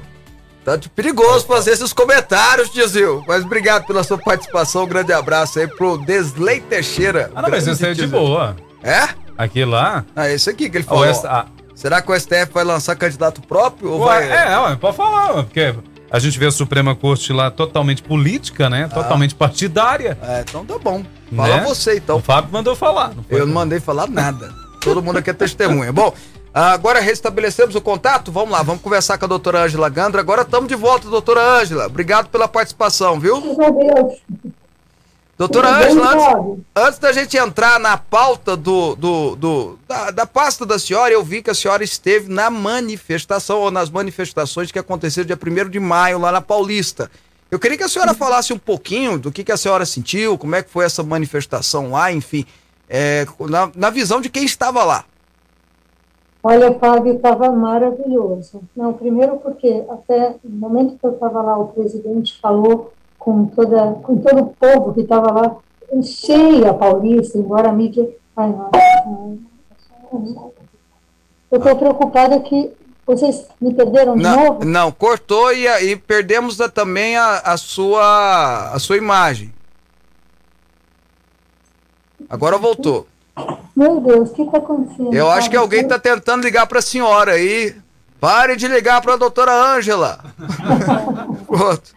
tá 0.64 0.80
perigoso 0.96 1.46
fazer 1.46 1.72
esses 1.72 1.92
comentários, 1.94 2.70
Tizil. 2.70 3.24
Mas 3.28 3.44
obrigado 3.44 3.86
pela 3.86 4.04
sua 4.04 4.18
participação. 4.18 4.84
Um 4.84 4.88
grande 4.88 5.14
abraço 5.14 5.60
aí 5.60 5.68
pro 5.68 5.98
Desley 5.98 6.62
Teixeira. 6.62 7.32
Ah, 7.36 7.42
não, 7.42 7.50
mas 7.50 7.68
esse 7.68 7.86
é 7.86 7.94
de 7.94 8.08
boa. 8.08 8.56
É? 8.82 9.10
Aqui 9.38 9.66
lá. 9.66 10.06
Ah, 10.16 10.30
esse 10.30 10.50
aqui 10.50 10.70
que 10.70 10.78
ele 10.78 10.84
falou. 10.84 11.06
essa- 11.06 11.30
ah, 11.30 11.46
Será 11.76 12.02
que 12.02 12.12
o 12.12 12.16
STF 12.16 12.54
vai 12.54 12.64
lançar 12.64 12.96
candidato 12.96 13.42
próprio? 13.42 13.92
Ou 13.92 14.06
vai... 14.06 14.32
É, 14.32 14.58
ué, 14.60 14.76
pode 14.76 14.96
falar, 14.96 15.36
ué, 15.36 15.44
porque 15.44 15.76
a 16.10 16.20
gente 16.20 16.38
vê 16.38 16.46
a 16.46 16.52
Suprema 16.52 16.96
Corte 16.96 17.34
lá 17.34 17.50
totalmente 17.50 18.04
política, 18.04 18.70
né? 18.70 18.88
Totalmente 18.88 19.34
partidária. 19.34 20.18
É, 20.22 20.42
então 20.48 20.64
tá 20.66 20.78
bom. 20.78 21.04
Fala 21.36 21.58
né? 21.58 21.64
você, 21.66 21.98
então. 21.98 22.18
O 22.18 22.22
Fábio 22.22 22.52
mandou 22.54 22.76
falar. 22.76 23.14
Não 23.16 23.24
foi? 23.24 23.42
Eu 23.42 23.48
não 23.48 23.54
mandei 23.54 23.80
falar 23.80 24.08
nada. 24.08 24.54
Todo 24.80 25.02
mundo 25.02 25.18
aqui 25.18 25.32
é 25.32 25.34
testemunha. 25.34 25.92
Bom, 25.92 26.14
agora 26.54 27.00
restabelecemos 27.00 27.76
o 27.76 27.82
contato. 27.82 28.32
Vamos 28.32 28.52
lá, 28.52 28.62
vamos 28.62 28.82
conversar 28.82 29.18
com 29.18 29.26
a 29.26 29.28
doutora 29.28 29.64
Ângela 29.64 29.90
Gandra. 29.90 30.22
Agora 30.22 30.42
estamos 30.44 30.68
de 30.68 30.76
volta, 30.76 31.08
doutora 31.10 31.42
Ângela. 31.62 31.86
Obrigado 31.88 32.30
pela 32.30 32.48
participação, 32.48 33.20
viu? 33.20 33.40
Deus. 33.42 34.20
Doutora 35.36 35.70
Ângela, 35.70 36.12
antes, 36.14 36.64
antes 36.76 37.00
da 37.00 37.12
gente 37.12 37.36
entrar 37.36 37.80
na 37.80 37.98
pauta 37.98 38.56
do, 38.56 38.96
do, 38.96 39.36
do- 39.36 39.80
da, 39.88 40.12
da 40.12 40.26
pasta 40.28 40.64
da 40.64 40.78
senhora, 40.78 41.12
eu 41.12 41.24
vi 41.24 41.42
que 41.42 41.50
a 41.50 41.56
senhora 41.56 41.84
esteve 41.84 42.32
na 42.32 42.52
manifestação, 42.52 43.60
ou 43.60 43.72
nas 43.72 43.90
manifestações 43.90 44.72
que 44.72 44.78
aconteceram 44.78 45.26
dia 45.26 45.38
1 45.66 45.70
de 45.70 45.80
maio 45.80 46.20
lá 46.20 46.32
na 46.32 46.40
Paulista. 46.40 47.10
Eu 47.50 47.58
queria 47.60 47.78
que 47.78 47.84
a 47.84 47.90
senhora 47.90 48.14
falasse 48.14 48.54
um 48.54 48.60
pouquinho 48.60 49.18
do 49.18 49.32
que, 49.32 49.44
que 49.44 49.52
a 49.52 49.58
senhora 49.58 49.86
sentiu, 49.88 50.38
como 50.38 50.54
é 50.56 50.62
que 50.62 50.70
foi 50.70 50.86
essa 50.86 51.02
manifestação 51.04 51.92
lá, 51.92 52.12
enfim, 52.12 52.46
é, 52.88 53.26
na, 53.40 53.72
na 53.76 53.90
visão 53.90 54.22
de 54.22 54.30
quem 54.30 54.46
estava 54.46 54.84
lá. 54.84 55.04
Olha, 56.44 56.78
Fábio, 56.78 57.16
estava 57.16 57.50
maravilhoso. 57.52 58.62
Não, 58.76 58.94
primeiro 58.94 59.38
porque 59.38 59.86
até 59.90 60.36
no 60.44 60.60
momento 60.60 60.98
que 61.00 61.06
eu 61.06 61.14
estava 61.14 61.42
lá, 61.42 61.58
o 61.58 61.70
presidente 61.70 62.38
falou 62.42 62.92
com, 63.18 63.46
toda, 63.46 63.94
com 64.04 64.18
todo 64.18 64.42
o 64.42 64.48
povo 64.48 64.94
que 64.94 65.02
estava 65.02 65.32
lá, 65.32 65.56
cheia 66.04 66.74
Paulista, 66.74 67.38
embora 67.38 67.70
a 67.70 67.74
mídia... 67.74 68.10
Ai, 68.36 68.50
não, 68.50 68.72
eu 71.50 71.60
estou 71.60 71.76
preocupada 71.76 72.40
que 72.40 72.74
vocês 73.06 73.48
me 73.62 73.74
perderam 73.74 74.16
de 74.16 74.24
não, 74.24 74.36
novo? 74.36 74.66
Não, 74.66 74.92
cortou 74.92 75.54
e, 75.54 75.68
e 75.68 75.96
perdemos 75.96 76.60
a, 76.60 76.68
também 76.68 77.16
a, 77.16 77.40
a, 77.40 77.58
sua, 77.58 78.72
a 78.74 78.80
sua 78.80 78.98
imagem. 78.98 79.54
Agora 82.30 82.58
voltou. 82.58 83.08
Meu 83.76 84.00
Deus, 84.00 84.30
o 84.30 84.34
que 84.34 84.44
está 84.44 84.58
acontecendo? 84.58 85.14
Eu 85.14 85.30
acho 85.30 85.50
que 85.50 85.56
alguém 85.56 85.82
está 85.82 85.98
tentando 85.98 86.44
ligar 86.44 86.68
para 86.68 86.80
a 86.80 86.82
senhora 86.82 87.34
aí. 87.34 87.76
Pare 88.20 88.56
de 88.56 88.68
ligar 88.68 89.02
para 89.02 89.14
a 89.14 89.18
doutora 89.18 89.52
Ângela. 89.52 90.20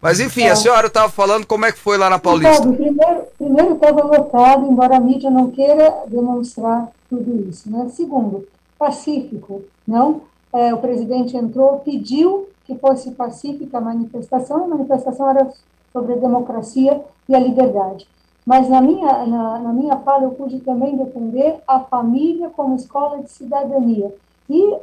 Mas 0.00 0.20
enfim, 0.20 0.42
é. 0.42 0.50
a 0.50 0.56
senhora 0.56 0.86
estava 0.86 1.10
falando 1.10 1.46
como 1.46 1.64
é 1.64 1.72
que 1.72 1.78
foi 1.78 1.98
lá 1.98 2.08
na 2.08 2.18
Paulista. 2.18 2.62
Sabe, 2.62 2.76
primeiro, 2.76 3.24
primeiro 3.36 3.74
estava 3.74 4.04
lotado, 4.04 4.66
embora 4.66 4.96
a 4.96 5.00
mídia 5.00 5.30
não 5.30 5.50
queira 5.50 6.04
demonstrar 6.06 6.88
tudo 7.10 7.48
isso. 7.48 7.70
Né? 7.70 7.88
Segundo, 7.90 8.46
pacífico, 8.78 9.64
não? 9.86 10.22
É, 10.52 10.72
o 10.72 10.78
presidente 10.78 11.36
entrou, 11.36 11.80
pediu 11.80 12.48
que 12.64 12.74
fosse 12.76 13.10
pacífica 13.12 13.78
a 13.78 13.80
manifestação, 13.80 14.64
a 14.64 14.68
manifestação 14.68 15.30
era 15.30 15.52
sobre 15.92 16.14
a 16.14 16.16
democracia 16.16 17.00
e 17.28 17.34
a 17.34 17.38
liberdade. 17.38 18.06
Mas 18.46 18.68
na 18.68 18.80
minha, 18.80 19.26
na, 19.26 19.58
na 19.58 19.72
minha 19.72 19.96
fala 19.98 20.22
eu 20.22 20.30
pude 20.30 20.60
também 20.60 20.96
defender 20.96 21.56
a 21.66 21.80
família 21.80 22.48
como 22.50 22.76
escola 22.76 23.20
de 23.20 23.28
cidadania. 23.28 24.14
E 24.48 24.76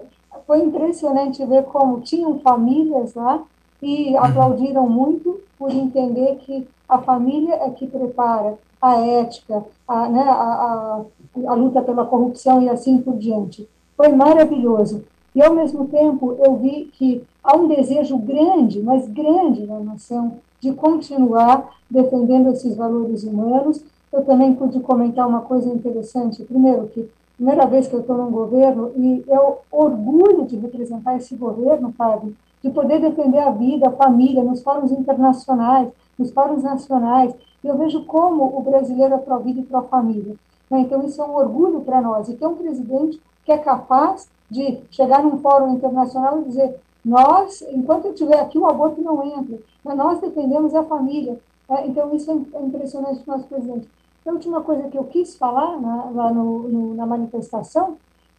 foi 0.45 0.59
impressionante 0.59 1.45
ver 1.45 1.63
como 1.63 2.01
tinham 2.01 2.39
famílias 2.39 3.13
lá 3.13 3.41
e 3.81 4.17
aplaudiram 4.17 4.89
muito 4.89 5.39
por 5.57 5.71
entender 5.71 6.35
que 6.41 6.67
a 6.89 6.97
família 6.97 7.55
é 7.55 7.69
que 7.69 7.87
prepara 7.87 8.57
a 8.81 8.97
ética, 8.99 9.63
a, 9.87 10.09
né, 10.09 10.23
a, 10.23 10.33
a, 10.33 11.01
a 11.47 11.53
luta 11.53 11.81
pela 11.81 12.05
corrupção 12.05 12.61
e 12.61 12.69
assim 12.69 12.97
por 12.97 13.17
diante. 13.17 13.67
Foi 13.95 14.09
maravilhoso. 14.09 15.05
E, 15.33 15.41
ao 15.41 15.53
mesmo 15.53 15.87
tempo, 15.87 16.37
eu 16.43 16.57
vi 16.57 16.89
que 16.93 17.23
há 17.43 17.55
um 17.55 17.67
desejo 17.67 18.17
grande, 18.17 18.81
mas 18.81 19.07
grande 19.07 19.65
na 19.65 19.79
nação, 19.79 20.33
de 20.63 20.71
continuar 20.71 21.75
defendendo 21.91 22.49
esses 22.49 22.73
valores 22.77 23.25
humanos. 23.25 23.83
Eu 24.13 24.23
também 24.23 24.55
pude 24.55 24.79
comentar 24.79 25.27
uma 25.27 25.41
coisa 25.41 25.69
interessante. 25.69 26.41
Primeiro, 26.43 26.87
que 26.87 27.09
primeira 27.35 27.65
vez 27.65 27.87
que 27.87 27.93
eu 27.93 27.99
estou 27.99 28.17
num 28.17 28.31
governo, 28.31 28.91
e 28.95 29.25
eu 29.27 29.57
orgulho 29.69 30.45
de 30.45 30.55
representar 30.55 31.17
esse 31.17 31.35
governo, 31.35 31.93
Fábio, 31.97 32.33
de 32.63 32.69
poder 32.69 33.01
defender 33.01 33.39
a 33.39 33.51
vida, 33.51 33.89
a 33.89 33.91
família, 33.91 34.41
nos 34.41 34.63
fóruns 34.63 34.93
internacionais, 34.93 35.89
nos 36.17 36.31
fóruns 36.31 36.63
nacionais. 36.63 37.35
E 37.61 37.67
eu 37.67 37.77
vejo 37.77 38.05
como 38.05 38.57
o 38.57 38.61
brasileiro 38.61 39.15
é 39.15 39.17
pró-vida 39.17 39.59
e 39.59 39.65
pró-família. 39.65 40.35
Né? 40.71 40.79
Então, 40.79 41.03
isso 41.03 41.21
é 41.21 41.25
um 41.25 41.35
orgulho 41.35 41.81
para 41.81 42.01
nós. 42.01 42.29
E 42.29 42.35
ter 42.35 42.47
um 42.47 42.55
presidente 42.55 43.19
que 43.43 43.51
é 43.51 43.57
capaz 43.57 44.29
de 44.49 44.79
chegar 44.91 45.21
num 45.23 45.39
fórum 45.39 45.73
internacional 45.73 46.39
e 46.39 46.45
dizer: 46.45 46.79
nós, 47.03 47.61
enquanto 47.69 48.05
eu 48.05 48.13
estiver 48.13 48.39
aqui, 48.39 48.57
o 48.57 48.65
aborto 48.65 49.01
não 49.01 49.23
entra, 49.23 49.59
mas 49.83 49.97
nós 49.97 50.19
defendemos 50.19 50.73
a 50.73 50.83
família. 50.83 51.39
É, 51.69 51.87
então, 51.87 52.13
isso 52.15 52.31
é 52.31 52.61
impressionante 52.61 53.23
do 53.23 53.31
nosso 53.31 53.47
presidente. 53.47 53.89
A 54.25 54.31
última 54.31 54.61
coisa 54.61 54.87
que 54.87 54.97
eu 54.97 55.03
quis 55.03 55.35
falar 55.35 55.79
na, 55.81 56.09
lá 56.11 56.31
no, 56.31 56.69
no, 56.69 56.95
na 56.95 57.05
manifestação 57.05 57.97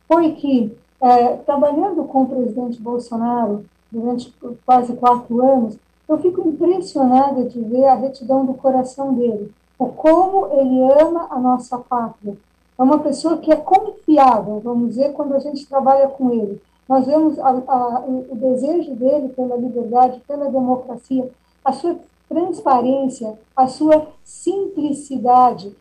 foi 0.08 0.32
que, 0.32 0.74
é, 1.00 1.36
trabalhando 1.36 2.04
com 2.04 2.22
o 2.22 2.28
presidente 2.28 2.80
Bolsonaro 2.80 3.64
durante 3.92 4.34
quase 4.64 4.94
quatro 4.94 5.44
anos, 5.44 5.78
eu 6.08 6.18
fico 6.18 6.46
impressionada 6.48 7.44
de 7.44 7.60
ver 7.60 7.84
a 7.86 7.94
retidão 7.94 8.44
do 8.44 8.54
coração 8.54 9.14
dele, 9.14 9.52
o 9.78 9.86
como 9.86 10.46
ele 10.52 10.82
ama 11.00 11.28
a 11.30 11.38
nossa 11.38 11.78
pátria, 11.78 12.36
é 12.78 12.82
uma 12.82 12.98
pessoa 12.98 13.38
que 13.38 13.52
é 13.52 13.56
confiável, 13.56 14.60
vamos 14.60 14.90
dizer, 14.90 15.12
quando 15.12 15.34
a 15.34 15.38
gente 15.38 15.66
trabalha 15.66 16.08
com 16.08 16.32
ele. 16.32 16.60
Nós 16.88 17.06
vemos 17.06 17.38
a, 17.38 17.48
a, 17.48 18.04
o 18.06 18.34
desejo 18.34 18.94
dele 18.94 19.28
pela 19.30 19.56
liberdade, 19.56 20.20
pela 20.26 20.50
democracia, 20.50 21.30
a 21.64 21.72
sua 21.72 21.96
transparência, 22.28 23.38
a 23.56 23.66
sua 23.66 24.08
simplicidade. 24.22 25.74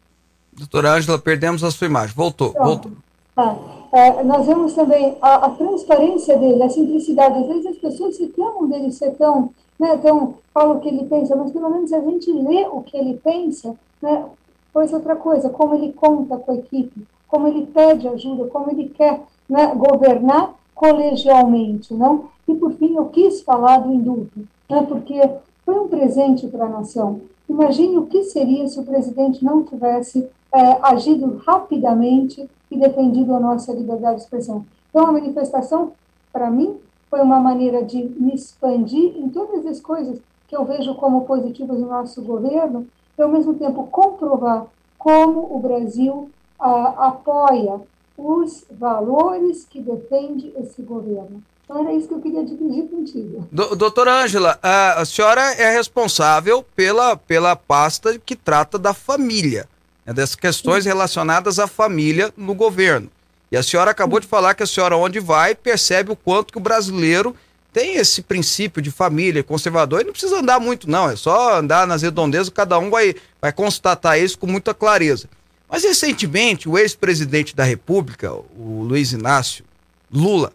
Doutora 0.53 0.93
Ângela, 0.93 1.19
perdemos 1.19 1.63
a 1.63 1.71
sua 1.71 1.87
imagem. 1.87 2.15
Voltou, 2.15 2.51
Pronto. 2.51 2.89
voltou. 2.89 2.91
Tá. 3.35 3.57
É, 3.91 4.23
nós 4.23 4.45
vemos 4.45 4.73
também 4.73 5.17
a, 5.21 5.45
a, 5.45 5.49
transparência 5.51 6.37
dele, 6.37 6.63
a 6.63 6.69
simplicidade. 6.69 7.39
Às 7.39 7.47
vezes 7.47 7.65
as 7.65 7.77
pessoas 7.77 8.15
se 8.15 8.25
reclamam 8.25 8.67
dele 8.67 8.91
ser 8.91 9.11
tão, 9.15 9.51
né, 9.79 9.97
tão, 9.97 10.35
falam 10.53 10.77
o 10.77 10.79
que 10.79 10.89
ele 10.89 11.05
pensa, 11.05 11.35
mas 11.35 11.51
pelo 11.51 11.69
menos 11.69 11.91
a 11.91 11.99
gente 11.99 12.31
lê 12.31 12.65
o 12.67 12.81
que 12.81 12.95
ele 12.95 13.19
pensa, 13.23 13.75
né, 14.01 14.25
Pois 14.73 14.91
outra 14.91 15.15
coisa, 15.15 15.49
como 15.49 15.75
ele 15.75 15.93
conta 15.93 16.35
com 16.37 16.51
a 16.51 16.55
equipe, 16.55 17.05
como 17.27 17.47
ele 17.47 17.67
pede 17.67 18.07
ajuda, 18.07 18.47
como 18.47 18.71
ele 18.71 18.89
quer 18.89 19.21
né, 19.47 19.67
governar 19.75 20.55
colegialmente, 20.73 21.93
não? 21.93 22.25
E 22.47 22.53
por 22.53 22.73
fim, 22.73 22.95
eu 22.95 23.05
quis 23.05 23.41
falar 23.41 23.77
do 23.79 23.93
indulto, 23.93 24.39
né, 24.69 24.85
porque 24.87 25.21
foi 25.65 25.79
um 25.79 25.87
presente 25.87 26.47
para 26.47 26.65
a 26.65 26.69
nação. 26.69 27.21
Imagine 27.49 27.97
o 27.97 28.05
que 28.05 28.23
seria 28.23 28.67
se 28.67 28.79
o 28.79 28.83
presidente 28.83 29.43
não 29.43 29.63
tivesse 29.63 30.27
é, 30.51 30.77
agido 30.81 31.41
rapidamente 31.45 32.49
e 32.69 32.77
defendido 32.77 33.33
a 33.33 33.39
nossa 33.39 33.71
liberdade 33.73 34.17
de 34.17 34.21
expressão. 34.23 34.65
Então, 34.89 35.07
a 35.07 35.11
manifestação, 35.11 35.91
para 36.31 36.49
mim, 36.49 36.77
foi 37.09 37.21
uma 37.21 37.39
maneira 37.39 37.83
de 37.83 38.03
me 38.19 38.33
expandir 38.33 39.17
em 39.17 39.29
todas 39.29 39.65
as 39.65 39.79
coisas 39.79 40.19
que 40.47 40.55
eu 40.55 40.65
vejo 40.65 40.95
como 40.95 41.25
positivas 41.25 41.79
no 41.79 41.87
nosso 41.87 42.21
governo 42.21 42.87
e, 43.17 43.21
ao 43.21 43.29
mesmo 43.29 43.53
tempo, 43.53 43.87
comprovar 43.87 44.67
como 44.97 45.55
o 45.55 45.59
Brasil 45.59 46.29
ah, 46.59 47.07
apoia 47.07 47.81
os 48.17 48.63
valores 48.71 49.65
que 49.69 49.81
defende 49.81 50.53
esse 50.57 50.81
governo. 50.81 51.41
Então, 51.63 51.81
era 51.81 51.93
isso 51.93 52.07
que 52.07 52.13
eu 52.13 52.21
queria 52.21 52.43
dividir 52.43 52.89
contigo. 52.89 53.47
Do, 53.51 53.75
doutora 53.75 54.23
Ângela, 54.23 54.59
a, 54.61 55.03
senhora 55.05 55.41
é 55.53 55.75
responsável 55.75 56.63
pela, 56.75 57.15
pela 57.15 57.55
pasta 57.55 58.19
que 58.19 58.35
trata 58.35 58.77
da 58.77 58.93
família, 58.93 59.67
né, 60.05 60.13
dessas 60.13 60.35
questões 60.35 60.83
Sim. 60.83 60.89
relacionadas 60.89 61.59
à 61.59 61.67
família 61.67 62.33
no 62.35 62.53
governo. 62.53 63.09
E 63.51 63.57
a 63.57 63.63
senhora 63.63 63.91
acabou 63.91 64.19
de 64.19 64.27
falar 64.27 64.55
que 64.55 64.63
a 64.63 64.67
senhora, 64.67 64.97
onde 64.97 65.19
vai, 65.19 65.55
percebe 65.55 66.11
o 66.11 66.15
quanto 66.15 66.51
que 66.51 66.57
o 66.57 66.61
brasileiro 66.61 67.35
tem 67.71 67.95
esse 67.95 68.21
princípio 68.21 68.81
de 68.81 68.91
família 68.91 69.43
conservador 69.43 70.01
e 70.01 70.03
não 70.03 70.11
precisa 70.11 70.39
andar 70.39 70.59
muito, 70.59 70.89
não. 70.89 71.09
É 71.09 71.15
só 71.15 71.57
andar 71.57 71.87
nas 71.87 72.03
redondezas, 72.03 72.49
cada 72.49 72.77
um 72.77 72.89
vai, 72.89 73.15
vai 73.41 73.51
constatar 73.51 74.19
isso 74.19 74.37
com 74.37 74.47
muita 74.47 74.73
clareza. 74.73 75.27
Mas 75.73 75.83
recentemente, 75.83 76.69
o 76.69 76.77
ex-presidente 76.77 77.55
da 77.55 77.63
República, 77.63 78.31
o 78.31 78.83
Luiz 78.83 79.11
Inácio 79.11 79.65
Lula, 80.11 80.53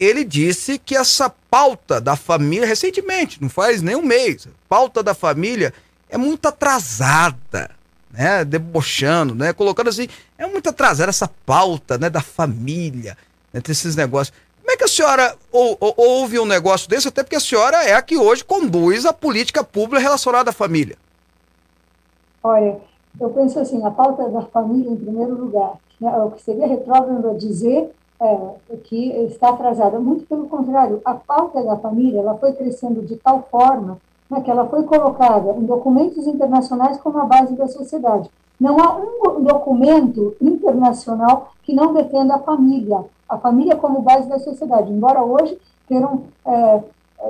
ele 0.00 0.24
disse 0.24 0.78
que 0.78 0.96
essa 0.96 1.28
pauta 1.28 2.00
da 2.00 2.16
família, 2.16 2.66
recentemente, 2.66 3.42
não 3.42 3.50
faz 3.50 3.82
nem 3.82 3.94
um 3.94 4.02
mês, 4.02 4.48
pauta 4.66 5.02
da 5.02 5.12
família 5.12 5.74
é 6.08 6.16
muito 6.16 6.48
atrasada, 6.48 7.72
né? 8.10 8.42
Debochando, 8.42 9.34
né? 9.34 9.52
Colocando 9.52 9.90
assim, 9.90 10.08
é 10.38 10.46
muito 10.46 10.70
atrasada 10.70 11.10
essa 11.10 11.28
pauta, 11.44 11.98
né? 11.98 12.08
Da 12.08 12.22
família, 12.22 13.18
né? 13.52 13.60
Esses 13.68 13.94
negócios. 13.94 14.34
Como 14.62 14.72
é 14.72 14.78
que 14.78 14.84
a 14.84 14.88
senhora 14.88 15.36
ou, 15.52 15.76
ou, 15.78 15.94
ouve 15.94 16.38
um 16.38 16.46
negócio 16.46 16.88
desse? 16.88 17.06
Até 17.06 17.22
porque 17.22 17.36
a 17.36 17.40
senhora 17.40 17.84
é 17.84 17.92
a 17.92 18.00
que 18.00 18.16
hoje 18.16 18.42
conduz 18.42 19.04
a 19.04 19.12
política 19.12 19.62
pública 19.62 20.00
relacionada 20.00 20.48
à 20.48 20.54
família. 20.54 20.96
Olha, 22.42 22.80
eu 23.20 23.30
penso 23.30 23.58
assim, 23.58 23.84
a 23.84 23.90
pauta 23.90 24.28
da 24.28 24.42
família 24.42 24.90
em 24.90 24.96
primeiro 24.96 25.34
lugar. 25.34 25.74
Né, 26.00 26.10
o 26.18 26.30
que 26.32 26.42
seria 26.42 26.66
retrógrado 26.66 27.30
a 27.30 27.34
dizer 27.34 27.94
é, 28.20 28.76
que 28.84 29.10
está 29.26 29.50
atrasada. 29.50 29.98
Muito 29.98 30.26
pelo 30.26 30.48
contrário, 30.48 31.00
a 31.04 31.14
pauta 31.14 31.62
da 31.62 31.76
família 31.76 32.20
ela 32.20 32.36
foi 32.36 32.52
crescendo 32.52 33.02
de 33.02 33.16
tal 33.16 33.46
forma 33.50 33.98
né, 34.30 34.40
que 34.40 34.50
ela 34.50 34.66
foi 34.66 34.82
colocada 34.84 35.52
em 35.52 35.64
documentos 35.64 36.26
internacionais 36.26 36.98
como 36.98 37.18
a 37.18 37.24
base 37.24 37.54
da 37.54 37.68
sociedade. 37.68 38.30
Não 38.58 38.78
há 38.78 38.96
um 38.96 39.42
documento 39.42 40.36
internacional 40.40 41.52
que 41.62 41.74
não 41.74 41.92
defenda 41.92 42.36
a 42.36 42.38
família, 42.38 43.04
a 43.28 43.36
família 43.38 43.76
como 43.76 44.00
base 44.00 44.28
da 44.28 44.38
sociedade, 44.38 44.92
embora 44.92 45.24
hoje 45.24 45.58
queiram 45.88 46.22
é, 46.46 46.82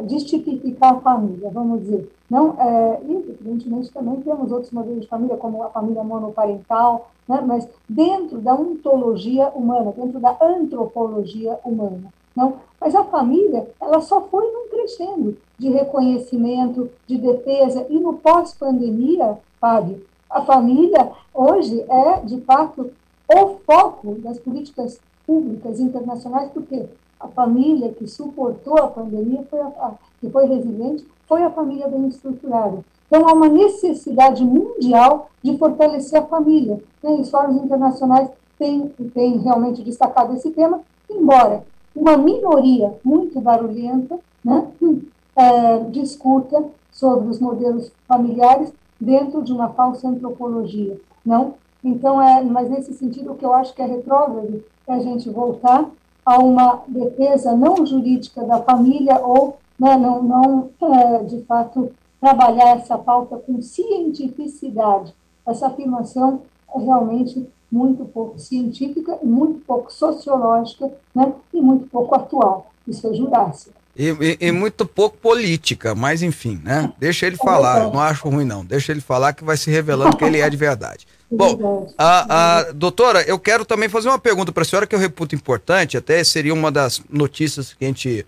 destificar 0.02 0.94
a 0.94 1.00
família, 1.00 1.50
vamos 1.52 1.80
dizer. 1.80 2.12
Não, 2.34 2.56
é, 2.58 3.00
e, 3.06 3.14
evidentemente, 3.14 3.92
também 3.92 4.20
temos 4.22 4.50
outros 4.50 4.72
modelos 4.72 5.02
de 5.02 5.06
família, 5.06 5.36
como 5.36 5.62
a 5.62 5.70
família 5.70 6.02
monoparental, 6.02 7.12
né, 7.28 7.40
mas 7.46 7.68
dentro 7.88 8.40
da 8.40 8.52
ontologia 8.56 9.50
humana, 9.50 9.92
dentro 9.96 10.18
da 10.18 10.36
antropologia 10.42 11.56
humana. 11.64 12.12
Não? 12.34 12.54
Mas 12.80 12.92
a 12.96 13.04
família, 13.04 13.70
ela 13.80 14.00
só 14.00 14.20
foi 14.22 14.50
num 14.50 14.68
crescendo 14.68 15.36
de 15.56 15.68
reconhecimento, 15.68 16.90
de 17.06 17.18
defesa, 17.18 17.86
e 17.88 18.00
no 18.00 18.14
pós-pandemia, 18.14 19.38
Fábio, 19.60 20.04
a 20.28 20.42
família 20.42 21.12
hoje 21.32 21.86
é, 21.88 22.20
de 22.22 22.40
fato, 22.40 22.90
o 23.32 23.46
foco 23.64 24.16
das 24.16 24.40
políticas 24.40 25.00
públicas 25.24 25.78
internacionais, 25.78 26.50
porque 26.50 26.84
a 27.20 27.28
família 27.28 27.92
que 27.92 28.08
suportou 28.08 28.76
a 28.76 28.88
pandemia, 28.88 29.46
foi 29.48 29.60
a, 29.60 29.94
que 30.24 30.30
foi 30.30 30.46
resiliente, 30.46 31.06
foi 31.26 31.42
a 31.42 31.50
família 31.50 31.86
bem 31.86 32.08
estruturada. 32.08 32.78
Então, 33.06 33.28
há 33.28 33.32
uma 33.32 33.48
necessidade 33.48 34.42
mundial 34.42 35.30
de 35.42 35.56
fortalecer 35.58 36.18
a 36.18 36.26
família. 36.26 36.82
Né? 37.02 37.10
Os 37.10 37.30
fóruns 37.30 37.62
internacionais 37.62 38.30
têm, 38.58 38.88
têm 39.12 39.38
realmente 39.38 39.82
destacado 39.82 40.34
esse 40.34 40.50
tema, 40.50 40.80
embora 41.10 41.64
uma 41.94 42.16
minoria 42.16 42.94
muito 43.04 43.40
barulhenta 43.40 44.18
né, 44.42 44.66
é, 45.36 45.78
discuta 45.90 46.64
sobre 46.90 47.28
os 47.28 47.38
modelos 47.38 47.92
familiares 48.08 48.72
dentro 48.98 49.42
de 49.42 49.52
uma 49.52 49.68
falsa 49.70 50.08
antropologia. 50.08 50.98
Não? 51.24 51.54
Então, 51.82 52.20
é, 52.20 52.42
mas 52.42 52.70
nesse 52.70 52.94
sentido, 52.94 53.32
o 53.32 53.34
que 53.34 53.44
eu 53.44 53.52
acho 53.52 53.74
que 53.74 53.82
é 53.82 53.86
retrógrado 53.86 54.64
é 54.86 54.94
a 54.94 54.98
gente 55.00 55.28
voltar 55.28 55.90
a 56.24 56.38
uma 56.38 56.82
defesa 56.88 57.54
não 57.54 57.84
jurídica 57.84 58.42
da 58.44 58.62
família 58.62 59.20
ou 59.20 59.58
né, 59.78 59.96
não, 59.96 60.22
não 60.22 60.70
é, 60.82 61.24
de 61.24 61.42
fato, 61.44 61.92
trabalhar 62.20 62.76
essa 62.76 62.96
pauta 62.96 63.36
com 63.36 63.60
cientificidade. 63.60 65.14
Essa 65.46 65.66
afirmação 65.66 66.42
é 66.74 66.78
realmente 66.80 67.46
muito 67.70 68.04
pouco 68.04 68.38
científica, 68.38 69.18
muito 69.22 69.60
pouco 69.60 69.92
sociológica 69.92 70.90
né, 71.14 71.32
e 71.52 71.60
muito 71.60 71.86
pouco 71.88 72.14
atual. 72.14 72.70
Isso 72.86 73.06
é 73.06 73.14
jurássico. 73.14 73.74
E, 73.96 74.08
e, 74.08 74.48
e, 74.48 74.52
muito 74.52 74.84
pouco 74.84 75.16
política, 75.16 75.94
mas 75.94 76.20
enfim, 76.20 76.60
né? 76.64 76.92
Deixa 76.98 77.26
ele 77.26 77.36
falar, 77.36 77.84
eu 77.84 77.92
não 77.92 78.00
acho 78.00 78.28
ruim 78.28 78.44
não. 78.44 78.64
Deixa 78.64 78.90
ele 78.90 79.00
falar 79.00 79.32
que 79.32 79.44
vai 79.44 79.56
se 79.56 79.70
revelando 79.70 80.16
que 80.16 80.24
ele 80.24 80.40
é 80.40 80.50
de 80.50 80.56
verdade. 80.56 81.06
Bom, 81.30 81.92
a, 81.96 82.58
a, 82.58 82.72
doutora, 82.72 83.22
eu 83.22 83.38
quero 83.38 83.64
também 83.64 83.88
fazer 83.88 84.08
uma 84.08 84.18
pergunta 84.18 84.50
para 84.50 84.62
a 84.62 84.64
senhora 84.64 84.86
que 84.86 84.94
eu 84.94 84.98
reputo 84.98 85.34
importante, 85.34 85.96
até 85.96 86.22
seria 86.24 86.52
uma 86.52 86.72
das 86.72 87.02
notícias 87.08 87.72
que 87.72 87.84
a 87.84 87.88
gente 87.88 88.26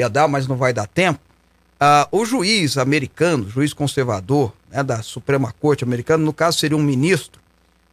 ia 0.00 0.08
dar, 0.08 0.28
mas 0.28 0.46
não 0.46 0.56
vai 0.56 0.72
dar 0.72 0.86
tempo. 0.86 1.20
Uh, 1.80 2.18
o 2.20 2.24
juiz 2.24 2.76
americano, 2.76 3.48
juiz 3.48 3.72
conservador 3.72 4.52
né, 4.70 4.82
da 4.82 5.02
Suprema 5.02 5.52
Corte 5.60 5.84
americana, 5.84 6.24
no 6.24 6.32
caso 6.32 6.58
seria 6.58 6.76
um 6.76 6.82
ministro, 6.82 7.40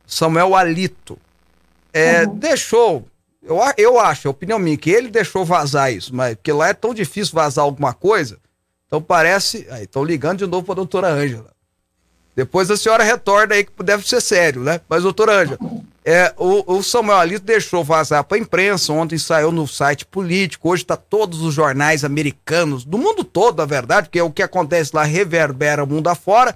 Samuel 0.07 0.55
Alito, 0.55 1.17
é, 1.93 2.23
uhum. 2.23 2.35
deixou, 2.35 3.07
eu, 3.43 3.57
eu 3.77 3.99
acho, 3.99 4.27
é 4.27 4.31
opinião 4.31 4.57
minha, 4.57 4.77
que 4.77 4.89
ele 4.89 5.09
deixou 5.09 5.45
vazar 5.45 5.93
isso, 5.93 6.13
mas 6.15 6.35
porque 6.35 6.51
lá 6.51 6.69
é 6.69 6.73
tão 6.73 6.93
difícil 6.93 7.33
vazar 7.35 7.63
alguma 7.63 7.93
coisa, 7.93 8.37
então 8.87 9.01
parece. 9.01 9.67
Aí, 9.69 9.83
estão 9.83 10.03
ligando 10.03 10.39
de 10.39 10.47
novo 10.47 10.63
para 10.63 10.73
a 10.73 10.75
doutora 10.75 11.07
Ângela. 11.09 11.51
Depois 12.35 12.69
a 12.69 12.77
senhora 12.77 13.03
retorna 13.03 13.55
aí 13.55 13.63
que 13.63 13.71
deve 13.83 14.07
ser 14.07 14.21
sério, 14.21 14.61
né? 14.61 14.81
Mas, 14.89 15.03
doutora 15.03 15.41
Ângela, 15.41 15.59
é, 16.07 16.31
o, 16.37 16.75
o, 16.75 16.83
Samuel 16.83 17.17
Alito 17.17 17.43
deixou 17.43 17.83
vazar 17.83 18.23
para 18.23 18.37
a 18.37 18.39
imprensa, 18.39 18.93
ontem 18.93 19.17
saiu 19.17 19.51
no 19.51 19.67
site 19.67 20.05
político, 20.05 20.69
hoje 20.69 20.83
está 20.83 20.95
todos 20.95 21.41
os 21.41 21.51
jornais 21.51 22.03
americanos, 22.03 22.85
do 22.85 22.95
mundo 22.95 23.23
todo, 23.23 23.57
na 23.57 23.65
verdade, 23.65 24.07
porque 24.07 24.21
o 24.21 24.29
que 24.29 24.43
acontece 24.43 24.91
lá 24.93 25.03
reverbera 25.03 25.83
o 25.83 25.87
mundo 25.87 26.07
afora, 26.07 26.55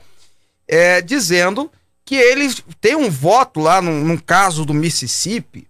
é, 0.67 1.01
dizendo 1.01 1.71
que 2.05 2.13
ele 2.13 2.53
tem 2.79 2.95
um 2.95 3.09
voto 3.09 3.59
lá, 3.59 3.81
num, 3.81 4.03
num 4.03 4.17
caso 4.17 4.63
do 4.65 4.73
Mississippi, 4.73 5.67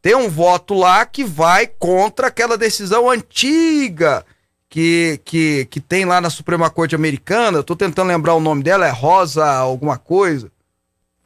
tem 0.00 0.14
um 0.14 0.30
voto 0.30 0.72
lá 0.72 1.04
que 1.04 1.22
vai 1.22 1.66
contra 1.66 2.28
aquela 2.28 2.56
decisão 2.56 3.10
antiga 3.10 4.24
que, 4.66 5.20
que, 5.26 5.66
que 5.70 5.78
tem 5.78 6.06
lá 6.06 6.22
na 6.22 6.30
Suprema 6.30 6.70
Corte 6.70 6.94
Americana. 6.94 7.62
Tô 7.62 7.76
tentando 7.76 8.08
lembrar 8.08 8.34
o 8.34 8.40
nome 8.40 8.62
dela, 8.62 8.86
é 8.86 8.90
Rosa 8.90 9.46
alguma 9.46 9.98
coisa. 9.98 10.50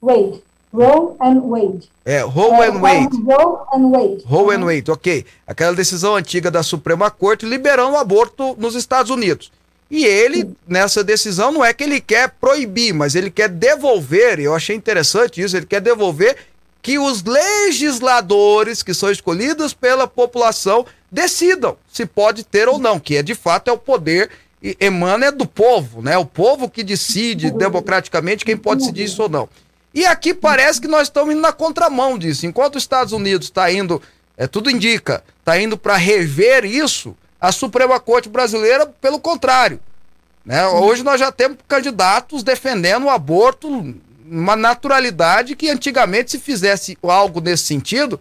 Wade. 0.02 0.42
Roe 0.74 1.14
and 1.20 1.40
Wade. 1.40 1.88
É, 2.04 2.20
Roe 2.22 2.66
and 2.66 2.80
Wade. 2.80 3.16
Roe 3.22 3.58
and 3.72 3.90
Wade. 3.90 4.22
Roe 4.26 4.56
and 4.56 4.64
Wade, 4.64 4.90
ok. 4.90 5.24
Aquela 5.46 5.72
decisão 5.72 6.16
antiga 6.16 6.50
da 6.50 6.64
Suprema 6.64 7.10
Corte 7.10 7.46
liberando 7.46 7.92
o 7.92 7.96
aborto 7.96 8.56
nos 8.58 8.74
Estados 8.74 9.10
Unidos. 9.10 9.52
E 9.88 10.04
ele, 10.04 10.42
Sim. 10.42 10.56
nessa 10.66 11.04
decisão, 11.04 11.52
não 11.52 11.64
é 11.64 11.72
que 11.72 11.84
ele 11.84 12.00
quer 12.00 12.30
proibir, 12.40 12.92
mas 12.92 13.14
ele 13.14 13.30
quer 13.30 13.48
devolver, 13.48 14.40
e 14.40 14.44
eu 14.44 14.54
achei 14.54 14.74
interessante 14.74 15.40
isso, 15.40 15.56
ele 15.56 15.66
quer 15.66 15.80
devolver 15.80 16.36
que 16.82 16.98
os 16.98 17.22
legisladores 17.22 18.82
que 18.82 18.92
são 18.92 19.10
escolhidos 19.10 19.72
pela 19.72 20.06
população 20.06 20.84
decidam 21.10 21.76
se 21.90 22.04
pode 22.04 22.42
ter 22.42 22.68
ou 22.68 22.78
não, 22.78 22.98
que 22.98 23.16
é 23.16 23.22
de 23.22 23.34
fato 23.34 23.68
é 23.68 23.72
o 23.72 23.78
poder 23.78 24.28
e 24.62 24.76
emana 24.80 25.26
é 25.26 25.30
do 25.30 25.46
povo, 25.46 26.02
né? 26.02 26.18
O 26.18 26.24
povo 26.26 26.68
que 26.68 26.82
decide 26.82 27.50
democraticamente 27.50 28.44
quem 28.44 28.56
pode 28.56 28.80
decidir 28.80 29.04
isso 29.04 29.22
ou 29.22 29.28
não. 29.28 29.48
E 29.94 30.04
aqui 30.04 30.34
parece 30.34 30.80
que 30.80 30.88
nós 30.88 31.02
estamos 31.02 31.32
indo 31.32 31.40
na 31.40 31.52
contramão 31.52 32.18
disso. 32.18 32.46
Enquanto 32.46 32.76
os 32.76 32.82
Estados 32.82 33.12
Unidos 33.12 33.46
está 33.46 33.70
indo, 33.70 34.02
é, 34.36 34.46
tudo 34.46 34.68
indica, 34.68 35.22
está 35.38 35.58
indo 35.58 35.78
para 35.78 35.96
rever 35.96 36.64
isso, 36.64 37.16
a 37.40 37.52
Suprema 37.52 38.00
Corte 38.00 38.28
brasileira, 38.28 38.86
pelo 38.86 39.20
contrário. 39.20 39.78
Né? 40.44 40.66
Hoje 40.66 41.02
nós 41.02 41.20
já 41.20 41.30
temos 41.30 41.58
candidatos 41.68 42.42
defendendo 42.42 43.04
o 43.04 43.10
aborto, 43.10 43.94
uma 44.28 44.56
naturalidade 44.56 45.54
que 45.54 45.70
antigamente, 45.70 46.32
se 46.32 46.38
fizesse 46.40 46.98
algo 47.02 47.40
nesse 47.40 47.64
sentido, 47.64 48.20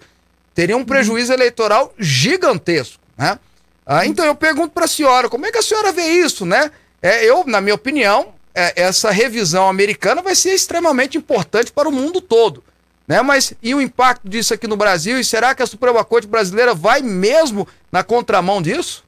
teria 0.53 0.77
um 0.77 0.85
prejuízo 0.85 1.33
eleitoral 1.33 1.91
gigantesco. 1.97 2.99
Né? 3.17 3.39
Ah, 3.85 4.05
então 4.05 4.25
eu 4.25 4.35
pergunto 4.35 4.69
para 4.69 4.85
a 4.85 4.87
senhora, 4.87 5.27
como 5.27 5.45
é 5.45 5.51
que 5.51 5.57
a 5.57 5.63
senhora 5.63 5.91
vê 5.91 6.07
isso? 6.07 6.45
Né? 6.45 6.71
É, 7.01 7.25
eu, 7.25 7.43
na 7.45 7.59
minha 7.59 7.75
opinião, 7.75 8.33
é, 8.55 8.81
essa 8.81 9.11
revisão 9.11 9.67
americana 9.67 10.21
vai 10.21 10.35
ser 10.35 10.53
extremamente 10.53 11.17
importante 11.17 11.71
para 11.71 11.89
o 11.89 11.91
mundo 11.91 12.21
todo. 12.21 12.63
Né? 13.07 13.21
Mas 13.21 13.53
e 13.61 13.73
o 13.75 13.81
impacto 13.81 14.27
disso 14.27 14.53
aqui 14.53 14.67
no 14.67 14.77
Brasil? 14.77 15.19
E 15.19 15.23
será 15.23 15.53
que 15.53 15.63
a 15.63 15.67
Suprema 15.67 16.03
Corte 16.03 16.27
brasileira 16.27 16.73
vai 16.73 17.01
mesmo 17.01 17.67
na 17.91 18.03
contramão 18.03 18.61
disso? 18.61 19.03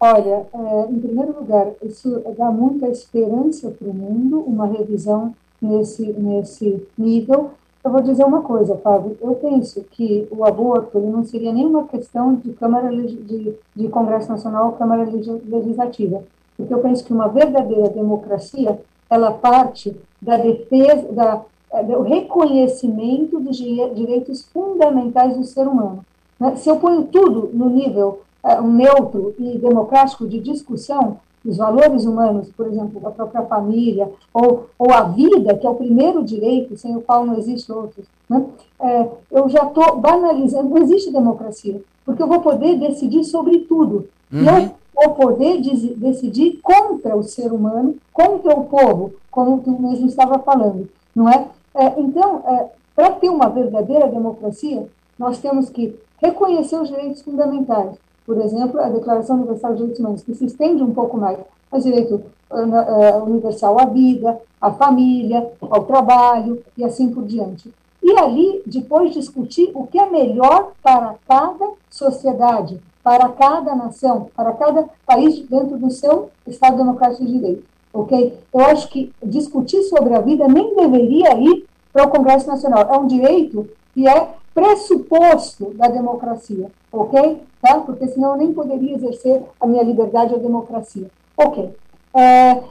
Olha, 0.00 0.46
é, 0.54 0.92
em 0.92 1.00
primeiro 1.00 1.34
lugar, 1.38 1.72
isso 1.82 2.22
dá 2.36 2.50
muita 2.50 2.86
esperança 2.88 3.70
para 3.70 3.88
o 3.88 3.94
mundo, 3.94 4.40
uma 4.40 4.66
revisão 4.66 5.34
nesse, 5.60 6.12
nesse 6.12 6.86
nível. 6.96 7.52
Eu 7.84 7.90
vou 7.90 8.00
dizer 8.02 8.24
uma 8.24 8.42
coisa, 8.42 8.76
Fábio, 8.76 9.16
eu 9.20 9.34
penso 9.36 9.84
que 9.90 10.28
o 10.30 10.44
aborto 10.44 11.00
não 11.00 11.24
seria 11.24 11.52
nenhuma 11.52 11.88
questão 11.88 12.34
de 12.34 12.52
Câmara 12.52 12.90
de, 12.90 13.54
de 13.74 13.88
Congresso 13.88 14.28
Nacional 14.28 14.66
ou 14.66 14.72
Câmara 14.72 15.04
Legislativa 15.04 16.22
porque 16.58 16.74
eu 16.74 16.80
penso 16.80 17.04
que 17.04 17.12
uma 17.12 17.28
verdadeira 17.28 17.88
democracia 17.88 18.78
ela 19.08 19.32
parte 19.32 19.96
da 20.20 20.36
defesa, 20.36 21.12
da, 21.12 21.42
eh, 21.72 21.82
do 21.84 22.02
reconhecimento 22.02 23.40
dos 23.40 23.56
direitos 23.56 24.42
fundamentais 24.52 25.36
do 25.36 25.44
ser 25.44 25.66
humano. 25.66 26.04
Né? 26.38 26.56
Se 26.56 26.68
eu 26.68 26.76
ponho 26.76 27.04
tudo 27.04 27.50
no 27.54 27.70
nível 27.70 28.20
uh, 28.42 28.62
neutro 28.62 29.34
e 29.38 29.56
democrático 29.56 30.26
de 30.26 30.40
discussão, 30.40 31.20
os 31.44 31.56
valores 31.56 32.04
humanos, 32.04 32.50
por 32.56 32.66
exemplo, 32.66 33.06
a 33.06 33.10
própria 33.10 33.42
família, 33.42 34.10
ou, 34.32 34.66
ou 34.78 34.92
a 34.92 35.02
vida, 35.02 35.54
que 35.56 35.66
é 35.66 35.70
o 35.70 35.74
primeiro 35.74 36.24
direito, 36.24 36.76
sem 36.76 36.96
o 36.96 37.00
qual 37.00 37.24
não 37.24 37.38
existe 37.38 37.70
outro, 37.72 38.02
né? 38.28 38.44
é, 38.80 39.08
eu 39.30 39.48
já 39.48 39.64
estou 39.64 39.96
banalizando, 39.98 40.68
não 40.68 40.78
existe 40.78 41.12
democracia, 41.12 41.80
porque 42.04 42.22
eu 42.22 42.28
vou 42.28 42.40
poder 42.40 42.78
decidir 42.78 43.24
sobre 43.24 43.60
tudo. 43.60 44.08
Uhum. 44.32 44.42
E 44.42 44.46
eu 44.46 44.78
o 45.04 45.10
poder 45.10 45.60
de 45.60 45.94
decidir 45.94 46.58
contra 46.62 47.16
o 47.16 47.22
ser 47.22 47.52
humano, 47.52 47.96
contra 48.12 48.54
o 48.54 48.64
povo, 48.64 49.14
como 49.30 49.60
tu 49.60 49.70
mesmo 49.80 50.06
estava 50.06 50.38
falando, 50.40 50.88
não 51.14 51.28
é? 51.28 51.48
é 51.74 52.00
então, 52.00 52.42
é, 52.46 52.66
para 52.94 53.12
ter 53.12 53.28
uma 53.28 53.48
verdadeira 53.48 54.08
democracia, 54.08 54.88
nós 55.18 55.38
temos 55.38 55.70
que 55.70 55.96
reconhecer 56.20 56.80
os 56.80 56.88
direitos 56.88 57.22
fundamentais. 57.22 57.96
Por 58.28 58.36
exemplo, 58.42 58.78
a 58.78 58.90
Declaração 58.90 59.36
Universal 59.36 59.70
de 59.70 59.76
Direitos 59.78 60.00
Humanos, 60.00 60.22
que 60.22 60.34
se 60.34 60.44
estende 60.44 60.82
um 60.82 60.92
pouco 60.92 61.16
mais, 61.16 61.38
mas 61.72 61.82
direito 61.82 62.20
uh, 62.50 63.24
universal 63.24 63.80
à 63.80 63.86
vida, 63.86 64.38
à 64.60 64.70
família, 64.70 65.50
ao 65.62 65.84
trabalho 65.86 66.62
e 66.76 66.84
assim 66.84 67.08
por 67.08 67.24
diante. 67.24 67.72
E 68.02 68.18
ali, 68.18 68.62
depois 68.66 69.14
discutir 69.14 69.70
o 69.74 69.86
que 69.86 69.98
é 69.98 70.10
melhor 70.10 70.72
para 70.82 71.14
cada 71.26 71.70
sociedade, 71.88 72.78
para 73.02 73.30
cada 73.30 73.74
nação, 73.74 74.28
para 74.36 74.52
cada 74.52 74.84
país 75.06 75.40
dentro 75.48 75.78
do 75.78 75.90
seu 75.90 76.28
Estado 76.46 76.76
Democrático 76.76 77.24
de 77.24 77.32
Direito. 77.32 77.64
Ok? 77.94 78.38
Eu 78.52 78.60
acho 78.60 78.90
que 78.90 79.10
discutir 79.24 79.84
sobre 79.84 80.14
a 80.14 80.20
vida 80.20 80.46
nem 80.46 80.76
deveria 80.76 81.34
ir 81.38 81.66
para 81.90 82.04
o 82.04 82.10
Congresso 82.10 82.46
Nacional. 82.46 82.86
É 82.90 82.98
um 82.98 83.06
direito 83.06 83.66
que 83.94 84.06
é 84.06 84.34
pressuposto 84.58 85.74
da 85.74 85.88
democracia. 85.88 86.70
Ok? 86.90 87.42
Tá? 87.60 87.80
Porque 87.80 88.08
senão 88.08 88.32
eu 88.32 88.38
nem 88.38 88.52
poderia 88.52 88.94
exercer 88.94 89.42
a 89.60 89.66
minha 89.66 89.82
liberdade 89.82 90.34
a 90.34 90.38
democracia. 90.38 91.08
Ok. 91.36 91.74
É, 92.14 92.62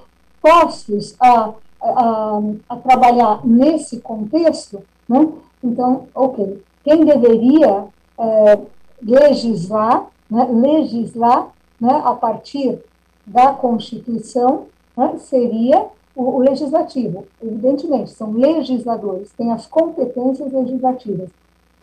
postos 0.42 1.16
a, 1.20 1.54
a, 1.82 2.42
a 2.70 2.76
trabalhar 2.78 3.46
nesse 3.46 4.00
contexto, 4.02 4.82
né? 5.08 5.30
então, 5.64 6.08
ok. 6.14 6.64
Quem 6.84 7.06
deveria 7.06 7.86
é, 8.20 8.60
legislar 9.02 10.08
né, 10.30 10.48
legislar 10.52 11.50
né, 11.80 12.02
a 12.04 12.14
partir 12.14 12.80
da 13.26 13.54
Constituição 13.54 14.66
né, 14.96 15.18
seria 15.18 15.86
o, 16.16 16.24
o, 16.24 16.40
legislativo. 16.40 17.26
Evidentemente, 17.42 18.12
são 18.12 18.32
legisladores, 18.32 19.32
têm 19.38 19.52
as 19.52 19.66
competências 19.66 20.52
legislativas. 20.52 21.30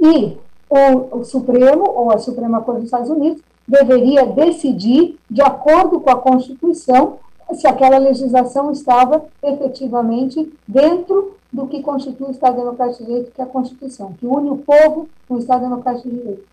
E 0.01 0.36
o, 0.68 1.18
o 1.18 1.24
Supremo, 1.24 1.84
ou 1.88 2.11
a 2.11 2.18
Suprema 2.18 2.61
Corte 2.61 2.80
dos 2.80 2.86
Estados 2.86 3.11
Unidos, 3.11 3.42
deveria 3.66 4.26
decidir, 4.26 5.18
de 5.30 5.42
acordo 5.42 6.01
com 6.01 6.11
a 6.11 6.16
Constituição, 6.16 7.18
se 7.53 7.66
aquela 7.66 7.99
legislação 7.99 8.72
estava 8.72 9.24
efetivamente 9.42 10.53
dentro 10.66 11.34
do 11.53 11.66
que 11.66 11.82
constitui 11.82 12.28
o 12.28 12.30
Estado 12.30 12.57
Democrático 12.57 13.05
de 13.05 13.07
Direito, 13.07 13.32
que 13.32 13.40
é 13.40 13.45
a 13.45 13.49
Constituição, 13.49 14.12
que 14.18 14.26
une 14.26 14.51
o 14.51 14.57
povo 14.57 15.09
com 15.28 15.34
o 15.34 15.38
Estado 15.38 15.62
Democrático 15.62 16.09
de 16.09 16.16
Direito. 16.16 16.45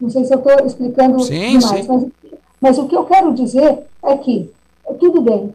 Não 0.00 0.08
sei 0.08 0.24
se 0.24 0.34
eu 0.34 0.38
estou 0.38 0.66
explicando 0.66 1.20
sim, 1.20 1.58
demais, 1.58 1.64
sim. 1.64 1.86
Mas, 1.88 2.06
mas 2.60 2.78
o 2.78 2.86
que 2.86 2.96
eu 2.96 3.04
quero 3.04 3.34
dizer 3.34 3.84
é 4.02 4.16
que, 4.16 4.50
tudo 4.98 5.20
bem, 5.20 5.52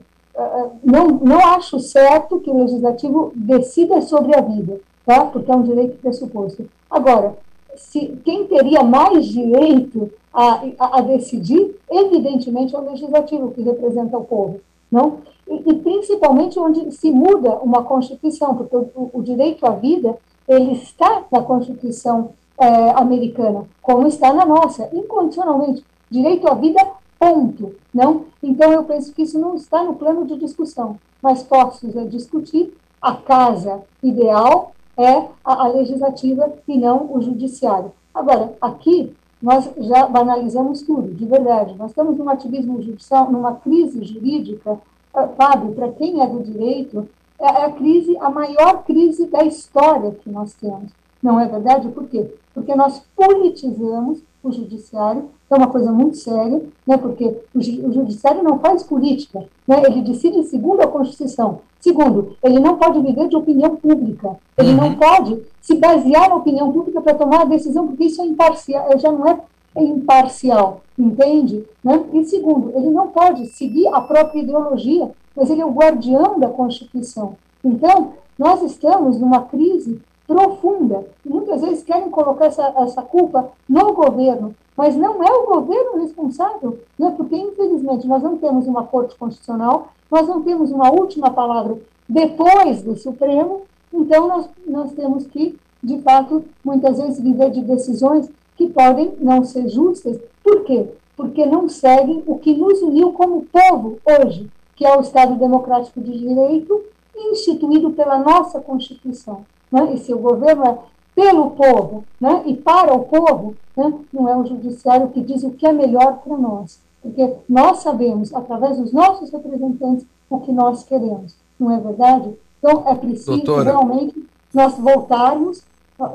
não, 0.83 1.07
não 1.07 1.39
acho 1.39 1.79
certo 1.79 2.39
que 2.39 2.49
o 2.49 2.57
legislativo 2.57 3.31
decida 3.35 4.01
sobre 4.01 4.35
a 4.35 4.41
vida, 4.41 4.79
tá? 5.05 5.25
porque 5.25 5.51
é 5.51 5.55
um 5.55 5.63
direito 5.63 5.97
pressuposto. 5.99 6.67
Agora, 6.89 7.35
se, 7.75 8.19
quem 8.23 8.45
teria 8.47 8.83
mais 8.83 9.25
direito 9.25 10.11
a, 10.33 10.63
a, 10.79 10.97
a, 10.99 11.01
decidir, 11.01 11.75
evidentemente, 11.89 12.75
é 12.75 12.79
o 12.79 12.89
legislativo, 12.89 13.51
que 13.51 13.61
representa 13.61 14.17
o 14.17 14.23
povo. 14.23 14.61
Não? 14.91 15.19
E, 15.47 15.69
e 15.69 15.73
principalmente 15.75 16.59
onde 16.59 16.91
se 16.91 17.11
muda 17.11 17.55
uma 17.55 17.83
Constituição, 17.83 18.55
porque 18.55 18.75
o, 18.75 19.09
o, 19.13 19.21
direito 19.21 19.65
à 19.65 19.71
vida 19.71 20.17
ele 20.47 20.73
está 20.73 21.23
na 21.31 21.41
Constituição 21.41 22.31
é, 22.59 22.91
americana, 22.91 23.65
como 23.81 24.07
está 24.07 24.33
na 24.33 24.45
nossa, 24.45 24.89
incondicionalmente. 24.93 25.83
Direito 26.09 26.47
à 26.47 26.53
vida, 26.53 26.85
ponto. 27.17 27.75
Não? 27.93 28.25
Então, 28.43 28.71
eu 28.71 28.83
penso 28.83 29.13
que 29.13 29.21
isso 29.21 29.39
não 29.39 29.55
está 29.55 29.83
no 29.83 29.95
plano 29.95 30.25
de 30.25 30.37
discussão, 30.37 30.97
mas 31.21 31.43
posso 31.43 31.87
discutir 32.07 32.73
a 33.01 33.15
casa 33.15 33.81
ideal 34.03 34.73
é 34.97 35.27
a, 35.43 35.63
a 35.63 35.67
legislativa 35.67 36.53
e 36.67 36.77
não 36.77 37.13
o 37.13 37.21
judiciário. 37.21 37.91
Agora, 38.13 38.53
aqui 38.61 39.15
nós 39.41 39.69
já 39.77 40.05
banalizamos 40.05 40.83
tudo, 40.83 41.13
de 41.13 41.25
verdade. 41.25 41.75
Nós 41.75 41.91
estamos 41.91 42.17
num 42.17 42.29
ativismo 42.29 42.81
judicial, 42.81 43.31
numa 43.31 43.55
crise 43.55 44.03
jurídica, 44.03 44.73
uh, 44.73 45.27
Fábio, 45.35 45.73
para 45.73 45.91
quem 45.93 46.21
é 46.21 46.27
do 46.27 46.43
direito, 46.43 47.09
é, 47.39 47.45
é 47.45 47.65
a 47.65 47.71
crise, 47.71 48.15
a 48.17 48.29
maior 48.29 48.83
crise 48.83 49.27
da 49.27 49.43
história 49.43 50.11
que 50.11 50.29
nós 50.29 50.53
temos. 50.53 50.91
Não 51.23 51.39
é 51.39 51.47
verdade? 51.47 51.89
Por 51.89 52.07
quê? 52.07 52.33
Porque 52.53 52.75
nós 52.75 53.03
politizamos 53.15 54.21
o 54.43 54.51
judiciário, 54.51 55.29
é 55.53 55.57
uma 55.57 55.67
coisa 55.67 55.91
muito 55.91 56.17
séria, 56.17 56.61
né, 56.87 56.97
porque 56.97 57.25
o, 57.53 57.61
judiciário 57.61 58.43
não 58.43 58.59
faz 58.59 58.83
política, 58.83 59.43
né, 59.67 59.83
ele 59.85 60.01
decide 60.01 60.43
segundo 60.43 60.81
a 60.81 60.87
Constituição. 60.87 61.59
Segundo, 61.79 62.35
ele 62.43 62.59
não 62.59 62.77
pode 62.77 63.01
viver 63.01 63.27
de 63.27 63.35
opinião 63.35 63.75
pública, 63.75 64.37
ele 64.57 64.71
uhum. 64.71 64.77
não 64.77 64.95
pode 64.95 65.41
se 65.59 65.75
basear 65.75 66.29
na 66.29 66.35
opinião 66.35 66.71
pública 66.71 67.01
para 67.01 67.15
tomar 67.15 67.41
a 67.41 67.45
decisão, 67.45 67.87
porque 67.87 68.05
isso 68.05 68.21
é 68.21 68.25
imparcial, 68.25 68.97
já 68.99 69.11
não 69.11 69.27
é 69.27 69.39
imparcial, 69.77 70.81
entende? 70.97 71.65
Né? 71.83 72.03
E 72.13 72.23
segundo, 72.25 72.71
ele 72.75 72.89
não 72.89 73.07
pode 73.07 73.47
seguir 73.47 73.87
a 73.87 74.01
própria 74.01 74.41
ideologia, 74.41 75.09
mas 75.35 75.49
ele 75.49 75.61
é 75.61 75.65
o 75.65 75.71
guardião 75.71 76.39
da 76.39 76.49
Constituição. 76.49 77.35
Então, 77.63 78.13
nós 78.37 78.61
estamos 78.63 79.19
numa 79.19 79.41
crise 79.43 80.01
profunda. 80.27 81.05
E 81.25 81.29
muitas 81.29 81.61
vezes 81.61 81.83
querem 81.83 82.09
colocar 82.09 82.45
essa, 82.45 82.73
essa 82.77 83.01
culpa 83.01 83.51
no 83.67 83.93
governo, 83.93 84.55
mas 84.75 84.95
não 84.95 85.23
é 85.23 85.31
o 85.31 85.45
governo 85.45 86.01
responsável, 86.01 86.79
né? 86.97 87.13
porque, 87.15 87.35
infelizmente, 87.35 88.07
nós 88.07 88.23
não 88.23 88.37
temos 88.37 88.67
uma 88.67 88.83
Corte 88.83 89.15
Constitucional, 89.15 89.89
nós 90.09 90.27
não 90.27 90.41
temos 90.41 90.71
uma 90.71 90.91
última 90.91 91.29
palavra 91.29 91.77
depois 92.07 92.81
do 92.81 92.95
Supremo, 92.95 93.61
então 93.93 94.27
nós, 94.27 94.49
nós 94.67 94.91
temos 94.93 95.27
que, 95.27 95.57
de 95.83 96.01
fato, 96.01 96.43
muitas 96.63 96.97
vezes 96.97 97.19
viver 97.19 97.51
de 97.51 97.61
decisões 97.61 98.29
que 98.55 98.67
podem 98.67 99.13
não 99.19 99.43
ser 99.43 99.67
justas. 99.69 100.19
Por 100.43 100.63
quê? 100.63 100.87
Porque 101.15 101.45
não 101.45 101.69
seguem 101.69 102.23
o 102.25 102.37
que 102.37 102.53
nos 102.53 102.81
uniu 102.81 103.13
como 103.13 103.45
povo 103.45 103.99
hoje, 104.05 104.49
que 104.75 104.85
é 104.85 104.97
o 104.97 105.01
Estado 105.01 105.35
Democrático 105.35 106.01
de 106.01 106.17
Direito, 106.17 106.81
instituído 107.15 107.91
pela 107.91 108.17
nossa 108.17 108.59
Constituição 108.59 109.45
né, 109.71 109.93
e 109.93 109.97
se 109.97 110.13
o 110.13 110.19
governo 110.19 110.63
é 110.65 110.77
pelo 111.15 111.51
povo 111.51 112.03
né, 112.19 112.43
e 112.45 112.55
para 112.55 112.93
o 112.93 113.05
povo, 113.05 113.55
né, 113.75 113.93
não 114.11 114.29
é 114.29 114.35
o 114.35 114.45
judiciário 114.45 115.09
que 115.09 115.21
diz 115.21 115.43
o 115.43 115.51
que 115.51 115.65
é 115.65 115.73
melhor 115.73 116.19
para 116.19 116.37
nós. 116.37 116.79
Porque 117.01 117.35
nós 117.49 117.79
sabemos, 117.79 118.33
através 118.33 118.77
dos 118.77 118.93
nossos 118.93 119.31
representantes, 119.31 120.05
o 120.29 120.39
que 120.39 120.51
nós 120.51 120.83
queremos. 120.83 121.35
Não 121.59 121.71
é 121.71 121.79
verdade? 121.79 122.33
Então, 122.59 122.83
é 122.87 122.95
preciso 122.95 123.31
Doutora. 123.31 123.71
realmente 123.71 124.27
nós 124.53 124.77
voltarmos, 124.77 125.63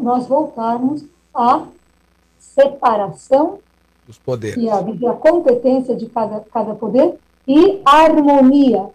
nós 0.01 0.27
voltarmos 0.27 1.05
à 1.35 1.65
separação 2.39 3.59
dos 4.07 4.19
poderes 4.19 4.57
e 4.57 4.69
a, 4.69 4.79
a 4.79 5.15
competência 5.15 5.97
de 5.97 6.07
cada, 6.07 6.41
cada 6.53 6.75
poder 6.75 7.19
e 7.47 7.81
a 7.85 8.05
harmonia, 8.05 8.89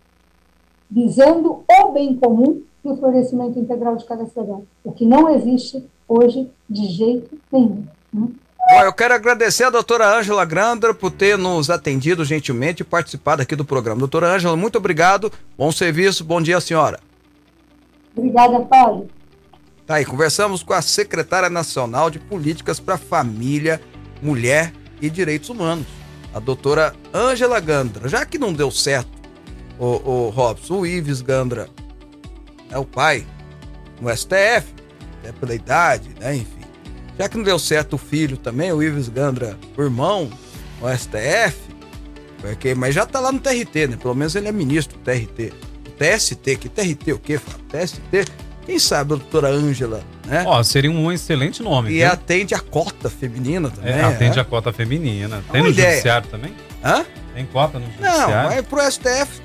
visando 0.89 1.63
o 1.69 1.91
bem 1.91 2.15
comum 2.15 2.61
e 2.83 2.89
o 2.89 2.97
florescimento 2.97 3.59
integral 3.59 3.95
de 3.95 4.05
cada 4.05 4.25
cidadão, 4.25 4.65
o 4.83 4.91
que 4.91 5.05
não 5.05 5.29
existe 5.29 5.85
hoje 6.07 6.49
de 6.69 6.87
jeito 6.87 7.37
nenhum. 7.51 7.85
Né? 8.11 8.27
Bom, 8.69 8.83
eu 8.83 8.93
quero 8.93 9.13
agradecer 9.13 9.65
a 9.65 9.69
doutora 9.69 10.17
Ângela 10.17 10.45
Grandra 10.45 10.93
por 10.93 11.11
ter 11.11 11.37
nos 11.37 11.69
atendido 11.69 12.23
gentilmente 12.23 12.81
e 12.81 12.85
participado 12.85 13.41
aqui 13.41 13.55
do 13.55 13.65
programa. 13.65 13.99
Doutora 13.99 14.33
Ângela, 14.33 14.55
muito 14.55 14.77
obrigado, 14.77 15.31
bom 15.57 15.71
serviço, 15.71 16.23
bom 16.23 16.41
dia, 16.41 16.59
senhora. 16.61 16.99
Obrigada, 18.15 18.59
Paulo. 18.61 19.09
Tá 19.85 19.95
aí, 19.95 20.05
conversamos 20.05 20.63
com 20.63 20.73
a 20.73 20.81
secretária 20.81 21.49
nacional 21.49 22.09
de 22.09 22.19
Políticas 22.19 22.79
para 22.79 22.97
Família, 22.97 23.81
Mulher 24.21 24.73
e 25.01 25.09
Direitos 25.09 25.49
Humanos, 25.49 25.87
a 26.33 26.39
doutora 26.39 26.93
Ângela 27.13 27.59
Gandra. 27.59 28.07
Já 28.07 28.25
que 28.25 28.37
não 28.37 28.53
deu 28.53 28.71
certo, 28.71 29.11
o, 29.77 29.85
o 29.85 30.29
Robson, 30.29 30.79
o 30.79 30.85
Ives 30.85 31.21
Gandra 31.21 31.67
é 32.71 32.77
o 32.77 32.85
pai, 32.85 33.25
no 33.99 34.09
STF, 34.15 34.73
é 35.23 35.31
pela 35.39 35.53
idade, 35.53 36.09
né? 36.19 36.35
Enfim. 36.35 36.61
Já 37.19 37.29
que 37.29 37.37
não 37.37 37.43
deu 37.43 37.59
certo 37.59 37.93
o 37.93 37.97
filho 37.97 38.37
também, 38.37 38.71
o 38.71 38.81
Ives 38.81 39.09
Gandra, 39.09 39.57
o 39.77 39.81
irmão, 39.81 40.29
no 40.81 40.97
STF, 40.97 41.71
porque, 42.39 42.73
mas 42.73 42.95
já 42.95 43.05
tá 43.05 43.19
lá 43.19 43.31
no 43.31 43.39
TRT, 43.39 43.87
né? 43.87 43.97
Pelo 44.01 44.15
menos 44.15 44.35
ele 44.35 44.47
é 44.47 44.51
ministro 44.51 44.97
do 44.97 45.03
TRT. 45.03 45.53
O 45.87 45.91
TST, 45.91 46.55
que 46.57 46.67
TRT 46.67 47.13
o 47.13 47.19
quê, 47.19 47.37
Fábio? 47.37 47.65
TST? 47.69 48.31
Quem 48.65 48.79
sabe 48.79 49.13
a 49.13 49.17
doutora 49.17 49.49
Ângela, 49.49 50.03
né? 50.25 50.43
Ó, 50.47 50.61
seria 50.63 50.89
um 50.89 51.11
excelente 51.11 51.61
nome. 51.61 51.89
E 51.91 51.97
viu? 51.97 52.07
atende 52.11 52.55
a 52.55 52.59
cota 52.59 53.09
feminina 53.09 53.69
também. 53.69 53.93
É, 53.93 54.03
atende 54.03 54.39
é? 54.39 54.41
a 54.41 54.45
cota 54.45 54.71
feminina. 54.71 55.43
É 55.49 55.51
Tem 55.51 55.61
no 55.61 55.69
ideia. 55.69 55.89
judiciário 55.89 56.27
também? 56.29 56.53
Hã? 56.83 57.05
Tem 57.33 57.45
cota 57.45 57.79
no 57.79 57.85
judiciário? 57.85 58.27
Não, 58.27 58.43
mas 58.43 58.65
pro 58.65 58.91
STF 58.91 59.41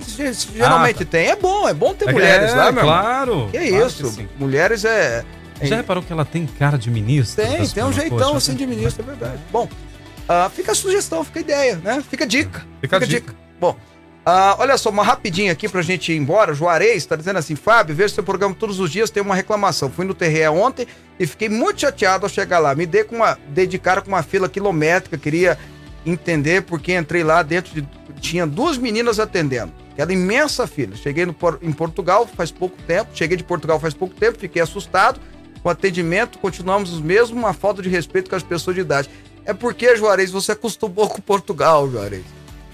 geralmente 0.55 1.03
ah, 1.03 1.07
tá. 1.07 1.11
tem. 1.11 1.27
É 1.29 1.37
bom, 1.37 1.69
é 1.69 1.75
bom 1.75 1.95
ter 1.95 2.09
é, 2.09 2.13
mulheres 2.13 2.55
lá, 2.55 2.73
meu 2.73 2.83
claro. 2.83 3.33
Irmão. 3.33 3.51
Que 3.51 3.69
claro 3.69 3.87
isso, 3.87 4.13
que 4.13 4.29
mulheres 4.39 4.85
é... 4.85 5.25
Já 5.63 5.77
reparou 5.77 6.03
que 6.03 6.13
ela 6.13 6.25
tem 6.25 6.47
cara 6.47 6.77
de 6.77 6.91
ministro? 6.91 7.45
Tem, 7.45 7.67
tem 7.67 7.85
um 7.85 7.93
jeitão 7.93 8.37
assim 8.37 8.55
de 8.55 8.67
ministro, 8.67 9.03
é 9.03 9.07
verdade. 9.07 9.41
Bom, 9.51 9.65
uh, 9.65 10.51
fica 10.51 10.73
a 10.73 10.75
sugestão, 10.75 11.25
fica 11.25 11.39
a 11.39 11.43
ideia, 11.43 11.77
né? 11.77 12.03
Fica 12.09 12.25
a 12.25 12.27
dica. 12.27 12.59
Fica, 12.59 12.67
fica 12.81 12.97
a 12.97 13.01
dica. 13.01 13.33
dica. 13.33 13.35
Bom, 13.59 13.71
uh, 13.71 14.57
olha 14.59 14.77
só, 14.77 14.91
uma 14.91 15.03
rapidinha 15.03 15.53
aqui 15.53 15.67
pra 15.67 15.81
gente 15.81 16.13
ir 16.13 16.17
embora. 16.17 16.53
Juarez 16.53 17.07
tá 17.07 17.17
dizendo 17.17 17.39
assim, 17.39 17.57
Fábio, 17.57 17.95
vejo 17.95 18.15
seu 18.15 18.25
programa 18.25 18.55
todos 18.55 18.81
os 18.81 18.91
dias, 18.91 19.09
tem 19.09 19.23
uma 19.23 19.35
reclamação. 19.35 19.91
Fui 19.91 20.05
no 20.05 20.13
TRE 20.13 20.47
ontem 20.49 20.87
e 21.19 21.27
fiquei 21.27 21.49
muito 21.49 21.81
chateado 21.81 22.27
ao 22.27 22.29
chegar 22.29 22.59
lá. 22.59 22.75
Me 22.75 22.85
dei 22.85 23.05
com 23.05 23.17
uma, 23.17 23.39
dedicaram 23.49 24.03
com 24.03 24.09
uma 24.09 24.23
fila 24.23 24.49
quilométrica, 24.49 25.17
queria 25.17 25.59
entender 26.07 26.63
porque 26.63 26.95
entrei 26.95 27.25
lá 27.25 27.43
dentro 27.43 27.75
de 27.75 27.87
tinha 28.21 28.47
duas 28.47 28.79
meninas 28.79 29.19
atendendo. 29.19 29.73
Aquela 29.93 30.13
imensa 30.13 30.67
fila. 30.67 30.95
Cheguei 30.97 31.27
no, 31.27 31.35
em 31.61 31.73
Portugal 31.73 32.27
faz 32.27 32.51
pouco 32.51 32.77
tempo, 32.87 33.11
cheguei 33.15 33.37
de 33.37 33.45
Portugal 33.45 33.81
faz 33.81 33.93
pouco 33.93 34.15
tempo, 34.15 34.39
fiquei 34.39 34.63
assustado 34.63 35.21
com 35.63 35.69
o 35.69 35.73
atendimento, 35.73 36.39
continuamos 36.39 36.93
os 36.93 37.01
mesmos, 37.01 37.31
uma 37.31 37.53
falta 37.53 37.83
de 37.83 37.89
respeito 37.89 38.31
com 38.31 38.37
as 38.37 38.43
pessoas 38.43 38.77
de 38.77 38.83
idade. 38.83 39.11
É 39.45 39.53
porque, 39.53 39.97
Juarez, 39.97 40.31
você 40.31 40.53
acostumou 40.53 41.09
com 41.09 41.21
Portugal, 41.21 41.91
Juarez. 41.91 42.25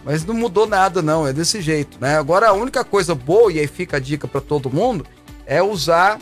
Mas 0.04 0.24
não 0.24 0.34
mudou 0.34 0.66
nada, 0.66 1.00
não, 1.00 1.26
é 1.26 1.32
desse 1.32 1.60
jeito, 1.60 1.96
né? 2.00 2.18
Agora 2.18 2.48
a 2.48 2.52
única 2.52 2.82
coisa 2.82 3.14
boa, 3.14 3.52
e 3.52 3.60
aí 3.60 3.66
fica 3.66 3.98
a 3.98 4.00
dica 4.00 4.26
para 4.26 4.40
todo 4.40 4.70
mundo, 4.70 5.06
é 5.46 5.62
usar 5.62 6.18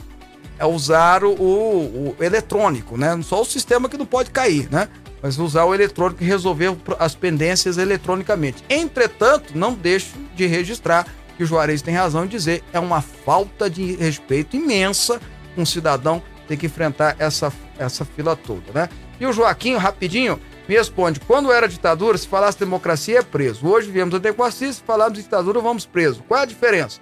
é 0.59 0.67
usar 0.67 1.25
o, 1.25 1.33
o, 1.33 2.15
o 2.19 2.23
eletrônico, 2.23 2.99
né? 2.99 3.19
Só 3.23 3.41
o 3.41 3.45
sistema 3.47 3.89
que 3.89 3.97
não 3.97 4.05
pode 4.05 4.31
cair, 4.31 4.69
né? 4.71 4.89
Mas 5.23 5.39
usar 5.39 5.65
o 5.65 5.75
eletrônico 5.75 6.23
e 6.23 6.27
resolver 6.27 6.77
as 6.99 7.15
pendências 7.15 7.79
eletronicamente. 7.79 8.65
Entretanto, 8.69 9.57
não 9.57 9.73
deixo 9.73 10.17
de 10.35 10.47
registrar 10.47 11.07
que 11.37 11.45
o 11.45 11.47
Juarez 11.47 11.83
tem 11.83 11.95
razão 11.95 12.25
em 12.25 12.29
dizer 12.29 12.63
é 12.73 12.79
uma 12.79 13.01
falta 13.01 13.69
de 13.69 13.95
respeito 13.97 14.57
imensa 14.57 15.21
um 15.57 15.65
cidadão 15.65 16.23
ter 16.47 16.57
que 16.57 16.67
enfrentar 16.67 17.17
essa, 17.19 17.53
essa 17.79 18.05
fila 18.05 18.35
toda, 18.35 18.73
né? 18.75 18.89
E 19.21 19.27
o 19.27 19.33
Joaquim, 19.33 19.77
rapidinho, 19.77 20.41
me 20.69 20.75
responde: 20.75 21.21
quando 21.21 21.53
era 21.53 21.69
ditadura, 21.69 22.17
se 22.17 22.27
falasse 22.27 22.59
democracia, 22.59 23.19
é 23.19 23.23
preso. 23.23 23.67
Hoje 23.67 23.87
vivemos 23.87 24.15
a 24.15 24.19
democracia, 24.19 24.73
se 24.73 24.83
falarmos 24.83 25.19
de 25.19 25.25
ditadura, 25.25 25.61
vamos 25.61 25.87
preso. 25.87 26.23
Qual 26.27 26.41
é 26.41 26.43
a 26.43 26.47
diferença? 26.47 27.01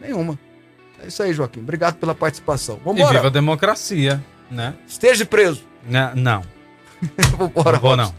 Nenhuma. 0.00 0.38
É 1.02 1.08
isso 1.08 1.22
aí, 1.22 1.32
Joaquim. 1.32 1.60
Obrigado 1.60 1.96
pela 1.96 2.14
participação. 2.14 2.80
Vamos 2.84 3.00
E 3.00 3.12
viva 3.12 3.26
a 3.26 3.30
democracia, 3.30 4.22
né? 4.50 4.74
Esteja 4.86 5.24
preso. 5.26 5.64
Não. 5.86 6.14
não. 6.14 6.55
Vambora, 7.36 7.78
vou, 7.78 7.96
não. 7.96 8.14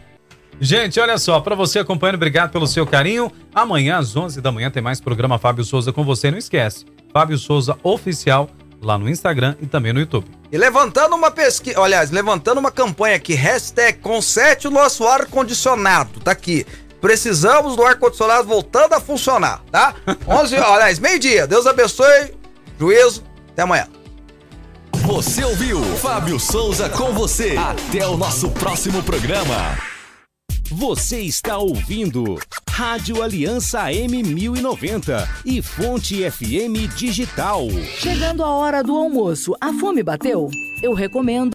Gente, 0.60 0.98
olha 0.98 1.18
só, 1.18 1.40
para 1.40 1.54
você 1.54 1.78
acompanhando, 1.78 2.16
obrigado 2.16 2.50
pelo 2.50 2.66
seu 2.66 2.86
carinho. 2.86 3.30
Amanhã 3.54 3.98
às 3.98 4.16
11 4.16 4.40
da 4.40 4.50
manhã 4.50 4.70
tem 4.70 4.82
mais 4.82 5.00
programa 5.00 5.38
Fábio 5.38 5.64
Souza 5.64 5.92
com 5.92 6.04
você. 6.04 6.30
Não 6.30 6.38
esquece, 6.38 6.84
Fábio 7.12 7.38
Souza 7.38 7.78
Oficial 7.82 8.50
lá 8.80 8.98
no 8.98 9.08
Instagram 9.08 9.56
e 9.60 9.66
também 9.66 9.92
no 9.92 10.00
YouTube. 10.00 10.26
E 10.50 10.58
levantando 10.58 11.14
uma 11.14 11.30
pesquisa, 11.30 11.80
aliás, 11.80 12.10
levantando 12.10 12.58
uma 12.58 12.70
campanha 12.70 13.16
aqui, 13.16 13.34
hashtag 13.34 13.98
conserte 13.98 14.66
o 14.66 14.70
nosso 14.70 15.06
ar-condicionado, 15.06 16.20
tá 16.20 16.32
aqui. 16.32 16.66
Precisamos 17.00 17.76
do 17.76 17.84
ar-condicionado 17.84 18.48
voltando 18.48 18.94
a 18.94 19.00
funcionar, 19.00 19.62
tá? 19.70 19.94
11, 20.26 20.56
aliás, 20.56 20.98
meio-dia. 20.98 21.46
Deus 21.46 21.66
abençoe, 21.66 22.34
juízo, 22.78 23.22
até 23.52 23.62
amanhã. 23.62 23.86
Você 25.08 25.42
ouviu 25.42 25.82
Fábio 25.96 26.38
Souza 26.38 26.86
com 26.90 27.14
você. 27.14 27.56
Até 27.56 28.06
o 28.06 28.14
nosso 28.14 28.50
próximo 28.50 29.02
programa. 29.02 29.78
Você 30.70 31.20
está 31.20 31.56
ouvindo 31.56 32.38
Rádio 32.68 33.22
Aliança 33.22 33.86
M1090 33.86 35.26
e 35.46 35.62
Fonte 35.62 36.30
FM 36.30 36.94
Digital. 36.94 37.62
Chegando 37.96 38.44
a 38.44 38.50
hora 38.50 38.84
do 38.84 38.94
almoço, 38.94 39.56
a 39.58 39.72
fome 39.72 40.02
bateu? 40.02 40.50
Eu 40.82 40.92
recomendo 40.92 41.46